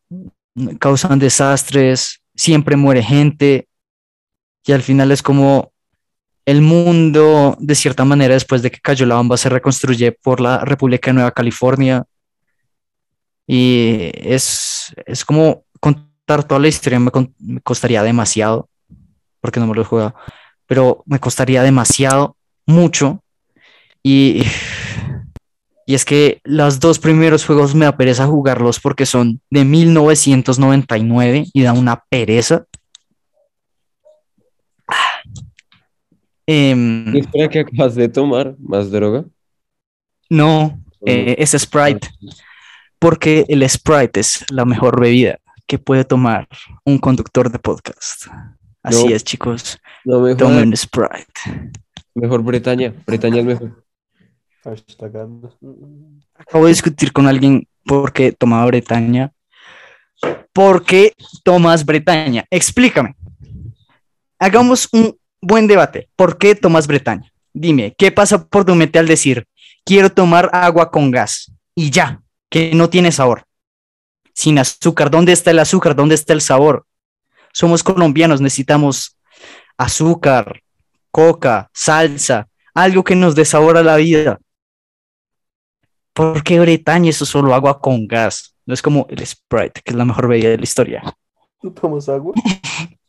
causan 0.79 1.19
desastres, 1.19 2.21
siempre 2.35 2.75
muere 2.75 3.01
gente, 3.01 3.67
y 4.65 4.71
al 4.71 4.81
final 4.81 5.11
es 5.11 5.21
como 5.21 5.71
el 6.45 6.61
mundo, 6.61 7.57
de 7.59 7.75
cierta 7.75 8.05
manera, 8.05 8.35
después 8.35 8.61
de 8.61 8.69
que 8.69 8.79
cayó 8.79 9.05
la 9.05 9.15
bomba, 9.15 9.37
se 9.37 9.49
reconstruye 9.49 10.11
por 10.11 10.39
la 10.39 10.59
República 10.59 11.09
de 11.09 11.15
Nueva 11.15 11.31
California. 11.31 12.03
Y 13.47 14.11
es, 14.13 14.93
es 15.05 15.25
como 15.25 15.65
contar 15.79 16.43
toda 16.43 16.59
la 16.59 16.67
historia, 16.67 16.99
me, 16.99 17.11
me 17.39 17.61
costaría 17.61 18.03
demasiado, 18.03 18.69
porque 19.39 19.59
no 19.59 19.67
me 19.67 19.75
lo 19.75 19.81
he 19.81 19.85
jugado, 19.85 20.15
pero 20.67 21.03
me 21.05 21.19
costaría 21.19 21.63
demasiado, 21.63 22.35
mucho. 22.65 23.23
Y, 24.03 24.43
y 25.85 25.95
es 25.95 26.05
que 26.05 26.39
los 26.43 26.79
dos 26.79 26.99
primeros 26.99 27.45
juegos 27.45 27.75
me 27.75 27.85
da 27.85 27.97
pereza 27.97 28.27
jugarlos 28.27 28.79
porque 28.79 29.05
son 29.05 29.41
de 29.49 29.65
1999 29.65 31.45
y 31.53 31.61
da 31.61 31.73
una 31.73 32.03
pereza. 32.09 32.65
Em, 36.47 37.15
¿Y 37.15 37.19
espera 37.19 37.49
que 37.49 37.59
acabas 37.59 37.95
de 37.95 38.07
tomar 38.07 38.55
más 38.59 38.91
droga? 38.91 39.25
no, 40.29 40.79
eh, 41.05 41.35
es 41.37 41.51
Sprite, 41.51 42.09
porque 42.99 43.45
el 43.47 43.67
Sprite 43.69 44.19
es 44.19 44.43
la 44.49 44.65
mejor 44.65 44.99
bebida 44.99 45.39
que 45.67 45.79
puede 45.79 46.03
tomar 46.03 46.47
un 46.83 46.97
conductor 46.97 47.51
de 47.51 47.59
podcast. 47.59 48.27
Así 48.85 49.07
No. 49.07 49.15
es, 49.15 49.23
chicos. 49.23 49.79
No, 50.03 50.19
mejor, 50.19 50.37
Tomen 50.37 50.77
Sprite. 50.77 51.73
mejor 52.13 52.43
Bretaña. 52.43 52.93
Bretaña 53.07 53.39
es 53.39 53.45
mejor. 53.45 53.83
Hashtagando. 54.63 55.57
Acabo 56.35 56.65
de 56.65 56.69
discutir 56.69 57.11
con 57.11 57.27
alguien 57.27 57.67
por 57.83 58.13
qué 58.13 58.31
tomaba 58.31 58.65
Bretaña. 58.67 59.31
¿Por 60.53 60.85
qué 60.85 61.13
tomas 61.43 61.83
Bretaña? 61.85 62.45
Explícame. 62.49 63.15
Hagamos 64.39 64.87
un 64.91 65.17
buen 65.41 65.67
debate. 65.67 66.09
¿Por 66.15 66.37
qué 66.37 66.55
tomas 66.55 66.87
Bretaña? 66.87 67.31
Dime, 67.53 67.93
¿qué 67.97 68.11
pasa 68.11 68.45
por 68.47 68.65
tu 68.65 68.75
mente 68.75 68.99
al 68.99 69.07
decir, 69.07 69.47
quiero 69.83 70.11
tomar 70.11 70.49
agua 70.53 70.91
con 70.91 71.09
gas? 71.11 71.51
Y 71.73 71.89
ya, 71.89 72.21
que 72.49 72.73
no 72.75 72.89
tiene 72.89 73.11
sabor. 73.11 73.45
Sin 74.33 74.59
azúcar. 74.59 75.09
¿Dónde 75.09 75.31
está 75.31 75.51
el 75.51 75.59
azúcar? 75.59 75.95
¿Dónde 75.95 76.15
está 76.15 76.33
el 76.33 76.41
sabor? 76.41 76.85
Somos 77.55 77.83
colombianos, 77.83 78.41
necesitamos 78.41 79.17
azúcar, 79.77 80.61
coca, 81.09 81.69
salsa, 81.73 82.49
algo 82.73 83.01
que 83.01 83.15
nos 83.15 83.33
dé 83.33 83.45
sabor 83.45 83.77
a 83.77 83.83
la 83.83 83.95
vida. 83.95 84.39
¿Por 86.11 86.43
qué 86.43 86.59
Bretaña? 86.59 87.09
Eso 87.09 87.23
es 87.23 87.29
solo 87.29 87.55
agua 87.55 87.79
con 87.79 88.07
gas. 88.07 88.57
No 88.65 88.73
es 88.73 88.81
como 88.81 89.07
el 89.09 89.25
Sprite, 89.25 89.79
que 89.81 89.91
es 89.91 89.95
la 89.95 90.03
mejor 90.03 90.27
bebida 90.27 90.49
de 90.49 90.57
la 90.57 90.65
historia. 90.65 91.01
¿Tú 91.61 91.71
tomas 91.71 92.09
agua? 92.09 92.33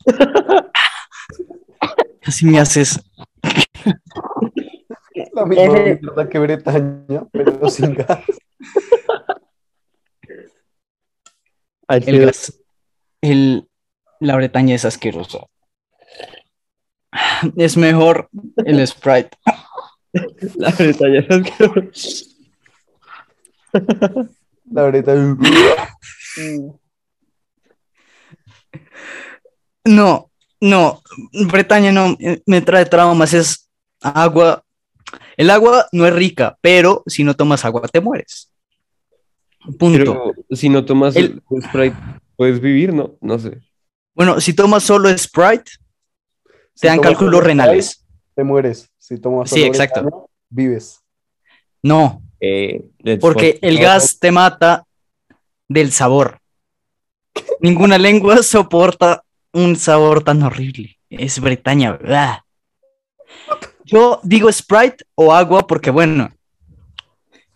Así 2.23 2.47
me 2.47 2.61
haces. 2.61 3.01
La 5.33 5.45
misma 5.45 5.73
mierda 5.73 6.29
que 6.29 6.39
Bretaña, 6.39 7.25
pero 7.33 7.69
sin 7.69 7.95
gas. 7.95 8.23
El 11.89 12.27
gas. 12.27 12.61
El, 13.21 13.69
la 14.21 14.37
Bretaña 14.37 14.75
es 14.75 14.85
asquerosa. 14.85 15.47
Es 17.57 17.77
mejor 17.77 18.29
el 18.65 18.87
Sprite. 18.87 19.31
La 20.57 20.71
Bretaña 20.71 21.21
es 21.21 21.31
asquerosa. 21.31 22.25
La 24.71 24.83
Bretaña. 24.85 25.37
No, 29.85 30.31
no, 30.61 31.03
Bretaña 31.33 31.93
no 31.93 32.17
me 32.47 32.61
trae 32.61 32.87
traumas, 32.87 33.35
es 33.35 33.71
agua. 34.01 34.63
El 35.37 35.51
agua 35.51 35.87
no 35.93 36.07
es 36.07 36.15
rica, 36.15 36.59
pero 36.61 37.03
si 37.07 37.23
no 37.23 37.35
tomas 37.35 37.65
agua 37.65 37.83
te 37.89 38.01
mueres. 38.01 38.53
Punto. 39.79 39.99
Pero 39.99 40.35
si 40.51 40.69
no 40.69 40.85
tomas 40.85 41.15
el 41.17 41.43
Sprite, 41.63 41.97
puedes 42.37 42.61
vivir, 42.61 42.93
¿no? 42.93 43.17
No 43.21 43.39
sé. 43.39 43.66
Bueno, 44.17 44.41
si 44.41 44.53
tomas 44.55 44.83
solo 44.83 45.17
Sprite, 45.17 45.71
Si 46.75 46.81
te 46.81 46.87
dan 46.89 46.99
cálculos 47.01 47.45
renales. 47.45 47.91
Sprite, 47.91 48.07
Te 48.35 48.45
mueres. 48.45 48.91
Si 48.99 49.19
tomas 49.19 49.49
Sí, 49.49 49.61
solo 49.61 49.67
exacto. 49.67 50.03
Bretaña, 50.03 50.25
vives. 50.49 51.01
No, 51.83 52.23
Eh, 52.41 52.83
porque 53.21 53.55
fuck- 53.55 53.59
el 53.63 53.79
gas 53.79 54.19
te 54.19 54.31
mata 54.33 54.85
del 55.69 55.93
sabor. 55.93 56.39
Ninguna 57.61 57.97
lengua 57.99 58.37
soporta 58.43 59.23
un 59.53 59.77
sabor 59.77 60.25
tan 60.25 60.43
horrible. 60.43 60.99
Es 61.11 61.39
Bretaña. 61.41 61.93
¡blah! 61.93 62.45
Yo 63.85 64.19
digo 64.23 64.51
Sprite 64.51 65.05
o 65.15 65.33
agua 65.33 65.67
porque, 65.67 65.91
bueno, 65.91 66.31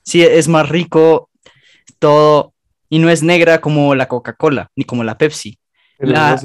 sí 0.03 0.23
es 0.23 0.47
más 0.49 0.69
rico 0.69 1.29
todo 1.99 2.53
y 2.89 2.99
no 3.01 3.09
es 3.11 3.23
negra 3.23 3.61
como 3.61 3.95
la 3.95 4.07
Coca-Cola 4.09 4.71
ni 4.77 4.85
como 4.85 5.03
la 5.05 5.19
Pepsi. 5.19 5.59
La-. 6.01 6.41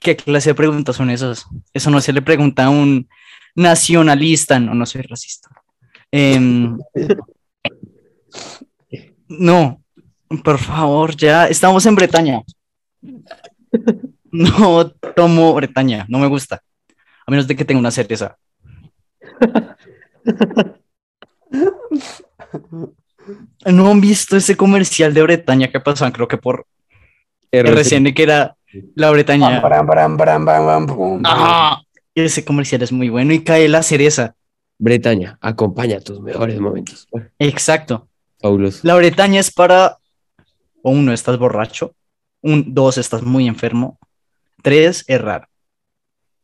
¿Qué 0.00 0.16
clase 0.16 0.50
de 0.50 0.54
preguntas 0.54 0.96
son 0.96 1.10
esas? 1.10 1.46
Eso 1.74 1.90
no 1.90 2.00
se 2.00 2.12
le 2.12 2.22
pregunta 2.22 2.64
a 2.64 2.70
un 2.70 3.08
nacionalista, 3.54 4.58
no, 4.58 4.74
no 4.74 4.86
soy 4.86 5.02
racista. 5.02 5.50
Em, 6.10 6.78
no, 9.28 9.82
por 10.42 10.58
favor, 10.58 11.14
ya 11.16 11.46
estamos 11.48 11.84
en 11.86 11.94
Bretaña. 11.94 12.42
No 14.32 14.90
tomo 14.90 15.52
Bretaña, 15.54 16.06
no 16.08 16.18
me 16.18 16.28
gusta. 16.28 16.62
A 17.26 17.30
menos 17.30 17.46
de 17.46 17.56
que 17.56 17.64
tenga 17.64 17.80
una 17.80 17.90
cereza. 17.90 18.38
¿No 23.66 23.90
han 23.90 24.00
visto 24.00 24.36
ese 24.36 24.56
comercial 24.56 25.12
de 25.12 25.22
Bretaña 25.22 25.70
que 25.70 25.80
pasaban? 25.80 26.12
Creo 26.12 26.28
que 26.28 26.38
por 26.38 26.66
RCN, 27.52 28.14
que 28.14 28.22
era 28.22 28.56
la 28.94 29.10
Bretaña. 29.10 29.62
Ah, 31.24 31.82
ese 32.14 32.44
comercial 32.44 32.82
es 32.82 32.92
muy 32.92 33.08
bueno 33.08 33.32
y 33.32 33.42
cae 33.42 33.68
la 33.68 33.82
cereza. 33.82 34.34
Bretaña, 34.78 35.38
acompaña 35.40 36.00
tus 36.00 36.20
mejores 36.20 36.58
momentos. 36.58 37.06
Exacto. 37.38 38.08
fabuloso. 38.40 38.80
La 38.82 38.94
Bretaña 38.94 39.40
es 39.40 39.50
para, 39.50 39.98
o 40.82 40.90
uno, 40.90 41.12
estás 41.12 41.38
borracho, 41.38 41.94
un, 42.40 42.72
dos, 42.72 42.96
estás 42.96 43.22
muy 43.22 43.46
enfermo, 43.46 43.98
tres, 44.62 45.04
es 45.06 45.20
raro. 45.20 45.46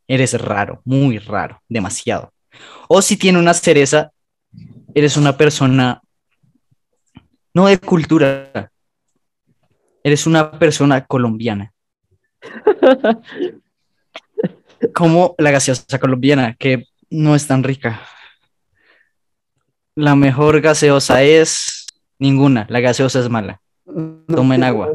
Eres 0.08 0.40
raro, 0.40 0.82
muy 0.84 1.18
raro, 1.18 1.62
demasiado. 1.68 2.32
O 2.88 3.02
si 3.02 3.16
tiene 3.16 3.38
una 3.38 3.54
cereza, 3.54 4.12
eres 4.94 5.16
una 5.16 5.36
persona 5.36 6.02
no 7.54 7.66
de 7.66 7.78
cultura, 7.78 8.70
eres 10.06 10.24
una 10.28 10.52
persona 10.52 11.04
colombiana. 11.04 11.72
Como 14.94 15.34
la 15.36 15.50
gaseosa 15.50 15.98
colombiana, 15.98 16.54
que 16.54 16.84
no 17.10 17.34
es 17.34 17.48
tan 17.48 17.64
rica. 17.64 18.00
La 19.96 20.14
mejor 20.14 20.60
gaseosa 20.60 21.24
es 21.24 21.86
ninguna, 22.20 22.68
la 22.70 22.78
gaseosa 22.78 23.18
es 23.18 23.28
mala. 23.28 23.60
Tomen 24.28 24.62
agua. 24.62 24.92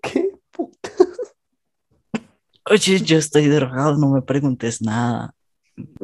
¿Qué 0.00 0.30
puta? 0.52 0.90
Oye, 2.70 3.00
yo 3.00 3.18
estoy 3.18 3.48
drogado, 3.48 3.98
no 3.98 4.10
me 4.12 4.22
preguntes 4.22 4.80
nada. 4.80 5.34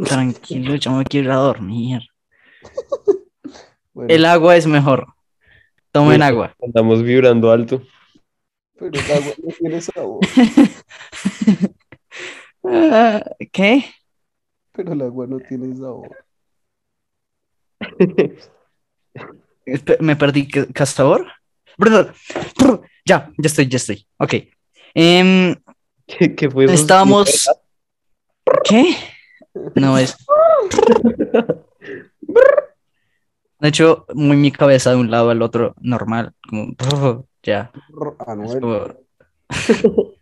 Tranquilo, 0.05 0.75
yo 0.75 0.91
me 0.91 1.05
quiero 1.05 1.27
ir 1.27 1.33
a 1.33 1.37
dormir. 1.37 2.03
Bueno, 3.93 4.15
El 4.15 4.25
agua 4.25 4.57
es 4.57 4.69
mejor. 4.69 5.09
Tomen 5.91 6.23
agua. 6.23 6.55
Estamos 6.61 7.03
vibrando 7.03 7.51
alto. 7.51 7.83
Pero 8.81 8.99
el 8.99 9.13
agua 9.13 9.35
no 9.43 9.53
tiene 9.53 9.81
sabor. 9.81 10.21
Ah, 12.63 13.25
¿Qué? 13.53 13.87
Pero 14.73 14.93
el 14.93 15.01
agua 15.01 15.27
no 15.27 15.39
tiene 15.39 15.75
sabor. 15.75 16.15
Me 20.01 20.15
perdí. 20.15 20.47
¿Qué, 20.47 20.69
sabor? 20.85 21.27
Ya, 23.07 23.33
ya 23.39 23.47
estoy, 23.47 23.67
ya 23.67 23.79
estoy. 23.79 24.07
Ok. 24.19 24.35
Em, 24.93 25.57
¿Qué, 26.07 26.35
qué 26.35 26.51
estábamos. 26.69 27.49
¿Qué? 28.65 28.95
No 29.75 29.97
es. 29.97 30.15
De 33.59 33.69
hecho, 33.69 34.05
muy 34.15 34.37
mi 34.37 34.53
cabeza 34.53 34.91
de 34.91 34.97
un 34.97 35.11
lado 35.11 35.31
al 35.31 35.41
otro, 35.43 35.75
normal, 35.81 36.35
como, 36.49 37.27
ya. 37.43 37.71
Es 37.75 38.27
Anuel. 38.27 38.61
como- 38.61 38.87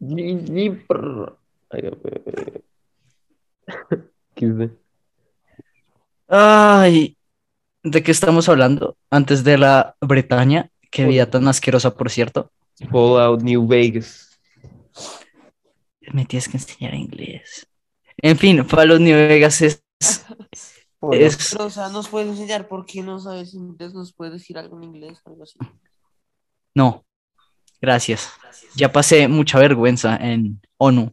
Ni- 0.00 0.34
ni 0.34 0.70
prr. 0.70 1.36
Ay, 6.28 7.16
¿de 7.82 8.02
qué 8.02 8.10
estamos 8.10 8.48
hablando? 8.48 8.96
Antes 9.10 9.44
de 9.44 9.58
la 9.58 9.96
Bretaña, 10.00 10.70
qué 10.90 11.04
vida 11.06 11.28
tan 11.30 11.48
asquerosa, 11.48 11.94
por 11.96 12.10
cierto. 12.10 12.50
Fallout 12.90 13.42
New 13.42 13.66
Vegas. 13.66 14.40
Me 16.12 16.24
tienes 16.24 16.48
que 16.48 16.56
enseñar 16.56 16.94
inglés. 16.94 17.66
En 18.18 18.36
fin, 18.38 18.64
Fallout 18.64 19.00
New 19.00 19.14
Vegas 19.16 19.60
es, 19.62 19.82
Bueno, 21.00 21.24
es 21.24 21.52
Pero, 21.52 21.66
o 21.66 21.70
sea, 21.70 21.88
nos 21.88 22.08
puedes 22.08 22.28
enseñar 22.28 22.66
por 22.66 22.84
qué 22.84 23.02
no 23.02 23.20
sabes 23.20 23.54
inglés, 23.54 23.94
nos 23.94 24.12
puedes 24.12 24.34
decir 24.34 24.58
algo 24.58 24.76
en 24.78 24.84
inglés, 24.84 25.20
algo 25.24 25.44
así. 25.44 25.58
No, 26.74 27.04
gracias. 27.80 28.30
Ya 28.74 28.92
pasé 28.92 29.28
mucha 29.28 29.58
vergüenza 29.58 30.16
en 30.16 30.60
ONU, 30.76 31.12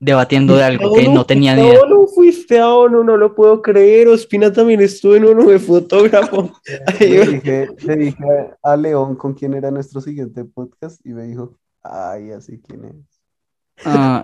debatiendo 0.00 0.56
de 0.56 0.64
algo 0.64 0.94
que 0.94 1.08
no 1.08 1.24
tenía 1.24 1.54
ni 1.54 1.62
idea. 1.62 1.80
No, 1.88 2.06
fuiste 2.08 2.58
a 2.58 2.74
ONU, 2.74 3.04
no 3.04 3.16
lo 3.16 3.34
puedo 3.34 3.62
creer. 3.62 4.08
Ospina 4.08 4.52
también 4.52 4.80
estuvo 4.80 5.14
en 5.14 5.26
ONU 5.26 5.48
de 5.48 5.58
fotógrafo. 5.60 6.52
le 7.00 7.26
dije, 7.26 7.68
le 7.84 7.96
dije 7.96 8.24
a 8.62 8.76
León 8.76 9.14
con 9.14 9.34
quién 9.34 9.54
era 9.54 9.70
nuestro 9.70 10.00
siguiente 10.00 10.44
podcast 10.44 11.04
y 11.06 11.10
me 11.10 11.24
dijo, 11.24 11.56
ay, 11.82 12.32
así 12.32 12.60
quién 12.60 12.84
es. 12.84 13.20
Ah, 13.84 14.22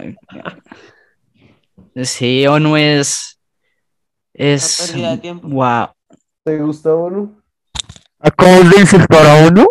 sí, 2.02 2.46
ONU 2.46 2.76
es. 2.76 3.40
Es. 4.34 4.90
Pérdida 4.90 5.10
de 5.12 5.18
tiempo. 5.18 5.48
Wow. 5.48 5.88
¿Te 6.44 6.58
gusta 6.58 6.94
ONU? 6.94 7.40
¿Acabas 8.18 8.70
de 8.70 8.80
insultar 8.80 9.26
a 9.26 9.48
uno? 9.48 9.66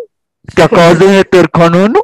¿Te 0.56 0.64
acabas 0.64 0.98
de 1.00 1.08
meter 1.08 1.50
con 1.52 1.76
uno? 1.76 2.02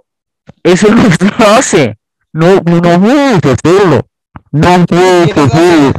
Eso 0.63 0.93
no 0.93 1.03
se 1.03 1.43
hace. 1.43 1.99
No, 2.33 2.55
no 2.55 2.81
puedes 3.01 3.45
hacerlo. 3.45 4.07
No 4.51 4.85
puedes 4.85 5.37
hacerlo. 5.37 5.93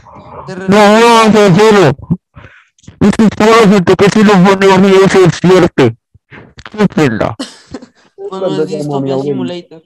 De 0.46 0.56
No 0.56 1.30
puedes 1.32 1.50
hacerlo. 1.50 1.98
Eso 3.00 3.14
es 3.18 3.30
para 3.36 3.50
la 3.50 3.68
gente 3.68 3.94
que 3.96 4.10
se 4.10 4.24
lo 4.24 4.32
pone 4.32 4.72
a 4.72 4.78
mí 4.78 4.92
se 5.08 5.20
despierte. 5.20 5.96
Chúpenla. 6.70 7.34
O 8.16 8.38
no 8.38 8.62
es 8.62 8.86
abuelo. 8.86 9.22
Simulator. 9.22 9.82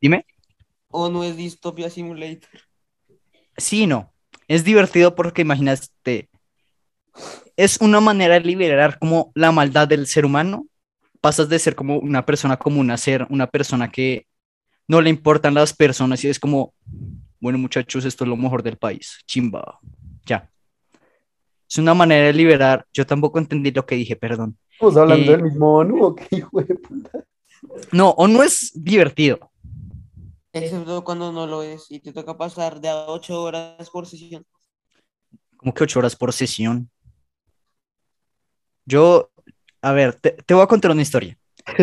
Dime. 0.00 0.24
O 0.88 1.08
no 1.08 1.24
es 1.24 1.36
Dystopia 1.36 1.90
Simulator. 1.90 2.48
Sí, 3.56 3.82
y 3.82 3.86
no. 3.86 4.12
Es 4.48 4.64
divertido 4.64 5.14
porque 5.14 5.42
imaginaste. 5.42 6.28
Es 7.56 7.78
una 7.80 8.00
manera 8.00 8.34
de 8.34 8.40
liberar 8.40 8.98
como 8.98 9.32
la 9.34 9.50
maldad 9.52 9.88
del 9.88 10.06
ser 10.06 10.24
humano. 10.24 10.66
Pasas 11.20 11.48
de 11.48 11.58
ser 11.58 11.74
como 11.74 11.98
una 11.98 12.24
persona 12.24 12.56
común 12.58 12.90
a 12.90 12.96
ser 12.96 13.26
una 13.30 13.46
persona 13.46 13.90
que 13.90 14.26
no 14.86 15.00
le 15.00 15.10
importan 15.10 15.54
las 15.54 15.72
personas 15.72 16.22
y 16.24 16.28
es 16.28 16.38
como, 16.38 16.74
bueno, 17.40 17.58
muchachos, 17.58 18.04
esto 18.04 18.24
es 18.24 18.28
lo 18.30 18.36
mejor 18.36 18.62
del 18.62 18.76
país. 18.76 19.18
Chimba. 19.26 19.80
Ya. 20.26 20.50
Es 21.68 21.78
una 21.78 21.94
manera 21.94 22.26
de 22.26 22.32
liberar. 22.32 22.86
Yo 22.92 23.04
tampoco 23.06 23.38
entendí 23.38 23.72
lo 23.72 23.84
que 23.84 23.96
dije, 23.96 24.14
perdón. 24.14 24.56
¿Estamos 24.72 24.96
hablando 24.98 25.24
Y- 25.24 25.28
del 25.28 25.42
mismo 25.42 25.76
ONU 25.78 26.04
o 26.04 26.14
qué 26.14 26.36
hijo 26.36 26.60
de 26.62 26.74
puta? 26.76 27.24
No, 27.90 28.10
o 28.10 28.28
no 28.28 28.42
es 28.42 28.70
divertido. 28.74 29.50
Excepto 30.56 31.04
cuando 31.04 31.32
no 31.32 31.46
lo 31.46 31.62
es 31.62 31.90
y 31.90 32.00
te 32.00 32.12
toca 32.12 32.36
pasar 32.36 32.80
de 32.80 32.88
a 32.88 33.06
8 33.06 33.42
horas 33.42 33.90
por 33.90 34.06
sesión. 34.06 34.44
Como 35.56 35.74
que 35.74 35.84
ocho 35.84 35.98
horas 35.98 36.14
por 36.16 36.32
sesión. 36.32 36.90
Yo, 38.84 39.30
a 39.82 39.92
ver, 39.92 40.14
te, 40.14 40.30
te 40.32 40.54
voy 40.54 40.62
a 40.62 40.66
contar 40.66 40.90
una 40.92 41.02
historia. 41.02 41.36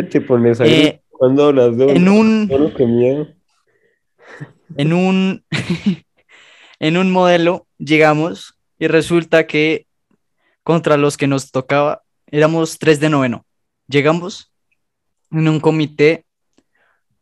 Te 0.10 0.22
pones 0.22 0.62
ahí 0.62 0.72
Eh, 0.72 1.02
cuando 1.10 1.46
hablas 1.46 1.78
de 1.78 1.92
en 1.92 2.08
un, 2.08 2.48
miedo. 2.48 3.28
en 4.78 4.94
un, 4.94 5.44
en 6.80 6.98
un 6.98 7.12
modelo 7.12 7.68
llegamos 7.78 8.58
y 8.80 8.88
resulta 8.88 9.46
que 9.48 9.88
contra 10.64 10.96
los 10.98 11.18
que 11.18 11.28
nos 11.28 11.52
tocaba 11.52 12.04
éramos 12.28 12.80
tres 12.80 13.00
de 13.00 13.10
noveno. 13.10 13.46
Llegamos 13.88 14.52
en 15.32 15.48
un 15.48 15.60
comité 15.60 16.26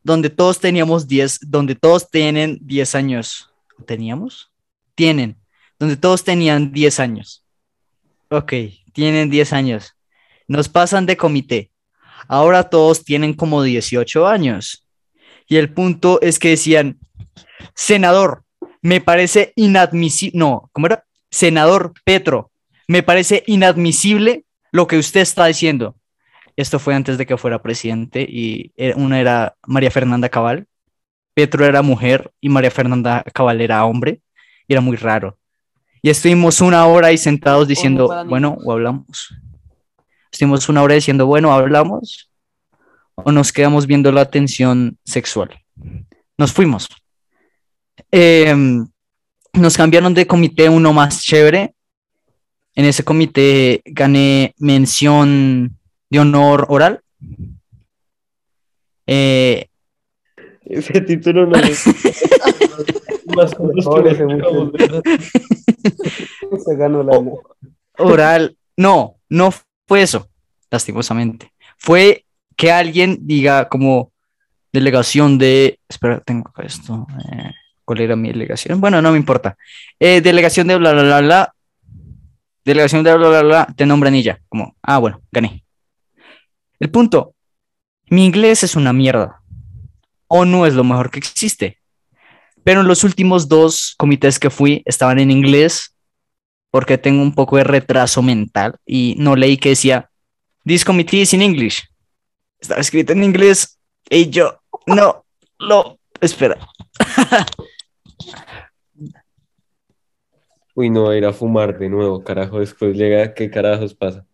donde 0.04 0.30
todos 0.30 0.60
teníamos 0.60 1.08
10, 1.08 1.40
donde 1.42 1.76
todos 1.76 2.10
tienen 2.10 2.60
10 2.62 2.96
años. 2.96 3.50
¿Teníamos? 3.86 4.52
Tienen, 4.96 5.38
donde 5.80 5.98
todos 5.98 6.24
tenían 6.24 6.72
10 6.72 7.00
años. 7.00 7.46
Ok, 8.30 8.54
tienen 8.94 9.30
10 9.30 9.54
años. 9.54 9.96
Nos 10.48 10.70
pasan 10.70 11.06
de 11.06 11.18
comité. 11.18 11.72
Ahora 12.28 12.70
todos 12.70 13.04
tienen 13.04 13.34
como 13.34 13.64
18 13.64 14.28
años. 14.28 14.88
Y 15.48 15.58
el 15.58 15.74
punto 15.74 16.22
es 16.22 16.40
que 16.40 16.50
decían, 16.50 17.00
senador, 17.76 18.44
me 18.82 19.02
parece 19.02 19.54
inadmisible, 19.56 20.38
no, 20.38 20.70
¿cómo 20.72 20.88
era? 20.88 21.06
Senador 21.30 21.94
Petro, 22.04 22.52
me 22.88 23.04
parece 23.04 23.44
inadmisible 23.48 24.46
lo 24.72 24.88
que 24.88 24.98
usted 24.98 25.22
está 25.22 25.46
diciendo. 25.46 25.96
Esto 26.56 26.80
fue 26.80 26.96
antes 26.96 27.18
de 27.18 27.26
que 27.26 27.38
fuera 27.38 27.62
presidente 27.62 28.22
y 28.30 28.72
era- 28.76 28.96
una 28.98 29.20
era 29.20 29.56
María 29.68 29.92
Fernanda 29.92 30.30
Cabal, 30.30 30.68
Petro 31.34 31.66
era 31.66 31.82
mujer 31.82 32.32
y 32.42 32.50
María 32.50 32.72
Fernanda 32.72 33.24
Cabal 33.34 33.62
era 33.62 33.86
hombre, 33.86 34.22
y 34.68 34.74
era 34.74 34.82
muy 34.82 34.98
raro. 34.98 35.38
Y 36.02 36.10
estuvimos 36.10 36.62
una 36.62 36.86
hora 36.86 37.08
ahí 37.08 37.18
sentados 37.18 37.68
diciendo, 37.68 38.08
bueno, 38.30 38.58
o 38.64 38.72
hablamos. 38.72 39.30
Estuvimos 40.32 40.68
una 40.70 40.82
hora 40.82 40.96
diciendo, 40.96 41.26
bueno, 41.26 41.52
hablamos 41.54 42.30
o 43.16 43.32
nos 43.32 43.52
quedamos 43.52 43.86
viendo 43.86 44.12
la 44.12 44.26
tensión 44.30 44.98
sexual. 45.06 45.52
Nos 46.38 46.52
fuimos. 46.54 46.88
Em, 48.12 48.88
nos 49.54 49.78
cambiaron 49.78 50.14
de 50.14 50.26
comité 50.26 50.70
uno 50.70 50.92
más 50.94 51.22
chévere. 51.22 51.74
En 52.74 52.86
ese 52.86 53.04
comité 53.04 53.82
gané 53.86 54.54
mención 54.58 55.78
de 56.12 56.20
honor 56.20 56.66
oral. 56.70 57.02
Eh, 59.08 59.66
Ese 60.66 61.02
título 61.02 61.48
no 61.48 61.58
es 61.58 61.86
más 63.36 63.58
Mejor 63.60 64.08
ese 64.08 64.26
muchacho. 64.26 65.02
Se 66.64 66.76
ganó 66.76 67.02
la 67.02 67.20
oral, 67.98 68.58
no, 68.78 69.16
no 69.30 69.52
fue 69.88 70.02
eso, 70.02 70.28
lastimosamente. 70.70 71.52
Fue 71.78 72.26
que 72.56 72.72
alguien 72.72 73.20
diga 73.22 73.70
como 73.70 74.12
delegación 74.74 75.38
de, 75.38 75.80
espera, 75.88 76.20
tengo 76.20 76.50
acá 76.50 76.64
esto, 76.64 77.08
eh, 77.32 77.52
¿cuál 77.86 78.02
era 78.02 78.16
mi 78.16 78.30
delegación? 78.30 78.82
Bueno, 78.82 79.02
no 79.02 79.12
me 79.12 79.18
importa. 79.18 79.58
Eh, 80.00 80.22
delegación 80.22 80.68
de 80.68 80.76
bla, 80.78 80.92
bla, 80.92 81.04
bla, 81.04 81.22
bla, 81.22 81.56
delegación 82.66 83.04
de 83.04 83.16
bla, 83.16 83.30
bla, 83.30 83.42
bla, 83.44 83.68
te 83.76 83.86
nombran 83.86 84.16
y 84.16 84.24
ya, 84.24 84.40
como, 84.50 84.76
ah, 84.84 84.98
bueno, 84.98 85.22
gané. 85.32 85.64
El 86.82 86.90
punto, 86.90 87.36
mi 88.10 88.26
inglés 88.26 88.64
es 88.64 88.76
una 88.76 88.92
mierda, 88.92 89.44
o 90.26 90.46
no 90.46 90.66
es 90.66 90.74
lo 90.74 90.84
mejor 90.84 91.12
que 91.12 91.20
existe, 91.20 91.78
pero 92.64 92.82
en 92.82 92.88
los 92.88 93.04
últimos 93.04 93.48
dos 93.48 93.94
comités 94.00 94.40
que 94.40 94.50
fui 94.50 94.82
estaban 94.86 95.20
en 95.20 95.30
inglés 95.30 95.96
porque 96.72 96.98
tengo 96.98 97.22
un 97.22 97.36
poco 97.36 97.58
de 97.58 97.66
retraso 97.66 98.24
mental 98.24 98.80
y 98.84 99.14
no 99.20 99.36
leí 99.36 99.58
que 99.58 99.70
decía, 99.70 100.10
This 100.66 100.84
committee 100.84 101.22
is 101.22 101.34
in 101.34 101.44
English. 101.44 101.88
Estaba 102.60 102.82
escrito 102.82 103.14
en 103.14 103.26
inglés 103.26 103.78
y 104.10 104.32
yo, 104.32 104.60
no, 104.88 105.24
lo, 105.60 106.00
espera. 106.20 106.58
Uy, 110.74 110.90
no, 110.90 111.10
a 111.10 111.16
ir 111.16 111.26
a 111.28 111.34
fumar 111.34 111.78
de 111.78 111.90
nuevo, 111.90 112.24
carajo. 112.24 112.60
Después 112.60 112.98
llega, 112.98 113.36
¿qué 113.36 113.52
carajos 113.52 113.94
pasa? 113.94 114.26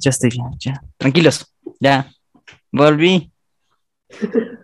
Ya 0.00 0.10
estoy 0.10 0.30
bien, 0.30 0.46
ya. 0.58 0.80
Tranquilos, 0.96 1.52
ya. 1.80 2.10
Volví. 2.72 3.30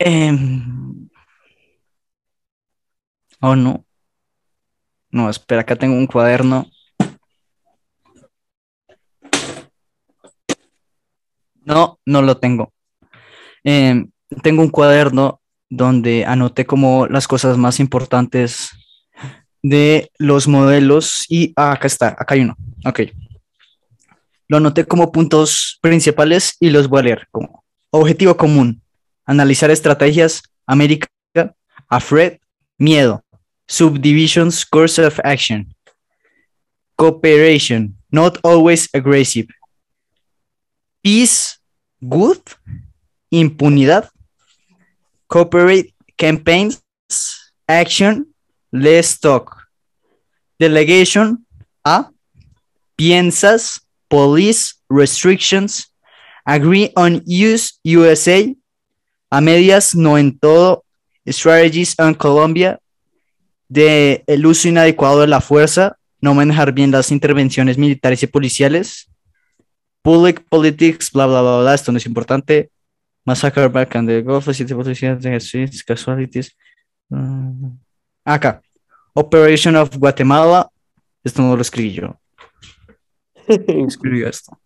Em, 0.00 1.08
oh, 3.40 3.56
no. 3.56 3.84
No, 5.10 5.30
espera, 5.30 5.62
acá 5.62 5.76
tengo 5.76 5.94
un 5.96 6.06
cuaderno. 6.06 6.66
No, 11.64 11.98
no 12.06 12.22
lo 12.22 12.38
tengo. 12.38 12.72
Em, 13.64 14.10
tengo 14.42 14.62
un 14.62 14.70
cuaderno 14.70 15.40
donde 15.68 16.24
anoté 16.24 16.64
como 16.64 17.06
las 17.06 17.28
cosas 17.28 17.58
más 17.58 17.80
importantes 17.80 18.70
de 19.62 20.10
los 20.18 20.48
modelos 20.48 21.26
y 21.28 21.52
ah, 21.56 21.72
acá 21.72 21.86
está, 21.86 22.08
acá 22.08 22.34
hay 22.34 22.40
uno. 22.42 22.56
Ok. 22.86 23.00
Lo 24.48 24.56
anoté 24.56 24.84
como 24.86 25.12
puntos 25.12 25.78
principales 25.80 26.56
y 26.58 26.70
los 26.70 26.88
voy 26.88 27.00
a 27.00 27.02
leer 27.04 27.28
como 27.30 27.64
objetivo 27.90 28.36
común, 28.36 28.82
analizar 29.24 29.70
estrategias, 29.70 30.42
América, 30.66 31.08
Afred, 31.88 32.38
miedo, 32.78 33.22
Subdivisions, 33.68 34.64
course 34.64 34.98
of 34.98 35.20
action. 35.22 35.74
Cooperation, 36.96 37.94
not 38.10 38.38
always 38.42 38.88
aggressive. 38.94 39.46
Peace, 41.02 41.58
good. 42.00 42.40
Impunidad. 43.30 44.08
Cooperate, 45.28 45.94
campaigns. 46.16 46.82
Action, 47.68 48.34
less 48.72 49.20
talk. 49.20 49.68
Delegation, 50.58 51.46
A. 51.84 52.10
Piensas, 52.96 53.82
police, 54.08 54.74
restrictions. 54.88 55.94
Agree 56.44 56.92
on 56.96 57.22
use, 57.26 57.78
USA. 57.84 58.54
A 59.30 59.40
medias, 59.40 59.94
no 59.94 60.16
en 60.18 60.38
todo. 60.38 60.84
Strategies 61.26 61.94
on 61.98 62.14
Colombia. 62.14 62.78
De 63.68 64.24
el 64.26 64.46
uso 64.46 64.68
inadecuado 64.68 65.20
de 65.20 65.26
la 65.26 65.40
fuerza. 65.40 65.96
No 66.20 66.34
manejar 66.34 66.72
bien 66.72 66.90
las 66.90 67.12
intervenciones 67.12 67.78
militares 67.78 68.22
y 68.22 68.26
policiales. 68.26 69.10
Public 70.02 70.44
politics, 70.48 71.12
bla, 71.12 71.26
bla, 71.26 71.42
bla, 71.42 71.60
bla. 71.60 71.74
Esto 71.74 71.92
no 71.92 71.98
es 71.98 72.06
importante. 72.06 72.70
Massacre 73.24 73.68
back 73.68 73.94
and 73.94 74.08
the 74.08 74.22
Gulf, 74.22 74.46
Casualties. 75.86 76.56
Mm. 77.10 77.78
Acá. 78.24 78.62
Operation 79.14 79.76
of 79.76 79.96
Guatemala. 79.96 80.70
Esto 81.22 81.42
no 81.42 81.54
lo 81.54 81.62
escribí 81.62 81.92
yo. 81.92 82.18
Escribí 83.86 84.22
esto. 84.22 84.58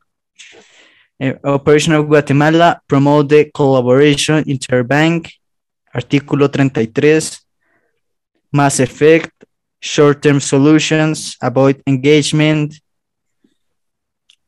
Eh, 1.18 1.38
Operation 1.44 1.94
of 1.94 2.06
Guatemala. 2.06 2.82
Promote 2.86 3.28
the 3.28 3.50
collaboration 3.52 4.42
interbank. 4.46 5.28
Artículo 5.92 6.50
33. 6.50 7.38
Mass 8.50 8.80
effect. 8.80 9.30
Short-term 9.80 10.40
solutions. 10.40 11.36
Avoid 11.40 11.80
engagement. 11.86 12.74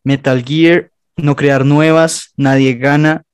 Metal 0.02 0.42
Gear. 0.42 0.90
No 1.16 1.36
crear 1.36 1.64
nuevas. 1.64 2.32
Nadie 2.36 2.74
gana. 2.74 3.24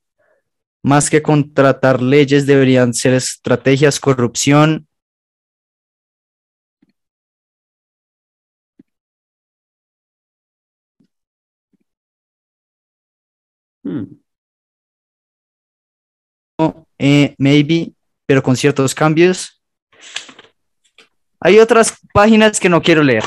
Más 0.83 1.11
que 1.11 1.21
contratar 1.21 2.01
leyes, 2.01 2.47
deberían 2.47 2.95
ser 2.95 3.13
estrategias, 3.13 4.01
corrupción. 4.01 4.87
Hmm. 13.83 14.05
eh, 16.99 17.35
maybe, 17.39 17.93
pero 18.27 18.43
con 18.43 18.57
ciertos 18.57 18.95
cambios. 18.95 19.63
Hay 21.41 21.59
otras 21.59 21.99
páginas 22.13 22.61
que 22.61 22.69
no 22.69 22.83
quiero 22.83 23.03
leer. 23.03 23.25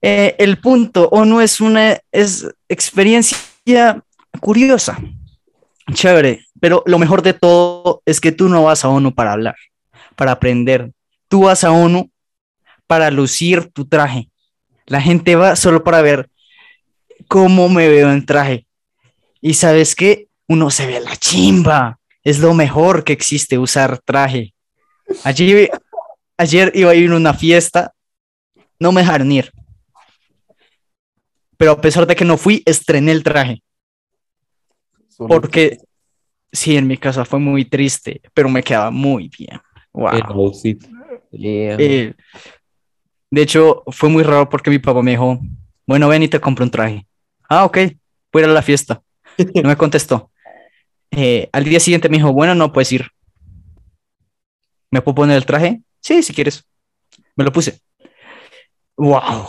Eh, 0.00 0.34
el 0.38 0.58
punto 0.60 1.08
ONU 1.10 1.40
es 1.40 1.60
una 1.60 1.98
es 2.12 2.46
experiencia 2.68 3.36
curiosa, 4.40 4.98
chévere, 5.92 6.44
pero 6.60 6.82
lo 6.86 6.98
mejor 6.98 7.22
de 7.22 7.32
todo 7.34 8.02
es 8.04 8.20
que 8.20 8.32
tú 8.32 8.48
no 8.48 8.64
vas 8.64 8.84
a 8.84 8.88
ONU 8.88 9.14
para 9.14 9.32
hablar, 9.32 9.56
para 10.14 10.32
aprender. 10.32 10.92
Tú 11.28 11.42
vas 11.42 11.64
a 11.64 11.72
ONU 11.72 12.10
para 12.86 13.10
lucir 13.10 13.70
tu 13.72 13.86
traje. 13.86 14.30
La 14.86 15.00
gente 15.00 15.34
va 15.34 15.56
solo 15.56 15.82
para 15.82 16.02
ver 16.02 16.28
cómo 17.28 17.68
me 17.68 17.88
veo 17.88 18.12
en 18.12 18.24
traje. 18.24 18.65
Y 19.40 19.54
sabes 19.54 19.94
qué? 19.94 20.28
Uno 20.48 20.70
se 20.70 20.86
ve 20.86 21.00
la 21.00 21.16
chimba. 21.16 21.98
Es 22.22 22.38
lo 22.38 22.54
mejor 22.54 23.04
que 23.04 23.12
existe 23.12 23.58
usar 23.58 23.98
traje. 23.98 24.54
Ayer, 25.24 25.70
ayer 26.36 26.72
iba 26.74 26.90
a 26.90 26.94
ir 26.94 27.10
a 27.10 27.16
una 27.16 27.34
fiesta. 27.34 27.92
No 28.78 28.92
me 28.92 29.00
dejaron 29.02 29.30
ir. 29.30 29.52
Pero 31.56 31.72
a 31.72 31.80
pesar 31.80 32.06
de 32.06 32.16
que 32.16 32.24
no 32.24 32.36
fui, 32.36 32.62
estrené 32.66 33.12
el 33.12 33.22
traje. 33.22 33.62
Porque 35.16 35.78
sí, 36.52 36.76
en 36.76 36.86
mi 36.86 36.96
casa 36.96 37.24
fue 37.24 37.38
muy 37.38 37.64
triste, 37.64 38.20
pero 38.34 38.48
me 38.48 38.62
quedaba 38.62 38.90
muy 38.90 39.28
bien. 39.28 39.60
Wow. 39.92 40.52
Yeah. 41.30 41.76
Eh, 41.78 42.14
de 43.30 43.42
hecho, 43.42 43.82
fue 43.88 44.08
muy 44.08 44.22
raro 44.22 44.48
porque 44.48 44.70
mi 44.70 44.78
papá 44.78 45.02
me 45.02 45.12
dijo, 45.12 45.38
bueno, 45.86 46.08
ven 46.08 46.22
y 46.22 46.28
te 46.28 46.40
compro 46.40 46.64
un 46.64 46.70
traje. 46.70 47.06
Ah, 47.48 47.64
ok, 47.64 47.78
voy 48.32 48.42
a 48.42 48.44
ir 48.44 48.50
a 48.50 48.54
la 48.54 48.62
fiesta. 48.62 49.02
No 49.62 49.68
me 49.68 49.76
contestó. 49.76 50.30
Eh, 51.10 51.48
al 51.52 51.64
día 51.64 51.80
siguiente 51.80 52.08
me 52.08 52.16
dijo, 52.18 52.32
bueno, 52.32 52.54
no 52.54 52.72
puedes 52.72 52.92
ir. 52.92 53.10
¿Me 54.90 55.00
puedo 55.02 55.14
poner 55.14 55.36
el 55.36 55.46
traje? 55.46 55.82
Sí, 56.00 56.22
si 56.22 56.32
quieres. 56.32 56.64
Me 57.34 57.44
lo 57.44 57.52
puse. 57.52 57.80
Wow. 58.96 59.46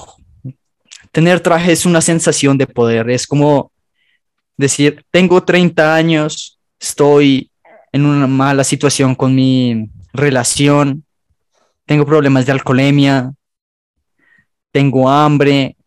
Tener 1.11 1.39
traje 1.39 1.71
es 1.71 1.85
una 1.85 2.01
sensación 2.01 2.57
de 2.57 2.67
poder. 2.67 3.09
Es 3.09 3.25
como 3.27 3.71
decir, 4.57 5.05
tengo 5.11 5.43
30 5.43 5.95
años, 5.95 6.59
estoy 6.79 7.51
en 7.91 8.05
una 8.05 8.27
mala 8.27 8.63
situación 8.63 9.15
con 9.15 9.33
mi 9.33 9.89
relación, 10.13 11.05
tengo 11.85 12.05
problemas 12.05 12.45
de 12.45 12.51
alcoholemia, 12.51 13.31
tengo 14.71 15.09
hambre, 15.09 15.77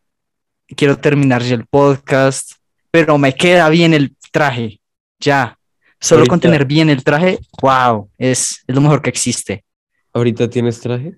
quiero 0.76 0.96
terminar 0.98 1.42
el 1.42 1.66
podcast, 1.66 2.52
pero 2.90 3.18
me 3.18 3.34
queda 3.34 3.68
bien 3.68 3.94
el 3.94 4.16
traje, 4.32 4.80
ya. 5.18 5.56
Solo 6.00 6.22
con 6.26 6.34
Ahorita- 6.36 6.48
tener 6.48 6.64
bien 6.64 6.88
el 6.90 7.04
traje, 7.04 7.38
wow, 7.60 8.10
es, 8.18 8.64
es 8.66 8.74
lo 8.74 8.80
mejor 8.80 9.02
que 9.02 9.10
existe. 9.10 9.64
¿Ahorita 10.12 10.48
tienes 10.48 10.80
traje? 10.80 11.14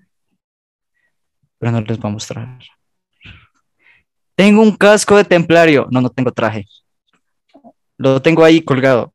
Pero 1.57 1.71
no 1.71 1.81
les 1.81 1.97
voy 1.97 2.09
a 2.09 2.13
mostrar. 2.13 2.59
Tengo 4.35 4.61
un 4.61 4.75
casco 4.75 5.15
de 5.15 5.23
templario. 5.23 5.87
No, 5.91 6.01
no 6.01 6.09
tengo 6.09 6.31
traje. 6.31 6.65
Lo 7.97 8.21
tengo 8.21 8.43
ahí 8.43 8.61
colgado. 8.61 9.13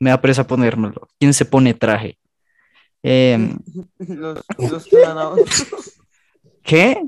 Me 0.00 0.10
da 0.10 0.20
presa 0.20 0.46
ponérmelo. 0.46 1.08
¿Quién 1.18 1.34
se 1.34 1.44
pone 1.44 1.74
traje? 1.74 2.18
Em, 3.02 3.58
Los, 3.98 4.40
los 4.58 4.86
que 4.86 4.98
dan 4.98 5.18
a- 5.18 5.32
¿Qué? 6.62 7.02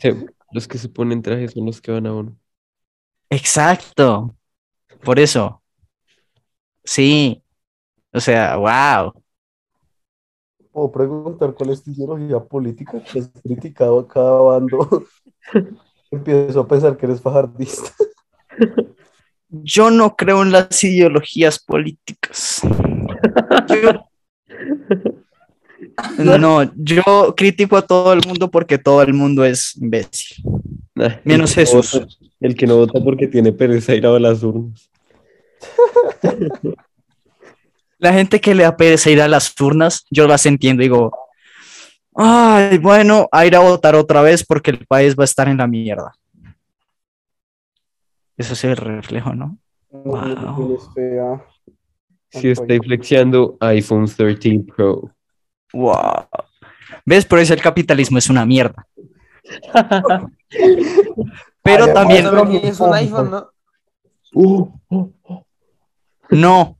Se- 0.00 0.26
Los 0.50 0.66
que 0.66 0.78
se 0.78 0.88
ponen 0.88 1.22
traje 1.22 1.48
son 1.48 1.66
los 1.66 1.80
que 1.80 1.92
van 1.92 2.06
a 2.06 2.12
uno. 2.14 2.36
Exacto. 3.32 4.34
Por 5.02 5.18
eso. 5.18 5.62
Sí. 6.84 7.42
O 8.12 8.20
sea, 8.20 8.56
wow. 8.56 9.12
¿Puedo 10.70 10.92
preguntar 10.92 11.54
cuál 11.54 11.70
es 11.70 11.82
tu 11.82 11.90
ideología 11.90 12.40
política 12.40 13.02
que 13.02 13.20
has 13.20 13.30
criticado 13.42 14.00
a 14.00 14.08
cada 14.08 14.40
bando? 14.40 15.04
Empiezo 16.10 16.60
a 16.60 16.68
pensar 16.68 16.96
que 16.96 17.06
eres 17.06 17.22
fajardista. 17.22 17.90
Yo 19.48 19.90
no 19.90 20.14
creo 20.14 20.42
en 20.42 20.52
las 20.52 20.82
ideologías 20.84 21.58
políticas. 21.58 22.60
Yo- 23.68 24.04
no, 26.38 26.70
yo 26.76 27.34
critico 27.36 27.76
a 27.76 27.82
todo 27.82 28.12
el 28.12 28.20
mundo 28.26 28.50
porque 28.50 28.78
todo 28.78 29.02
el 29.02 29.14
mundo 29.14 29.44
es 29.44 29.76
imbécil. 29.76 30.42
Ah, 31.08 31.14
el 31.16 31.20
Menos 31.24 31.50
no 31.50 31.54
Jesús. 31.56 31.92
vota- 31.92 32.06
el 32.40 32.54
que 32.56 32.66
no 32.66 32.76
vota 32.76 33.00
porque 33.02 33.26
tiene 33.28 33.52
pereza 33.52 33.94
ir 33.94 34.06
a 34.06 34.18
las 34.18 34.42
urnas. 34.42 34.90
La 37.98 38.12
gente 38.12 38.40
que 38.40 38.54
le 38.54 38.64
da 38.64 38.76
pereza 38.76 39.10
ir 39.10 39.20
a 39.22 39.28
las 39.28 39.54
urnas, 39.60 40.04
yo 40.10 40.26
las 40.26 40.44
entiendo. 40.44 40.82
Digo, 40.82 41.16
ay, 42.16 42.78
bueno, 42.78 43.28
a 43.30 43.46
ir 43.46 43.54
a 43.54 43.60
votar 43.60 43.94
otra 43.94 44.22
vez 44.22 44.44
porque 44.44 44.72
el 44.72 44.84
país 44.86 45.14
va 45.16 45.22
a 45.22 45.24
estar 45.24 45.46
en 45.48 45.58
la 45.58 45.68
mierda. 45.68 46.12
Eso 48.36 48.54
es 48.54 48.64
el 48.64 48.76
reflejo, 48.76 49.34
¿no? 49.34 49.56
Wow. 49.90 50.80
Fea. 50.94 51.44
Si 52.30 52.48
está 52.50 52.74
flexiando 52.82 53.56
iPhone 53.60 54.06
13 54.06 54.64
Pro. 54.74 55.12
Wow. 55.72 56.26
¿Ves? 57.06 57.24
Por 57.24 57.38
eso 57.38 57.54
el 57.54 57.62
capitalismo 57.62 58.18
es 58.18 58.28
una 58.28 58.44
mierda. 58.44 58.84
Pero 61.62 61.84
Ay, 61.84 61.94
también, 61.94 62.26
tienes 62.50 62.80
un 62.80 62.94
iPhone, 62.94 63.30
¿no? 63.30 63.50
Uh, 64.34 64.68
uh, 64.88 65.12
uh. 65.28 65.44
no. 66.30 66.78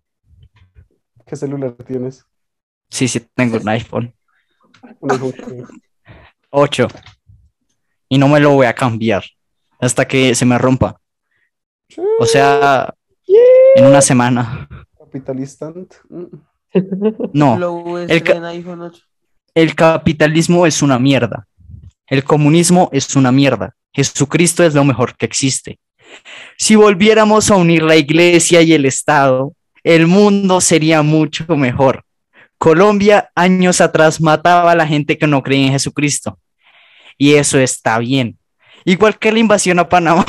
¿Qué 1.27 1.37
celular 1.37 1.73
tienes? 1.87 2.25
Sí, 2.91 3.09
sí, 3.09 3.21
tengo 3.35 3.57
un 3.59 3.69
iPhone 3.69 4.15
Un 5.01 5.11
iPhone 5.11 5.33
que- 5.33 5.65
8 6.51 6.89
y 8.09 8.19
no 8.19 8.29
me 8.29 8.41
lo 8.41 8.51
voy 8.51 8.67
a 8.67 8.75
cambiar 8.75 9.25
hasta 9.81 10.07
que 10.07 10.35
se 10.35 10.45
me 10.45 10.59
rompa. 10.59 11.01
O 12.19 12.27
sea, 12.27 12.93
en 13.77 13.87
una 13.87 14.01
semana. 14.03 14.69
Capitalista. 14.99 15.73
No. 17.33 17.99
El 17.99 18.23
ca- 18.23 18.33
en 18.35 18.45
iPhone 18.45 18.83
8. 18.83 19.03
El 19.55 19.75
capitalismo 19.75 20.67
es 20.67 20.83
una 20.83 20.99
mierda. 20.99 21.47
El 22.07 22.25
comunismo 22.25 22.89
es 22.93 23.15
una 23.17 23.33
mierda. 23.33 23.75
Jesucristo 23.93 24.65
es 24.65 24.75
lo 24.75 24.85
mejor 24.85 25.17
que 25.17 25.27
existe. 25.27 25.79
Si 26.59 26.77
volviéramos 26.77 27.51
a 27.51 27.57
unir 27.57 27.83
la 27.83 27.97
iglesia 27.97 28.63
y 28.63 28.73
el 28.73 28.85
Estado, 28.87 29.55
el 29.83 30.07
mundo 30.07 30.61
sería 30.61 31.03
mucho 31.03 31.45
mejor. 31.57 32.05
Colombia 32.59 33.31
años 33.35 33.81
atrás 33.81 34.21
mataba 34.21 34.71
a 34.73 34.77
la 34.77 34.87
gente 34.87 35.19
que 35.19 35.27
no 35.27 35.43
creía 35.43 35.67
en 35.67 35.73
Jesucristo. 35.73 36.39
Y 37.19 37.35
eso 37.35 37.59
está 37.59 37.99
bien. 37.99 38.39
Igual 38.85 39.19
que 39.19 39.33
la 39.33 39.39
invasión 39.39 39.79
a 39.79 39.89
Panamá. 39.89 40.25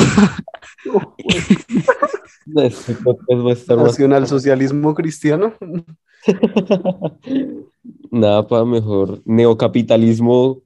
Más- 2.45 3.67
Nacionalsocialismo 3.67 4.93
cristiano. 4.93 5.53
Nada 8.11 8.47
para 8.47 8.65
mejor. 8.65 9.21
Neocapitalismo, 9.26 10.61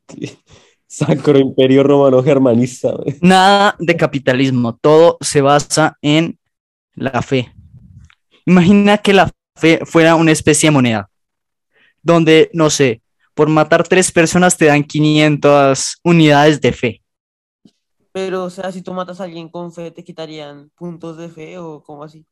Sacro 0.88 1.38
Imperio 1.38 1.83
Romano 1.83 2.23
Germanista. 2.23 2.91
güey. 2.91 3.17
Nada 3.21 3.75
de 3.77 3.95
capitalismo. 3.95 4.75
Todo 4.75 5.17
se 5.21 5.41
basa 5.41 5.97
en 6.01 6.39
la 6.95 7.21
fe. 7.21 7.53
Imagina 8.45 8.97
que 8.97 9.13
la 9.13 9.29
fe 9.55 9.81
fuera 9.85 10.15
una 10.15 10.31
especie 10.31 10.67
de 10.67 10.71
moneda. 10.71 11.09
Donde, 12.01 12.49
no 12.53 12.69
sé, 12.69 13.01
por 13.33 13.49
matar 13.49 13.88
tres 13.88 14.11
personas 14.11 14.57
te 14.57 14.65
dan 14.65 14.83
500 14.83 15.97
unidades 16.03 16.61
de 16.61 16.71
fe. 16.71 17.03
Pero, 18.13 18.45
o 18.45 18.49
sea, 18.49 18.71
si 18.71 18.81
tú 18.81 18.93
matas 18.93 19.19
a 19.19 19.25
alguien 19.25 19.49
con 19.49 19.71
fe, 19.73 19.91
¿te 19.91 20.03
quitarían 20.03 20.71
puntos 20.75 21.17
de 21.17 21.29
fe 21.29 21.57
o 21.59 21.83
cómo 21.83 22.03
así? 22.03 22.25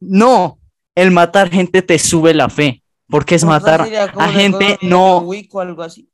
No, 0.00 0.58
el 0.94 1.10
matar 1.10 1.50
gente 1.50 1.82
te 1.82 1.98
sube 1.98 2.32
la 2.34 2.48
fe. 2.48 2.82
Porque 3.08 3.36
es 3.36 3.44
matar 3.44 3.88
a 4.16 4.28
gente, 4.28 4.78
no, 4.82 5.18
o 5.18 5.60
algo 5.60 5.82
así. 5.82 6.10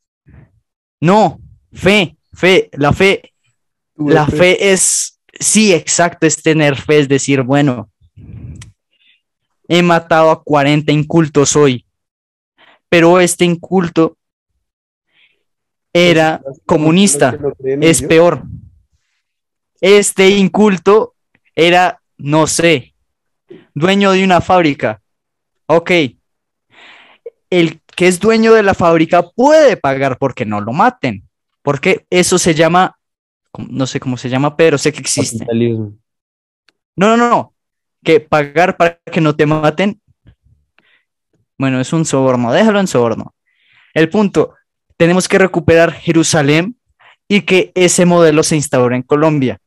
No, 1.05 1.39
fe, 1.71 2.17
fe, 2.33 2.71
la 2.73 2.93
fe, 2.95 3.35
la 3.97 4.27
fe 4.27 4.73
es, 4.73 5.21
sí, 5.39 5.75
exacto, 5.75 6.27
es 6.27 6.43
tener 6.43 6.77
fe, 6.77 7.01
es 7.01 7.09
decir, 7.09 7.43
bueno, 7.43 7.91
he 9.69 9.83
matado 9.83 10.31
a 10.31 10.43
40 10.43 10.91
incultos 10.93 11.57
hoy, 11.57 11.85
pero 12.89 13.21
este 13.21 13.45
inculto 13.45 14.17
era 15.93 16.43
comunista, 16.65 17.39
es 17.63 18.01
peor. 18.01 18.43
Este 19.83 20.31
inculto 20.31 21.15
era, 21.55 22.01
no 22.17 22.47
sé, 22.47 22.95
dueño 23.75 24.13
de 24.13 24.25
una 24.25 24.41
fábrica. 24.41 25.03
Ok. 25.67 25.91
El 27.51 27.81
que 27.97 28.09
es 28.09 28.21
dueño 28.21 28.53
de 28.53 28.63
la 28.63 28.75
fábrica 28.75 29.23
puede 29.23 29.77
pagar 29.77 30.19
porque 30.19 30.45
no 30.45 30.61
lo 30.61 30.73
maten. 30.73 31.29
Porque 31.63 32.07
eso 32.11 32.39
se 32.39 32.55
llama, 32.55 32.99
no 33.57 33.87
sé 33.87 34.01
cómo 34.01 34.17
se 34.17 34.29
llama, 34.29 34.57
pero 34.57 34.77
sé 34.77 34.93
que 34.93 35.01
existe. 35.01 35.39
Capitalismo. 35.39 35.95
No, 36.97 37.17
no, 37.17 37.29
no. 37.29 37.55
Que 38.03 38.21
pagar 38.21 38.77
para 38.77 39.01
que 39.11 39.21
no 39.21 39.35
te 39.35 39.47
maten. 39.47 40.01
Bueno, 41.57 41.81
es 41.81 41.93
un 41.93 42.05
soborno. 42.05 42.53
Déjalo 42.53 42.81
en 42.81 42.87
soborno. 42.87 43.35
El 43.95 44.11
punto, 44.11 44.55
tenemos 44.97 45.29
que 45.29 45.39
recuperar 45.39 45.93
Jerusalén 45.93 46.77
y 47.29 47.43
que 47.43 47.73
ese 47.75 48.05
modelo 48.05 48.43
se 48.43 48.57
instaure 48.57 48.97
en 48.97 49.03
Colombia. 49.03 49.59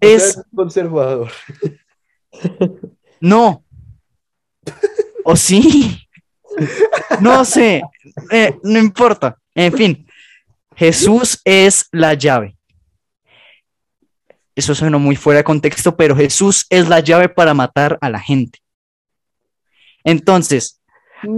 Es, 0.00 0.42
conservador. 0.54 1.30
no. 3.20 3.64
¿O 5.24 5.36
sí? 5.36 6.03
No 7.20 7.44
sé. 7.44 7.82
Eh, 8.30 8.56
no 8.62 8.78
importa. 8.78 9.36
En 9.54 9.72
fin, 9.72 10.06
Jesús 10.76 11.40
es 11.44 11.86
la 11.92 12.14
llave. 12.14 12.56
Eso 14.56 14.74
suena 14.74 14.98
muy 14.98 15.16
fuera 15.16 15.38
de 15.38 15.44
contexto, 15.44 15.96
pero 15.96 16.16
Jesús 16.16 16.66
es 16.70 16.88
la 16.88 17.00
llave 17.00 17.28
para 17.28 17.54
matar 17.54 17.98
a 18.00 18.08
la 18.08 18.20
gente. 18.20 18.60
Entonces, 20.04 20.80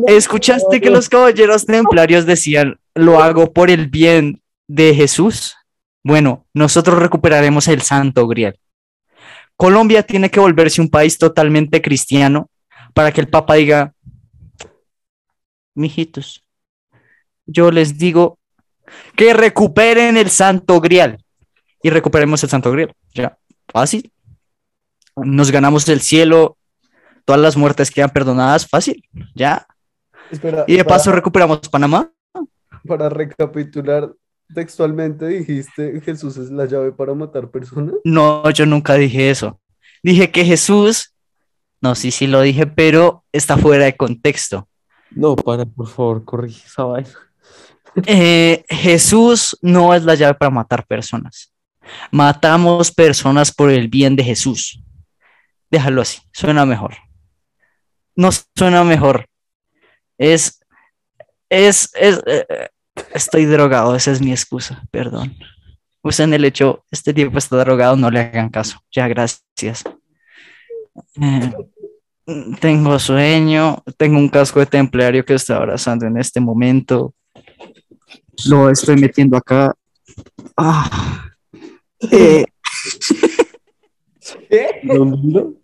¿escuchaste 0.06 0.80
que 0.80 0.90
los 0.90 1.08
caballeros 1.08 1.64
templarios 1.64 2.26
decían, 2.26 2.78
lo 2.94 3.22
hago 3.22 3.52
por 3.52 3.70
el 3.70 3.88
bien 3.88 4.42
de 4.66 4.94
Jesús? 4.94 5.56
Bueno, 6.02 6.46
nosotros 6.52 6.98
recuperaremos 6.98 7.68
el 7.68 7.80
Santo 7.82 8.26
Grial. 8.26 8.58
Colombia 9.56 10.02
tiene 10.02 10.30
que 10.30 10.40
volverse 10.40 10.82
un 10.82 10.90
país 10.90 11.16
totalmente 11.16 11.80
cristiano 11.80 12.50
para 12.92 13.12
que 13.12 13.22
el 13.22 13.28
Papa 13.28 13.54
diga, 13.54 13.94
mijitos, 15.76 16.44
yo 17.46 17.70
les 17.70 17.96
digo 17.98 18.38
que 19.16 19.34
recuperen 19.34 20.16
el 20.16 20.30
Santo 20.30 20.80
Grial 20.80 21.18
y 21.82 21.90
recuperemos 21.90 22.42
el 22.42 22.50
Santo 22.50 22.70
Grial. 22.72 22.92
Ya, 23.14 23.38
fácil. 23.68 24.10
Nos 25.16 25.50
ganamos 25.50 25.88
el 25.88 26.00
cielo, 26.00 26.56
todas 27.24 27.40
las 27.40 27.56
muertes 27.56 27.90
quedan 27.90 28.10
perdonadas, 28.10 28.66
fácil, 28.68 29.02
ya. 29.34 29.66
Espera, 30.30 30.64
Y 30.66 30.76
de 30.76 30.84
para- 30.84 30.96
paso 30.96 31.12
recuperamos 31.12 31.60
Panamá. 31.68 32.10
Para 32.86 33.08
recapitular, 33.08 34.12
textualmente 34.54 35.26
dijiste 35.26 36.00
Jesús 36.04 36.36
es 36.36 36.50
la 36.50 36.66
llave 36.66 36.92
para 36.92 37.14
matar 37.14 37.50
personas. 37.50 37.94
No, 38.04 38.48
yo 38.50 38.66
nunca 38.66 38.94
dije 38.94 39.30
eso. 39.30 39.60
Dije 40.02 40.30
que 40.30 40.44
Jesús, 40.44 41.14
no, 41.80 41.94
sí, 41.94 42.10
sí 42.10 42.26
lo 42.26 42.40
dije, 42.42 42.66
pero 42.66 43.24
está 43.32 43.56
fuera 43.56 43.84
de 43.86 43.96
contexto. 43.96 44.68
No, 45.10 45.36
para, 45.36 45.64
por 45.64 45.88
favor, 45.88 46.24
corrige 46.24 46.66
esa 46.66 46.84
vaina. 46.84 47.10
Eh, 48.04 48.64
Jesús 48.68 49.56
no 49.62 49.94
es 49.94 50.04
la 50.04 50.14
llave 50.14 50.34
para 50.34 50.50
matar 50.50 50.86
personas. 50.86 51.52
Matamos 52.10 52.90
personas 52.90 53.52
por 53.52 53.70
el 53.70 53.88
bien 53.88 54.16
de 54.16 54.24
Jesús. 54.24 54.82
Déjalo 55.70 56.02
así, 56.02 56.20
suena 56.32 56.66
mejor. 56.66 56.96
No 58.14 58.30
suena 58.54 58.84
mejor. 58.84 59.26
Es, 60.18 60.60
es, 61.48 61.90
es, 61.94 62.18
eh, 62.26 62.46
eh, 62.48 62.68
estoy 63.12 63.44
drogado, 63.44 63.94
esa 63.94 64.12
es 64.12 64.20
mi 64.20 64.32
excusa, 64.32 64.82
perdón. 64.90 65.36
Usen 66.02 66.32
el 66.34 66.44
hecho, 66.44 66.84
este 66.90 67.12
tipo 67.12 67.36
está 67.36 67.56
drogado, 67.56 67.96
no 67.96 68.10
le 68.10 68.20
hagan 68.20 68.48
caso. 68.48 68.78
Ya, 68.92 69.08
gracias. 69.08 69.84
Eh, 71.20 71.52
tengo 72.60 72.98
sueño, 72.98 73.82
tengo 73.96 74.18
un 74.18 74.28
casco 74.28 74.60
de 74.60 74.66
templario 74.66 75.24
que 75.24 75.34
está 75.34 75.56
abrazando 75.56 76.06
en 76.06 76.16
este 76.18 76.40
momento. 76.40 77.14
Lo 78.48 78.68
estoy 78.70 78.96
metiendo 78.96 79.36
acá. 79.36 79.74
Ah. 80.56 81.24
Eh, 82.10 82.44
¿Pero 84.86 85.02
un 85.02 85.22
dildo? 85.22 85.54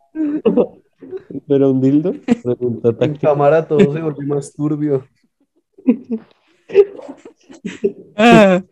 ¿Pero 1.49 1.71
un 1.71 1.81
dildo? 1.81 2.15
Pregunta 2.43 3.05
En 3.05 3.17
cámara 3.17 3.67
todo 3.67 3.93
se 3.93 4.01
volvió 4.01 4.27
más 4.27 4.53
turbio. 4.53 5.07
ah. 8.17 8.63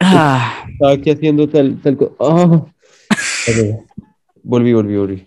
Ah. 0.00 0.64
Estaba 0.72 0.92
aquí 0.92 1.10
haciendo 1.10 1.48
tal, 1.48 1.80
tal 1.82 1.96
co- 1.96 2.16
Ah. 2.18 2.64
Vale. 3.46 3.84
Volví, 4.42 4.72
volví, 4.72 4.96
volví. 4.96 5.26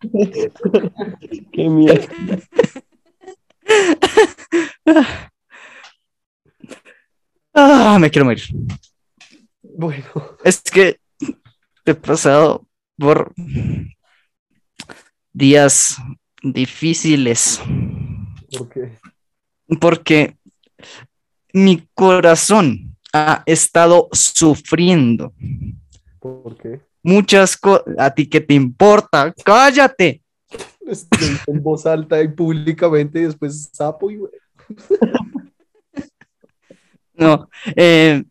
Qué 1.52 1.68
mierda. 1.68 2.08
Ah, 7.54 7.98
me 8.00 8.10
quiero 8.10 8.24
morir. 8.26 8.44
Bueno, 9.62 10.04
Es 10.44 10.60
que 10.62 10.98
he 11.84 11.94
pasado 11.94 12.66
por 12.98 13.32
días 15.32 15.96
difíciles 16.42 17.60
¿por 18.56 18.68
qué? 18.68 18.98
porque 19.80 20.36
mi 21.52 21.86
corazón 21.94 22.96
ha 23.12 23.42
estado 23.46 24.08
sufriendo 24.12 25.32
¿Por 26.18 26.56
qué? 26.58 26.80
Muchas 27.02 27.56
cosas. 27.56 27.84
¿A 27.98 28.10
ti 28.14 28.28
qué 28.28 28.40
te 28.40 28.54
importa? 28.54 29.34
¡Cállate! 29.44 30.22
Estoy 30.86 31.38
en 31.46 31.62
voz 31.62 31.86
alta 31.86 32.20
y 32.22 32.28
públicamente 32.28 33.20
y 33.20 33.24
después 33.24 33.70
sapo 33.72 34.10
y 34.10 34.16
güey. 34.16 34.32
No, 37.12 37.50
eh, 37.76 38.24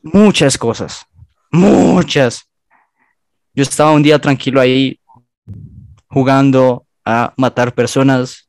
muchas 0.00 0.56
cosas, 0.56 1.04
muchas. 1.50 2.48
Yo 3.52 3.64
estaba 3.64 3.90
un 3.90 4.02
día 4.02 4.20
tranquilo 4.20 4.60
ahí 4.60 5.00
jugando 6.06 6.86
a 7.04 7.34
matar 7.36 7.74
personas 7.74 8.48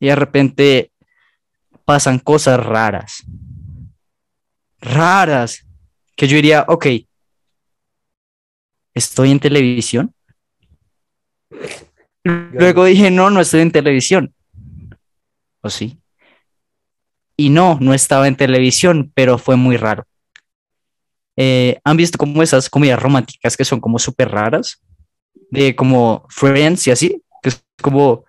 y 0.00 0.06
de 0.06 0.16
repente 0.16 0.90
pasan 1.84 2.18
cosas 2.18 2.64
raras, 2.64 3.24
raras, 4.80 5.66
que 6.16 6.26
yo 6.26 6.36
diría, 6.36 6.64
ok, 6.66 6.86
¿estoy 8.98 9.30
en 9.30 9.40
televisión? 9.40 10.12
Luego 12.24 12.84
dije, 12.84 13.10
no, 13.10 13.30
no 13.30 13.40
estoy 13.40 13.60
en 13.60 13.72
televisión. 13.72 14.34
¿O 15.62 15.70
sí? 15.70 15.98
Y 17.36 17.50
no, 17.50 17.78
no 17.80 17.94
estaba 17.94 18.28
en 18.28 18.36
televisión, 18.36 19.10
pero 19.14 19.38
fue 19.38 19.56
muy 19.56 19.76
raro. 19.76 20.04
Eh, 21.36 21.78
¿Han 21.84 21.96
visto 21.96 22.18
como 22.18 22.42
esas 22.42 22.68
comedias 22.68 23.00
románticas 23.00 23.56
que 23.56 23.64
son 23.64 23.80
como 23.80 23.98
súper 23.98 24.30
raras? 24.30 24.82
De 25.50 25.74
como 25.74 26.26
Friends 26.28 26.88
y 26.88 26.90
así, 26.90 27.22
que 27.42 27.50
que 27.50 27.50
es 27.50 27.64
como, 27.80 28.24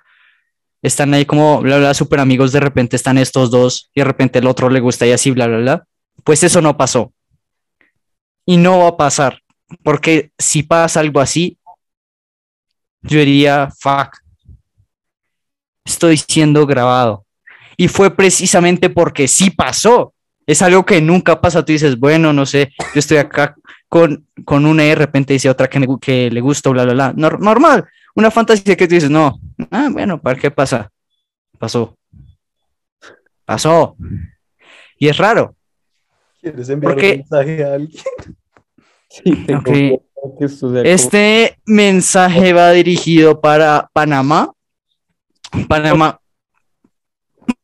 están 0.81 1.13
ahí 1.13 1.25
como, 1.25 1.59
bla, 1.61 1.79
bla, 1.79 1.93
súper 1.93 2.19
amigos, 2.19 2.51
de 2.51 2.59
repente 2.59 2.95
están 2.95 3.17
estos 3.17 3.49
dos 3.49 3.89
y 3.93 4.01
de 4.01 4.05
repente 4.05 4.39
el 4.39 4.47
otro 4.47 4.69
le 4.69 4.79
gusta 4.79 5.05
y 5.07 5.11
así, 5.11 5.31
bla, 5.31 5.47
bla, 5.47 5.57
bla. 5.57 5.87
Pues 6.23 6.43
eso 6.43 6.61
no 6.61 6.77
pasó. 6.77 7.11
Y 8.45 8.57
no 8.57 8.79
va 8.79 8.89
a 8.89 8.97
pasar, 8.97 9.41
porque 9.83 10.31
si 10.37 10.63
pasa 10.63 10.99
algo 10.99 11.19
así, 11.19 11.57
yo 13.01 13.19
diría, 13.19 13.69
fuck, 13.79 14.17
estoy 15.85 16.17
siendo 16.17 16.65
grabado. 16.65 17.25
Y 17.77 17.87
fue 17.87 18.15
precisamente 18.15 18.89
porque 18.89 19.27
sí 19.27 19.49
pasó. 19.51 20.13
Es 20.45 20.61
algo 20.61 20.85
que 20.85 21.01
nunca 21.01 21.39
pasa. 21.39 21.63
Tú 21.63 21.71
dices, 21.71 21.97
bueno, 21.97 22.33
no 22.33 22.45
sé, 22.45 22.73
yo 22.93 22.99
estoy 22.99 23.17
acá 23.17 23.55
con, 23.87 24.27
con 24.45 24.65
una 24.65 24.83
y 24.83 24.89
de 24.89 24.95
repente 24.95 25.33
dice 25.33 25.49
otra 25.49 25.69
que, 25.69 25.85
que 26.01 26.29
le 26.29 26.41
gusta, 26.41 26.69
bla, 26.71 26.83
bla, 26.83 26.93
bla. 26.93 27.13
Nor- 27.13 27.39
normal. 27.39 27.87
Una 28.15 28.31
fantasía 28.31 28.75
que 28.75 28.87
tú 28.87 28.95
dices, 28.95 29.09
no, 29.09 29.39
ah, 29.71 29.87
bueno, 29.91 30.19
¿para 30.21 30.37
qué 30.37 30.51
pasa? 30.51 30.91
Pasó. 31.57 31.95
Pasó. 33.45 33.95
Y 34.97 35.07
es 35.07 35.17
raro. 35.17 35.55
¿Quieres 36.41 36.67
enviar 36.69 36.93
Porque- 36.93 37.11
un 37.11 37.17
mensaje 37.19 37.63
a 37.63 37.73
alguien? 37.75 38.03
Sí, 39.23 39.23
tengo 39.47 39.63
que 39.63 39.99
como- 40.13 40.81
Este 40.83 41.57
mensaje 41.65 42.53
va 42.53 42.71
dirigido 42.71 43.41
para 43.41 43.89
Panamá. 43.93 44.51
Panamá. 45.67 46.19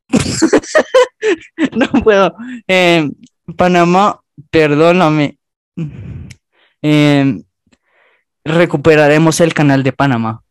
no 1.75 1.87
puedo. 2.03 2.35
Eh, 2.67 3.09
Panamá, 3.57 4.19
perdóname. 4.49 5.37
Eh, 6.81 7.43
recuperaremos 8.43 9.39
el 9.41 9.53
canal 9.53 9.83
de 9.83 9.91
Panamá. 9.93 10.41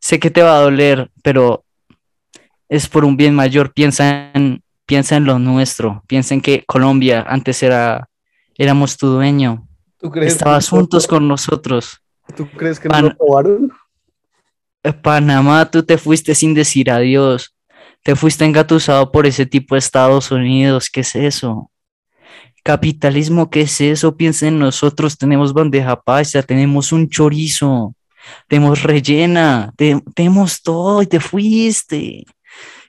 Sé 0.00 0.18
que 0.20 0.30
te 0.30 0.42
va 0.42 0.56
a 0.58 0.60
doler, 0.60 1.10
pero 1.22 1.64
es 2.68 2.88
por 2.88 3.04
un 3.04 3.16
bien 3.16 3.34
mayor. 3.34 3.72
Piensa 3.72 4.30
en, 4.34 4.62
piensa 4.86 5.16
en 5.16 5.24
lo 5.24 5.38
nuestro. 5.38 6.02
Piensa 6.06 6.34
en 6.34 6.40
que 6.40 6.64
Colombia 6.66 7.24
antes 7.26 7.62
era, 7.62 8.08
éramos 8.56 8.96
tu 8.96 9.06
dueño. 9.08 9.65
¿Tú 9.98 10.10
crees 10.10 10.32
Estabas 10.34 10.68
que, 10.68 10.76
juntos 10.76 11.06
con 11.06 11.26
nosotros. 11.26 12.00
¿Tú 12.36 12.48
crees 12.50 12.78
que 12.78 12.88
Pan- 12.88 13.04
nos 13.04 13.12
lo 13.18 13.26
robaron? 13.26 13.72
Eh, 14.82 14.92
Panamá, 14.92 15.70
tú 15.70 15.82
te 15.82 15.98
fuiste 15.98 16.34
sin 16.34 16.54
decir 16.54 16.90
adiós. 16.90 17.54
Te 18.02 18.14
fuiste 18.14 18.44
engatusado 18.44 19.10
por 19.10 19.26
ese 19.26 19.46
tipo 19.46 19.74
de 19.74 19.80
Estados 19.80 20.30
Unidos. 20.30 20.88
¿Qué 20.90 21.00
es 21.00 21.16
eso? 21.16 21.70
Capitalismo, 22.62 23.48
¿qué 23.50 23.62
es 23.62 23.80
eso? 23.80 24.16
Piensa 24.16 24.46
en 24.48 24.58
nosotros. 24.58 25.16
Tenemos 25.18 25.52
bandeja 25.52 26.00
paisa, 26.00 26.42
tenemos 26.42 26.92
un 26.92 27.08
chorizo, 27.08 27.94
tenemos 28.48 28.82
rellena, 28.82 29.72
te- 29.76 30.00
tenemos 30.14 30.62
todo 30.62 31.02
y 31.02 31.06
te 31.06 31.20
fuiste. 31.20 32.24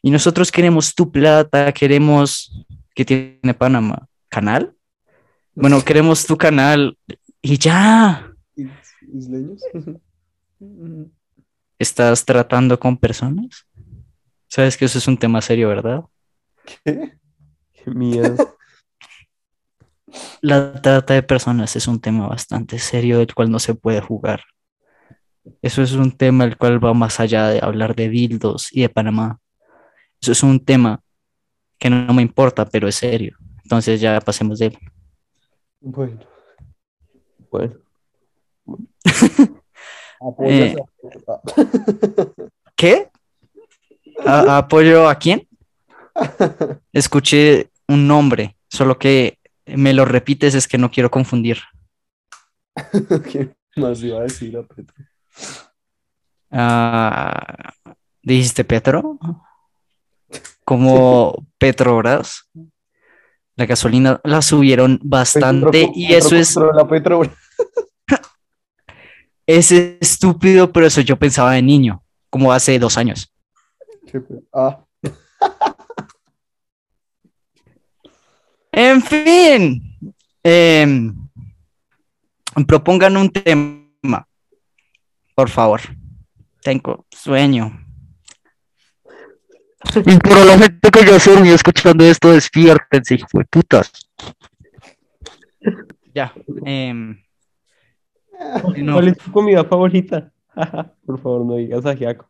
Y 0.04 0.12
nosotros 0.12 0.52
queremos 0.52 0.94
tu 0.94 1.12
plata, 1.12 1.72
queremos. 1.74 2.66
¿Qué 2.96 3.06
tiene 3.06 3.54
Panamá? 3.54 4.08
¿Canal? 4.30 4.74
Bueno, 5.60 5.84
queremos 5.84 6.26
tu 6.26 6.38
canal 6.38 6.98
y 7.42 7.58
ya. 7.58 8.32
Is- 8.56 8.70
¿Isleños? 9.12 9.62
¿Estás 11.80 12.26
tratando 12.26 12.80
con 12.80 12.98
personas? 12.98 13.66
Sabes 14.48 14.78
que 14.78 14.86
eso 14.86 15.00
es 15.00 15.08
un 15.08 15.18
tema 15.18 15.42
serio, 15.42 15.70
¿verdad? 15.70 16.04
¿Qué? 16.86 17.18
Qué 17.74 17.92
miedo. 17.92 18.36
La 20.42 20.80
trata 20.82 21.16
de 21.16 21.24
personas 21.24 21.76
es 21.76 21.88
un 21.88 22.00
tema 22.00 22.28
bastante 22.28 22.78
serio 22.80 23.18
del 23.18 23.34
cual 23.34 23.50
no 23.52 23.60
se 23.60 23.74
puede 23.74 24.00
jugar. 24.00 24.44
Eso 25.62 25.82
es 25.82 25.94
un 25.94 26.12
tema 26.12 26.44
el 26.44 26.58
cual 26.58 26.84
va 26.84 26.94
más 26.94 27.20
allá 27.20 27.48
de 27.50 27.60
hablar 27.62 27.96
de 27.96 28.10
dildos 28.10 28.68
y 28.72 28.82
de 28.82 28.90
Panamá. 28.90 29.40
Eso 30.22 30.32
es 30.32 30.44
un 30.44 30.64
tema 30.64 31.02
que 31.80 31.90
no 31.90 32.14
me 32.14 32.22
importa, 32.22 32.66
pero 32.66 32.88
es 32.88 32.96
serio. 32.96 33.38
Entonces 33.64 34.02
ya 34.02 34.20
pasemos 34.22 34.60
de 34.60 34.68
él. 34.68 34.78
Bueno. 35.90 36.20
Bueno, 37.50 37.76
Eh. 40.40 40.76
a- 41.28 41.42
¿Qué? 42.76 43.10
¿A- 44.26 44.58
¿Apoyo 44.58 45.08
a 45.08 45.16
quién? 45.16 45.48
Escuché 46.92 47.70
un 47.88 48.06
nombre, 48.06 48.58
solo 48.68 49.00
que 49.00 49.38
me 49.66 49.94
lo 49.94 50.04
repites, 50.04 50.56
es 50.56 50.68
que 50.68 50.78
no 50.78 50.92
quiero 50.92 51.10
confundir. 51.10 51.60
¿Qué 53.32 53.56
más 53.78 54.02
iba 54.04 54.20
a 54.20 54.24
decir 54.24 54.58
a 54.58 54.64
Petro? 54.64 55.06
Ah, 56.52 57.72
¿dijiste 58.22 58.66
Petro? 58.66 59.18
Como 60.66 61.46
Petrobras. 61.58 62.50
La 63.58 63.66
gasolina 63.66 64.22
la 64.24 64.42
subieron 64.42 65.00
bastante 65.04 65.72
Petro- 65.72 65.92
y 65.96 66.08
Petro 66.08 66.28
eso 66.28 66.36
es, 66.36 66.56
Petro. 66.88 67.22
es 69.48 69.72
estúpido, 69.72 70.72
pero 70.72 70.86
eso 70.86 71.02
yo 71.02 71.18
pensaba 71.18 71.54
de 71.54 71.64
niño, 71.64 72.04
como 72.30 72.54
hace 72.54 72.78
dos 72.80 72.98
años. 72.98 73.34
Ah, 74.54 74.80
En 78.72 79.02
fin, 79.02 79.98
em, 80.44 81.16
propongan 82.68 83.18
un 83.18 83.32
tema, 83.32 84.28
por 85.34 85.50
favor. 85.50 85.82
Tengo 86.62 87.08
sueño. 87.10 87.87
Y 90.06 90.18
para 90.18 90.46
la 90.46 90.58
gente 90.58 90.92
que 90.92 91.06
ya 91.06 91.20
se 91.20 91.32
durmió 91.32 91.54
escuchando 91.54 92.04
esto, 92.04 92.32
despiértense, 92.32 93.16
hijo 93.16 93.28
de 93.34 93.46
putas. 93.46 93.92
Ya. 96.14 96.34
em, 96.66 97.22
no. 98.78 98.94
¿Cuál 98.94 99.10
es 99.10 99.18
tu 99.18 99.32
comida 99.32 99.64
favorita? 99.64 100.32
Por 101.06 101.22
favor, 101.22 101.46
no 101.46 101.56
digas 101.56 101.86
ajiaco. 101.86 102.30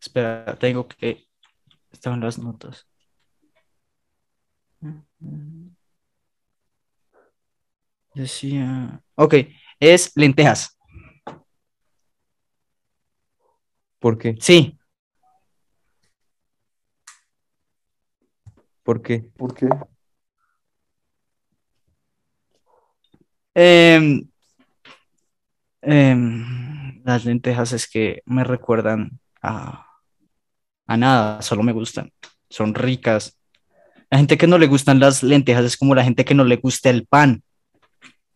Espera, 0.00 0.56
tengo 0.58 0.86
que. 0.86 1.26
Estaban 1.90 2.20
las 2.20 2.38
notas. 2.38 2.86
Decía. 8.14 9.02
Ok, 9.16 9.34
es 9.80 10.12
lentejas. 10.16 10.75
¿Por 14.06 14.18
qué? 14.18 14.36
Sí, 14.38 14.78
¿Por 18.84 19.02
qué? 19.02 19.18
¿por 19.36 19.52
qué? 19.52 19.68
em, 23.52 24.28
em, 25.82 27.02
las 27.04 27.24
lentejas 27.24 27.72
es 27.72 27.88
que 27.88 28.22
me 28.26 28.44
recuerdan 28.44 29.18
a, 29.42 29.84
a 30.86 30.96
nada, 30.96 31.42
solo 31.42 31.64
me 31.64 31.72
gustan. 31.72 32.12
Son 32.48 32.76
ricas. 32.76 33.36
La 34.08 34.18
gente 34.18 34.38
que 34.38 34.46
no 34.46 34.56
le 34.56 34.68
gustan 34.68 35.00
las 35.00 35.24
lentejas 35.24 35.64
es 35.64 35.76
como 35.76 35.96
la 35.96 36.04
gente 36.04 36.24
que 36.24 36.34
no 36.36 36.44
le 36.44 36.58
gusta 36.58 36.90
el 36.90 37.08
pan. 37.08 37.42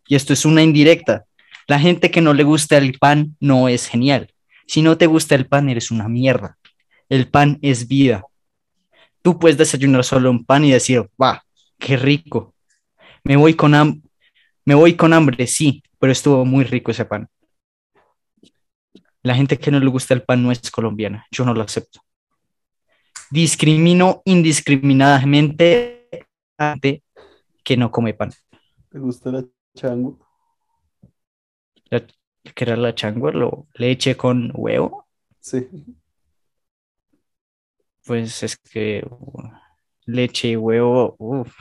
Y 0.09 0.17
esto 0.17 0.33
es 0.33 0.45
una 0.45 0.65
indirecta. 0.65 1.27
La 1.69 1.79
gente 1.79 2.11
que 2.11 2.21
no 2.21 2.35
le 2.35 2.43
gusta 2.43 2.77
el 2.77 2.99
pan 2.99 3.37
no 3.39 3.69
es 3.69 3.87
genial. 3.87 4.35
Si 4.71 4.83
no 4.83 4.97
te 4.97 5.09
gusta 5.09 5.35
el 5.35 5.49
pan, 5.49 5.69
eres 5.69 5.91
una 5.91 6.07
mierda. 6.09 6.57
El 7.09 7.29
pan 7.29 7.59
es 7.61 7.89
vida. 7.89 8.23
Tú 9.21 9.37
puedes 9.37 9.59
desayunar 9.59 10.05
solo 10.05 10.31
un 10.31 10.45
pan 10.45 10.65
y 10.65 10.71
decir, 10.71 11.11
va, 11.21 11.43
qué 11.77 11.97
rico. 11.97 12.55
Me 13.25 13.37
voy 13.37 13.55
con 13.55 13.73
ham- 13.73 14.01
me 14.65 14.77
voy 14.77 14.95
con 14.95 15.13
hambre, 15.13 15.49
sí, 15.49 15.83
pero 15.99 16.13
estuvo 16.13 16.45
muy 16.45 16.63
rico 16.63 16.93
ese 16.93 17.05
pan. 17.05 17.27
La 19.25 19.35
gente 19.35 19.59
que 19.59 19.73
no 19.73 19.81
le 19.81 19.89
gusta 19.89 20.15
el 20.15 20.23
pan 20.23 20.41
no 20.41 20.53
es 20.53 20.71
colombiana. 20.71 21.27
Yo 21.33 21.45
no 21.45 21.53
lo 21.53 21.63
acepto. 21.63 22.03
Discrimino 23.29 24.23
indiscriminadamente 24.25 26.07
a 26.59 26.71
gente 26.75 27.03
que 27.65 27.77
no 27.77 27.91
come 27.91 28.15
pan. 28.15 28.31
¿Te 28.89 29.01
gusta 29.01 29.33
la 29.33 29.45
chango? 29.75 30.17
La- 31.91 32.07
¿Qué 32.55 32.64
era 32.64 32.77
la 32.77 32.94
changua? 32.94 33.32
¿Lo, 33.32 33.66
leche 33.74 34.16
con 34.16 34.51
huevo? 34.55 35.06
Sí. 35.40 35.68
Pues 38.05 38.43
es 38.43 38.56
que 38.56 39.05
uh, 39.09 39.43
leche 40.06 40.48
y 40.48 40.56
huevo, 40.56 41.14
uf, 41.18 41.55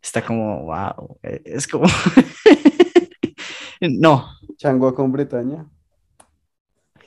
está 0.00 0.24
como, 0.24 0.64
wow, 0.64 1.18
eh, 1.22 1.42
es 1.44 1.66
como, 1.66 1.86
no, 3.80 4.28
Chango 4.56 4.94
con 4.94 5.12
Bretaña. 5.12 5.66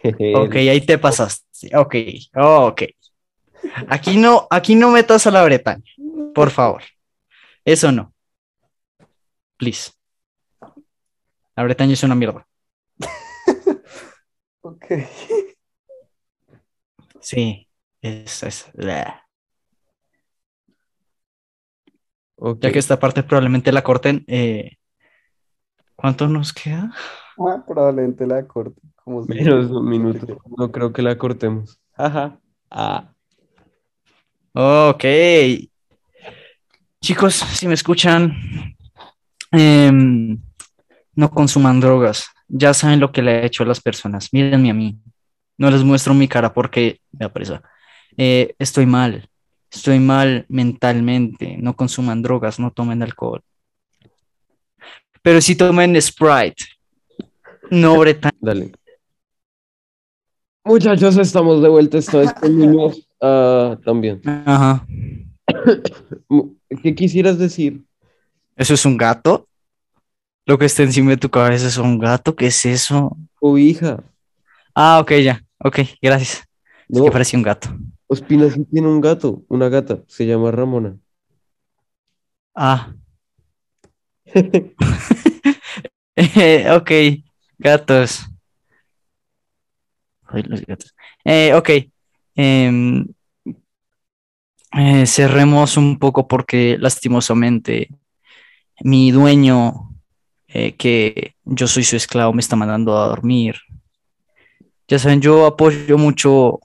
ok, 0.03 0.55
ahí 0.55 0.81
te 0.81 0.97
pasaste, 0.97 1.75
ok, 1.75 1.95
ok. 2.35 2.83
Aquí 3.87 4.17
no, 4.17 4.47
aquí 4.51 4.75
no 4.75 4.91
metas 4.91 5.25
a 5.25 5.31
la 5.31 5.43
Bretaña, 5.43 5.83
por 6.35 6.51
favor, 6.51 6.83
eso 7.65 7.91
no, 7.91 8.13
please. 9.57 9.91
La 11.55 11.63
Bretaña 11.63 11.93
es 11.93 12.03
una 12.03 12.15
mierda. 12.15 12.47
Ok. 14.63 14.85
Sí, 17.19 17.69
es, 18.01 18.43
es 18.43 18.71
bleh. 18.73 19.05
Ok. 22.35 22.59
Ya 22.61 22.71
que 22.71 22.79
esta 22.79 22.99
parte 22.99 23.23
probablemente 23.23 23.71
la 23.71 23.83
corten. 23.83 24.23
eh, 24.27 24.77
¿cuánto 25.95 26.27
nos 26.27 26.51
queda? 26.53 26.91
Ah, 27.37 27.63
probablemente 27.65 28.25
la 28.27 28.45
corte. 28.47 28.81
Como 29.03 29.23
si- 29.23 29.33
Menos 29.33 29.71
un 29.71 29.87
minuto. 29.87 30.41
No 30.57 30.71
creo 30.71 30.91
que 30.91 31.01
la 31.01 31.17
cortemos. 31.17 31.79
Ajá. 31.95 32.39
Ah. 32.69 33.13
Ok. 34.53 35.03
Chicos, 37.01 37.35
si 37.35 37.67
me 37.67 37.73
escuchan, 37.73 38.33
em, 39.51 40.41
no 41.15 41.29
consuman 41.29 41.79
drogas. 41.79 42.27
Ya 42.55 42.71
saben 42.75 42.99
lo 42.99 43.11
que 43.11 43.23
le 43.23 43.39
he 43.39 43.45
hecho 43.47 43.63
a 43.63 43.65
las 43.65 43.81
personas. 43.81 44.31
Mírenme 44.31 44.69
a 44.69 44.75
mí. 44.75 44.95
No 45.57 45.71
les 45.71 45.83
muestro 45.83 46.13
mi 46.13 46.27
cara 46.27 46.53
porque 46.53 46.99
me 47.11 47.25
da 47.25 47.33
presa. 47.33 47.63
Eh, 48.15 48.53
estoy 48.59 48.85
mal. 48.85 49.27
Estoy 49.71 49.97
mal 49.97 50.45
mentalmente. 50.49 51.57
No 51.57 51.75
consuman 51.75 52.21
drogas, 52.21 52.59
no 52.59 52.69
tomen 52.69 53.01
alcohol. 53.01 53.41
Pero 55.23 55.41
si 55.41 55.55
tomen 55.55 55.99
Sprite, 55.99 56.63
no 57.71 57.97
Bretaña. 57.99 58.37
Dale. 58.39 58.71
Muchachos, 60.63 61.17
estamos 61.17 61.63
de 61.63 61.69
vuelta. 61.69 61.97
Esto 61.97 62.21
es 62.21 62.31
con 62.33 62.55
niños 62.55 63.09
ah, 63.19 63.75
también. 63.83 64.21
Ajá. 64.25 64.85
¿Qué 66.83 66.93
quisieras 66.93 67.39
decir? 67.39 67.81
¿Eso 68.55 68.75
es 68.75 68.85
un 68.85 68.95
gato? 68.95 69.47
Lo 70.45 70.57
que 70.57 70.65
está 70.65 70.83
encima 70.83 71.11
de 71.11 71.17
tu 71.17 71.29
cabeza 71.29 71.67
es 71.67 71.77
un 71.77 71.97
gato. 71.99 72.35
¿Qué 72.35 72.47
es 72.47 72.65
eso? 72.65 73.15
Tu 73.39 73.57
hija. 73.57 74.03
Ah, 74.75 74.99
ok, 74.99 75.11
ya. 75.23 75.41
Ok, 75.59 75.79
gracias. 76.01 76.43
Es 76.89 76.97
No, 76.99 77.05
que 77.05 77.11
parecía 77.11 77.37
un 77.39 77.43
gato. 77.43 77.69
Ospina 78.07 78.49
sí 78.49 78.65
tiene 78.65 78.87
un 78.87 79.01
gato, 79.01 79.43
una 79.47 79.69
gata. 79.69 80.03
Se 80.07 80.25
llama 80.25 80.51
Ramona. 80.51 80.97
Ah. 82.55 82.93
Ok, 86.75 86.91
gatos. 87.57 88.25
Ay, 90.27 90.43
los 90.43 90.61
gatos. 90.65 90.93
Eh, 91.23 91.53
ok. 91.53 91.69
em, 92.35 93.05
eh, 94.73 95.05
cerremos 95.05 95.77
un 95.77 95.99
poco 95.99 96.27
porque 96.27 96.77
lastimosamente 96.79 97.89
mi 98.81 99.11
dueño, 99.11 99.92
eh, 100.55 100.75
que 100.75 101.33
yo 101.45 101.67
soy 101.67 101.83
su 101.83 101.95
esclavo, 101.95 102.31
me 102.31 102.41
está 102.41 102.55
mandando 102.55 102.95
a 102.95 103.07
dormir. 103.07 103.55
Ya 104.87 104.99
saben, 104.99 105.19
yo 105.19 105.47
apoyo 105.47 105.97
mucho 105.97 106.59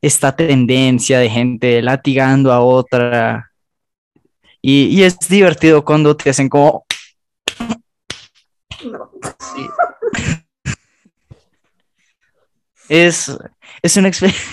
esta 0.00 0.34
tendencia 0.34 1.18
de 1.18 1.28
gente 1.28 1.82
latigando 1.82 2.50
a 2.50 2.60
otra. 2.60 3.50
Y, 4.62 4.86
y 4.86 5.02
es 5.02 5.18
divertido 5.28 5.84
cuando 5.84 6.16
te 6.16 6.30
hacen 6.30 6.48
como... 6.48 6.86
Sí. 8.78 9.68
Es, 12.86 13.34
es 13.82 13.96
una 13.96 14.08
experiencia... 14.08 14.46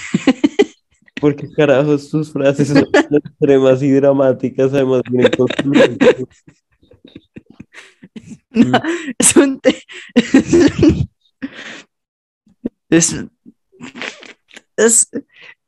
Porque 1.20 1.52
carajos 1.52 2.10
tus 2.10 2.32
frases 2.32 2.70
son 2.70 2.88
extremas 3.12 3.84
y 3.84 3.92
dramáticas, 3.92 4.74
además 4.74 5.02
un 9.36 9.60
te- 9.60 9.84
es, 12.90 13.16
es- 14.78 15.10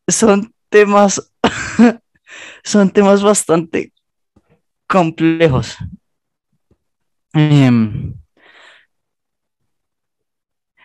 son 0.07 0.53
temas 0.69 1.31
son 2.63 2.91
temas 2.91 3.23
bastante 3.23 3.93
complejos. 4.87 5.77
Em, 7.33 8.13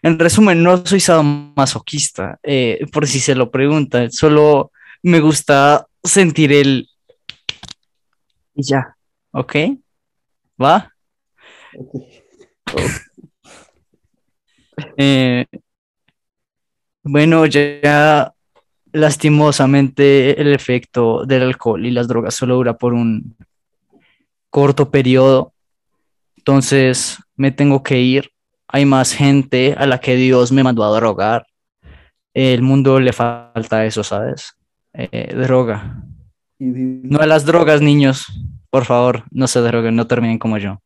en 0.02 0.18
resumen, 0.18 0.62
no 0.62 0.84
soy 0.86 1.00
sadomasoquista, 1.00 2.38
eh, 2.42 2.86
por 2.92 3.06
si 3.06 3.20
se 3.20 3.34
lo 3.34 3.50
preguntan, 3.50 4.10
solo 4.12 4.70
me 5.02 5.20
gusta 5.20 5.86
sentir 6.02 6.52
el 6.52 6.88
y 8.54 8.62
ya, 8.62 8.96
¿ok? 9.32 9.54
¿Va? 10.60 10.92
Eh, 14.96 15.44
bueno, 17.02 17.46
ya, 17.46 18.32
lastimosamente 18.92 20.40
el 20.40 20.52
efecto 20.52 21.24
del 21.24 21.42
alcohol 21.42 21.84
y 21.84 21.90
las 21.90 22.08
drogas 22.08 22.34
solo 22.34 22.56
dura 22.56 22.76
por 22.76 22.94
un 22.94 23.36
corto 24.50 24.90
periodo. 24.90 25.52
Entonces 26.36 27.18
me 27.36 27.50
tengo 27.50 27.82
que 27.82 28.00
ir. 28.00 28.30
Hay 28.68 28.84
más 28.84 29.12
gente 29.12 29.74
a 29.76 29.86
la 29.86 29.98
que 29.98 30.16
Dios 30.16 30.52
me 30.52 30.62
mandó 30.62 30.84
a 30.84 30.94
drogar. 30.94 31.46
El 32.34 32.62
mundo 32.62 33.00
le 33.00 33.12
falta 33.12 33.84
eso, 33.84 34.04
¿sabes? 34.04 34.54
Eh, 34.92 35.34
droga. 35.34 36.04
No 36.58 37.20
a 37.20 37.26
las 37.26 37.44
drogas, 37.44 37.80
niños. 37.80 38.26
Por 38.70 38.84
favor, 38.84 39.24
no 39.30 39.46
se 39.46 39.60
droguen, 39.60 39.96
no 39.96 40.06
terminen 40.06 40.38
como 40.38 40.58
yo. 40.58 40.80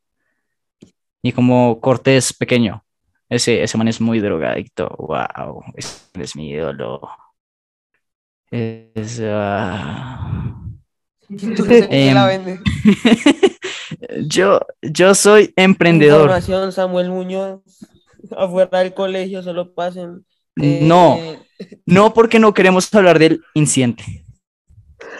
Y 1.23 1.31
como 1.31 1.79
Cortés 1.79 2.33
pequeño. 2.33 2.83
Ese, 3.29 3.63
ese 3.63 3.77
man 3.77 3.87
es 3.87 3.99
muy 4.01 4.19
drogadicto. 4.19 4.89
Wow, 4.99 5.63
ese 5.75 5.97
es 6.19 6.35
mi 6.35 6.49
ídolo. 6.51 7.01
Es. 8.51 9.17
¿Quién 11.27 11.55
Em, 11.89 12.13
la 12.13 12.27
vende? 12.27 12.59
Yo, 14.27 14.59
yo 14.81 15.15
soy 15.15 15.53
emprendedor. 15.55 16.21
Información, 16.21 16.71
Samuel 16.71 17.09
Muñoz. 17.09 17.61
Afuera 18.35 18.79
del 18.79 18.93
colegio 18.93 19.41
solo 19.41 19.73
pasen. 19.73 20.25
eh, 20.61 20.79
No, 20.83 21.17
no 21.85 22.13
porque 22.13 22.39
no 22.39 22.53
queremos 22.53 22.93
hablar 22.93 23.17
del 23.19 23.41
incidente. 23.53 24.25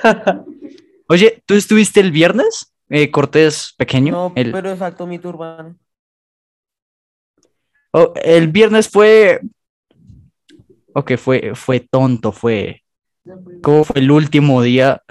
Oye, 1.10 1.42
¿tú 1.46 1.54
estuviste 1.54 2.00
el 2.00 2.12
viernes? 2.12 2.74
Eh, 2.90 3.10
Cortés 3.12 3.74
pequeño. 3.78 4.12
No, 4.12 4.34
el, 4.36 4.52
pero 4.52 4.72
exacto, 4.72 5.08
mi 5.08 5.20
turbano. 5.20 5.76
Oh, 7.94 8.14
el 8.22 8.50
viernes 8.50 8.90
fue. 8.90 9.40
Ok, 10.94 11.14
fue, 11.18 11.54
fue 11.56 11.80
tonto, 11.80 12.32
fue. 12.32 12.84
Como 13.62 13.84
fue 13.84 14.02
el 14.02 14.12
último 14.12 14.62
día, 14.62 15.02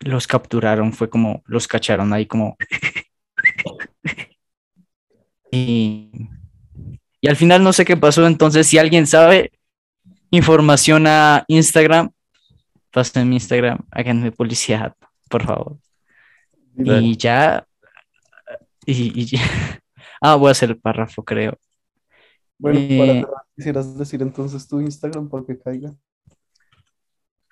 los 0.00 0.26
capturaron, 0.26 0.92
fue 0.92 1.10
como, 1.10 1.42
los 1.46 1.68
cacharon 1.68 2.12
ahí 2.12 2.26
como. 2.26 2.56
Y, 5.54 6.10
y 7.20 7.28
al 7.28 7.36
final 7.36 7.62
no 7.62 7.74
sé 7.74 7.84
qué 7.84 7.94
pasó, 7.94 8.26
entonces 8.26 8.66
si 8.66 8.78
alguien 8.78 9.06
sabe, 9.06 9.52
información 10.30 11.06
a 11.06 11.44
Instagram, 11.46 12.10
pasen 12.90 13.28
mi 13.28 13.36
Instagram, 13.36 13.80
háganme 13.90 14.32
publicidad, 14.32 14.94
por 15.28 15.44
favor. 15.44 15.78
Y 16.76 17.16
ya. 17.16 17.66
Y, 18.86 19.20
y 19.20 19.26
ya. 19.26 19.40
Ah, 20.24 20.36
voy 20.36 20.48
a 20.48 20.52
hacer 20.52 20.70
el 20.70 20.78
párrafo, 20.78 21.24
creo. 21.24 21.58
Bueno, 22.62 22.78
para 22.78 23.12
Eh, 23.12 23.20
cerrar, 23.22 23.42
quisieras 23.56 23.98
decir 23.98 24.22
entonces 24.22 24.68
tu 24.68 24.80
Instagram 24.80 25.28
para 25.28 25.44
que 25.44 25.58
caiga. 25.58 25.92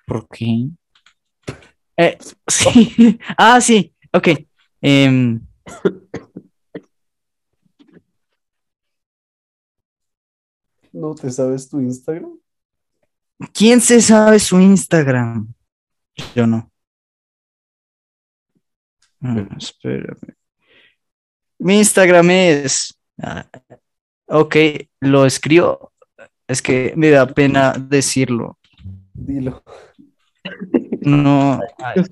¿Por 0.07 0.27
qué? 0.29 0.69
Eh, 1.97 2.17
sí. 2.47 3.19
Ah, 3.37 3.59
sí. 3.59 3.93
Ok. 4.13 4.29
Em, 4.81 5.41
¿No 10.93 11.13
te 11.15 11.29
sabes 11.29 11.69
tu 11.69 11.79
Instagram? 11.79 12.37
¿Quién 13.53 13.81
se 13.81 14.01
sabe 14.01 14.39
su 14.39 14.59
Instagram? 14.59 15.53
Yo 16.35 16.45
no. 16.45 16.71
Ah, 19.21 19.47
espérame. 19.57 20.35
Mi 21.59 21.77
Instagram 21.79 22.29
es. 22.31 22.97
ah, 23.21 23.47
ok, 24.31 24.55
lo 25.01 25.25
escribo. 25.25 25.91
Es 26.47 26.61
que 26.61 26.93
me 26.95 27.09
da 27.09 27.27
pena 27.27 27.73
decirlo. 27.73 28.57
Dilo. 29.13 29.63
No. 31.01 31.59
ay, 31.77 32.03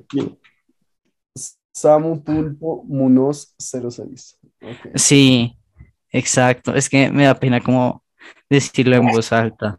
Samu 1.73 2.23
Pulpo 2.23 2.83
Munoz 2.87 3.55
06. 3.57 4.37
Ok. 4.61 4.95
Sí, 4.95 5.57
exacto. 6.11 6.75
Es 6.75 6.89
que 6.89 7.09
me 7.09 7.25
da 7.25 7.35
pena 7.35 7.61
como 7.61 8.03
decirlo 8.49 8.95
en 8.95 9.07
voz 9.07 9.31
alta. 9.31 9.77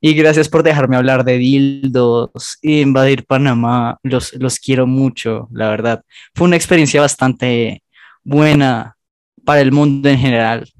Y 0.00 0.14
gracias 0.14 0.48
por 0.48 0.62
dejarme 0.62 0.96
hablar 0.96 1.24
de 1.24 1.38
dildos 1.38 2.58
y 2.62 2.80
invadir 2.80 3.26
Panamá. 3.26 3.98
Los, 4.02 4.32
los 4.34 4.58
quiero 4.58 4.86
mucho, 4.86 5.48
la 5.52 5.68
verdad. 5.68 6.04
Fue 6.34 6.46
una 6.46 6.56
experiencia 6.56 7.00
bastante 7.00 7.82
buena 8.22 8.96
para 9.44 9.60
el 9.60 9.72
mundo 9.72 10.08
en 10.08 10.18
general. 10.18 10.70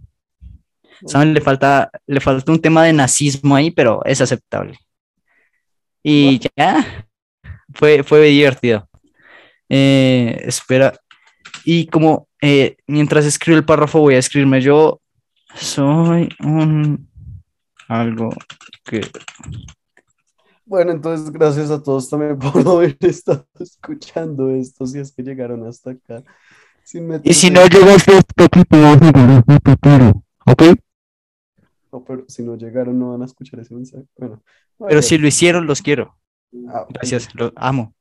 Saben, 1.07 1.35
le 1.35 1.41
falta, 1.41 1.91
le 2.07 2.21
falta 2.21 2.51
un 2.51 2.61
tema 2.61 2.85
de 2.85 2.93
nazismo 2.93 3.55
ahí, 3.55 3.71
pero 3.71 4.05
es 4.05 4.21
aceptable. 4.21 4.79
Y 6.03 6.41
ya, 6.57 7.07
fue, 7.75 8.03
fue 8.03 8.23
divertido. 8.23 8.89
Eh, 9.69 10.43
espera, 10.47 10.95
y 11.65 11.87
como 11.87 12.29
eh, 12.41 12.77
mientras 12.87 13.27
escribo 13.27 13.59
el 13.59 13.65
párrafo 13.65 14.01
voy 14.01 14.15
a 14.15 14.19
escribirme 14.19 14.61
yo, 14.61 15.01
soy 15.55 16.29
un 16.41 17.09
algo 17.89 18.31
que 18.85 19.01
Bueno, 20.65 20.93
entonces 20.93 21.31
gracias 21.31 21.71
a 21.71 21.83
todos 21.83 22.09
también 22.09 22.39
por 22.39 22.67
haber 22.67 22.97
estado 23.01 23.47
escuchando 23.59 24.51
esto, 24.51 24.87
si 24.87 24.99
es 24.99 25.13
que 25.13 25.23
llegaron 25.23 25.67
hasta 25.67 25.91
acá. 25.91 26.23
Sin 26.85 27.21
Y 27.23 27.35
si 27.35 27.51
no 27.51 27.67
llegaste 27.67 28.17
hasta 28.17 28.45
aquí, 28.45 28.65
te 28.65 28.81
vas 28.81 28.99
a 29.03 30.13
¿ok? 30.47 30.63
No, 31.99 32.05
pero 32.05 32.25
si 32.29 32.43
no 32.43 32.57
llegaron 32.57 32.99
no 32.99 33.11
van 33.11 33.23
a 33.23 33.25
escuchar 33.25 33.61
ese 33.61 33.75
mensaje. 33.75 34.05
Bueno, 34.17 34.43
Pero 34.79 35.03
si 35.03 35.19
lo 35.19 35.27
hicieron, 35.27 35.67
los 35.67 35.83
quiero. 35.83 36.17
Ah, 36.69 36.87
Gracias, 36.89 37.35
los 37.35 37.53
amo. 37.57 37.95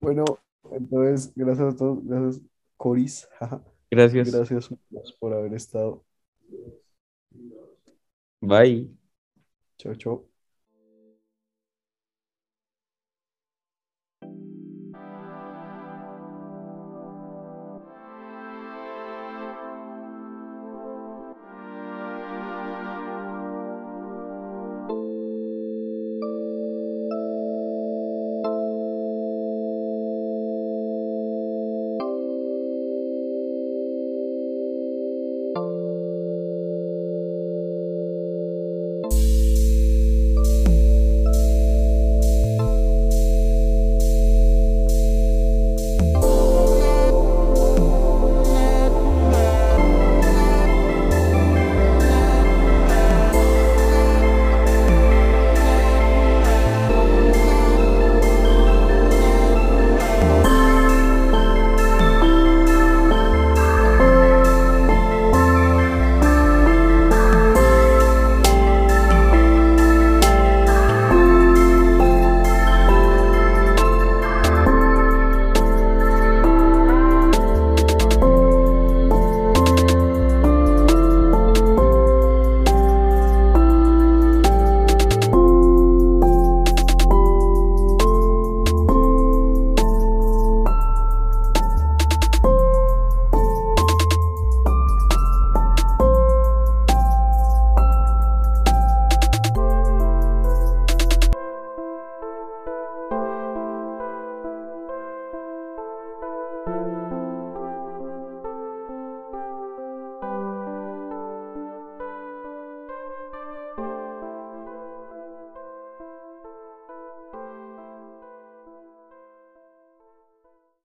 Bueno, 0.00 0.24
entonces, 0.72 1.32
gracias 1.34 1.74
a 1.74 1.76
todos, 1.76 1.98
gracias, 2.04 2.42
Coris, 2.76 3.28
Gracias. 3.90 4.30
gracias 4.32 4.70
por 5.18 5.32
haber 5.32 5.54
estado. 5.54 6.04
Bye. 8.42 8.88
Chao, 9.78 9.94
chao. 9.94 10.33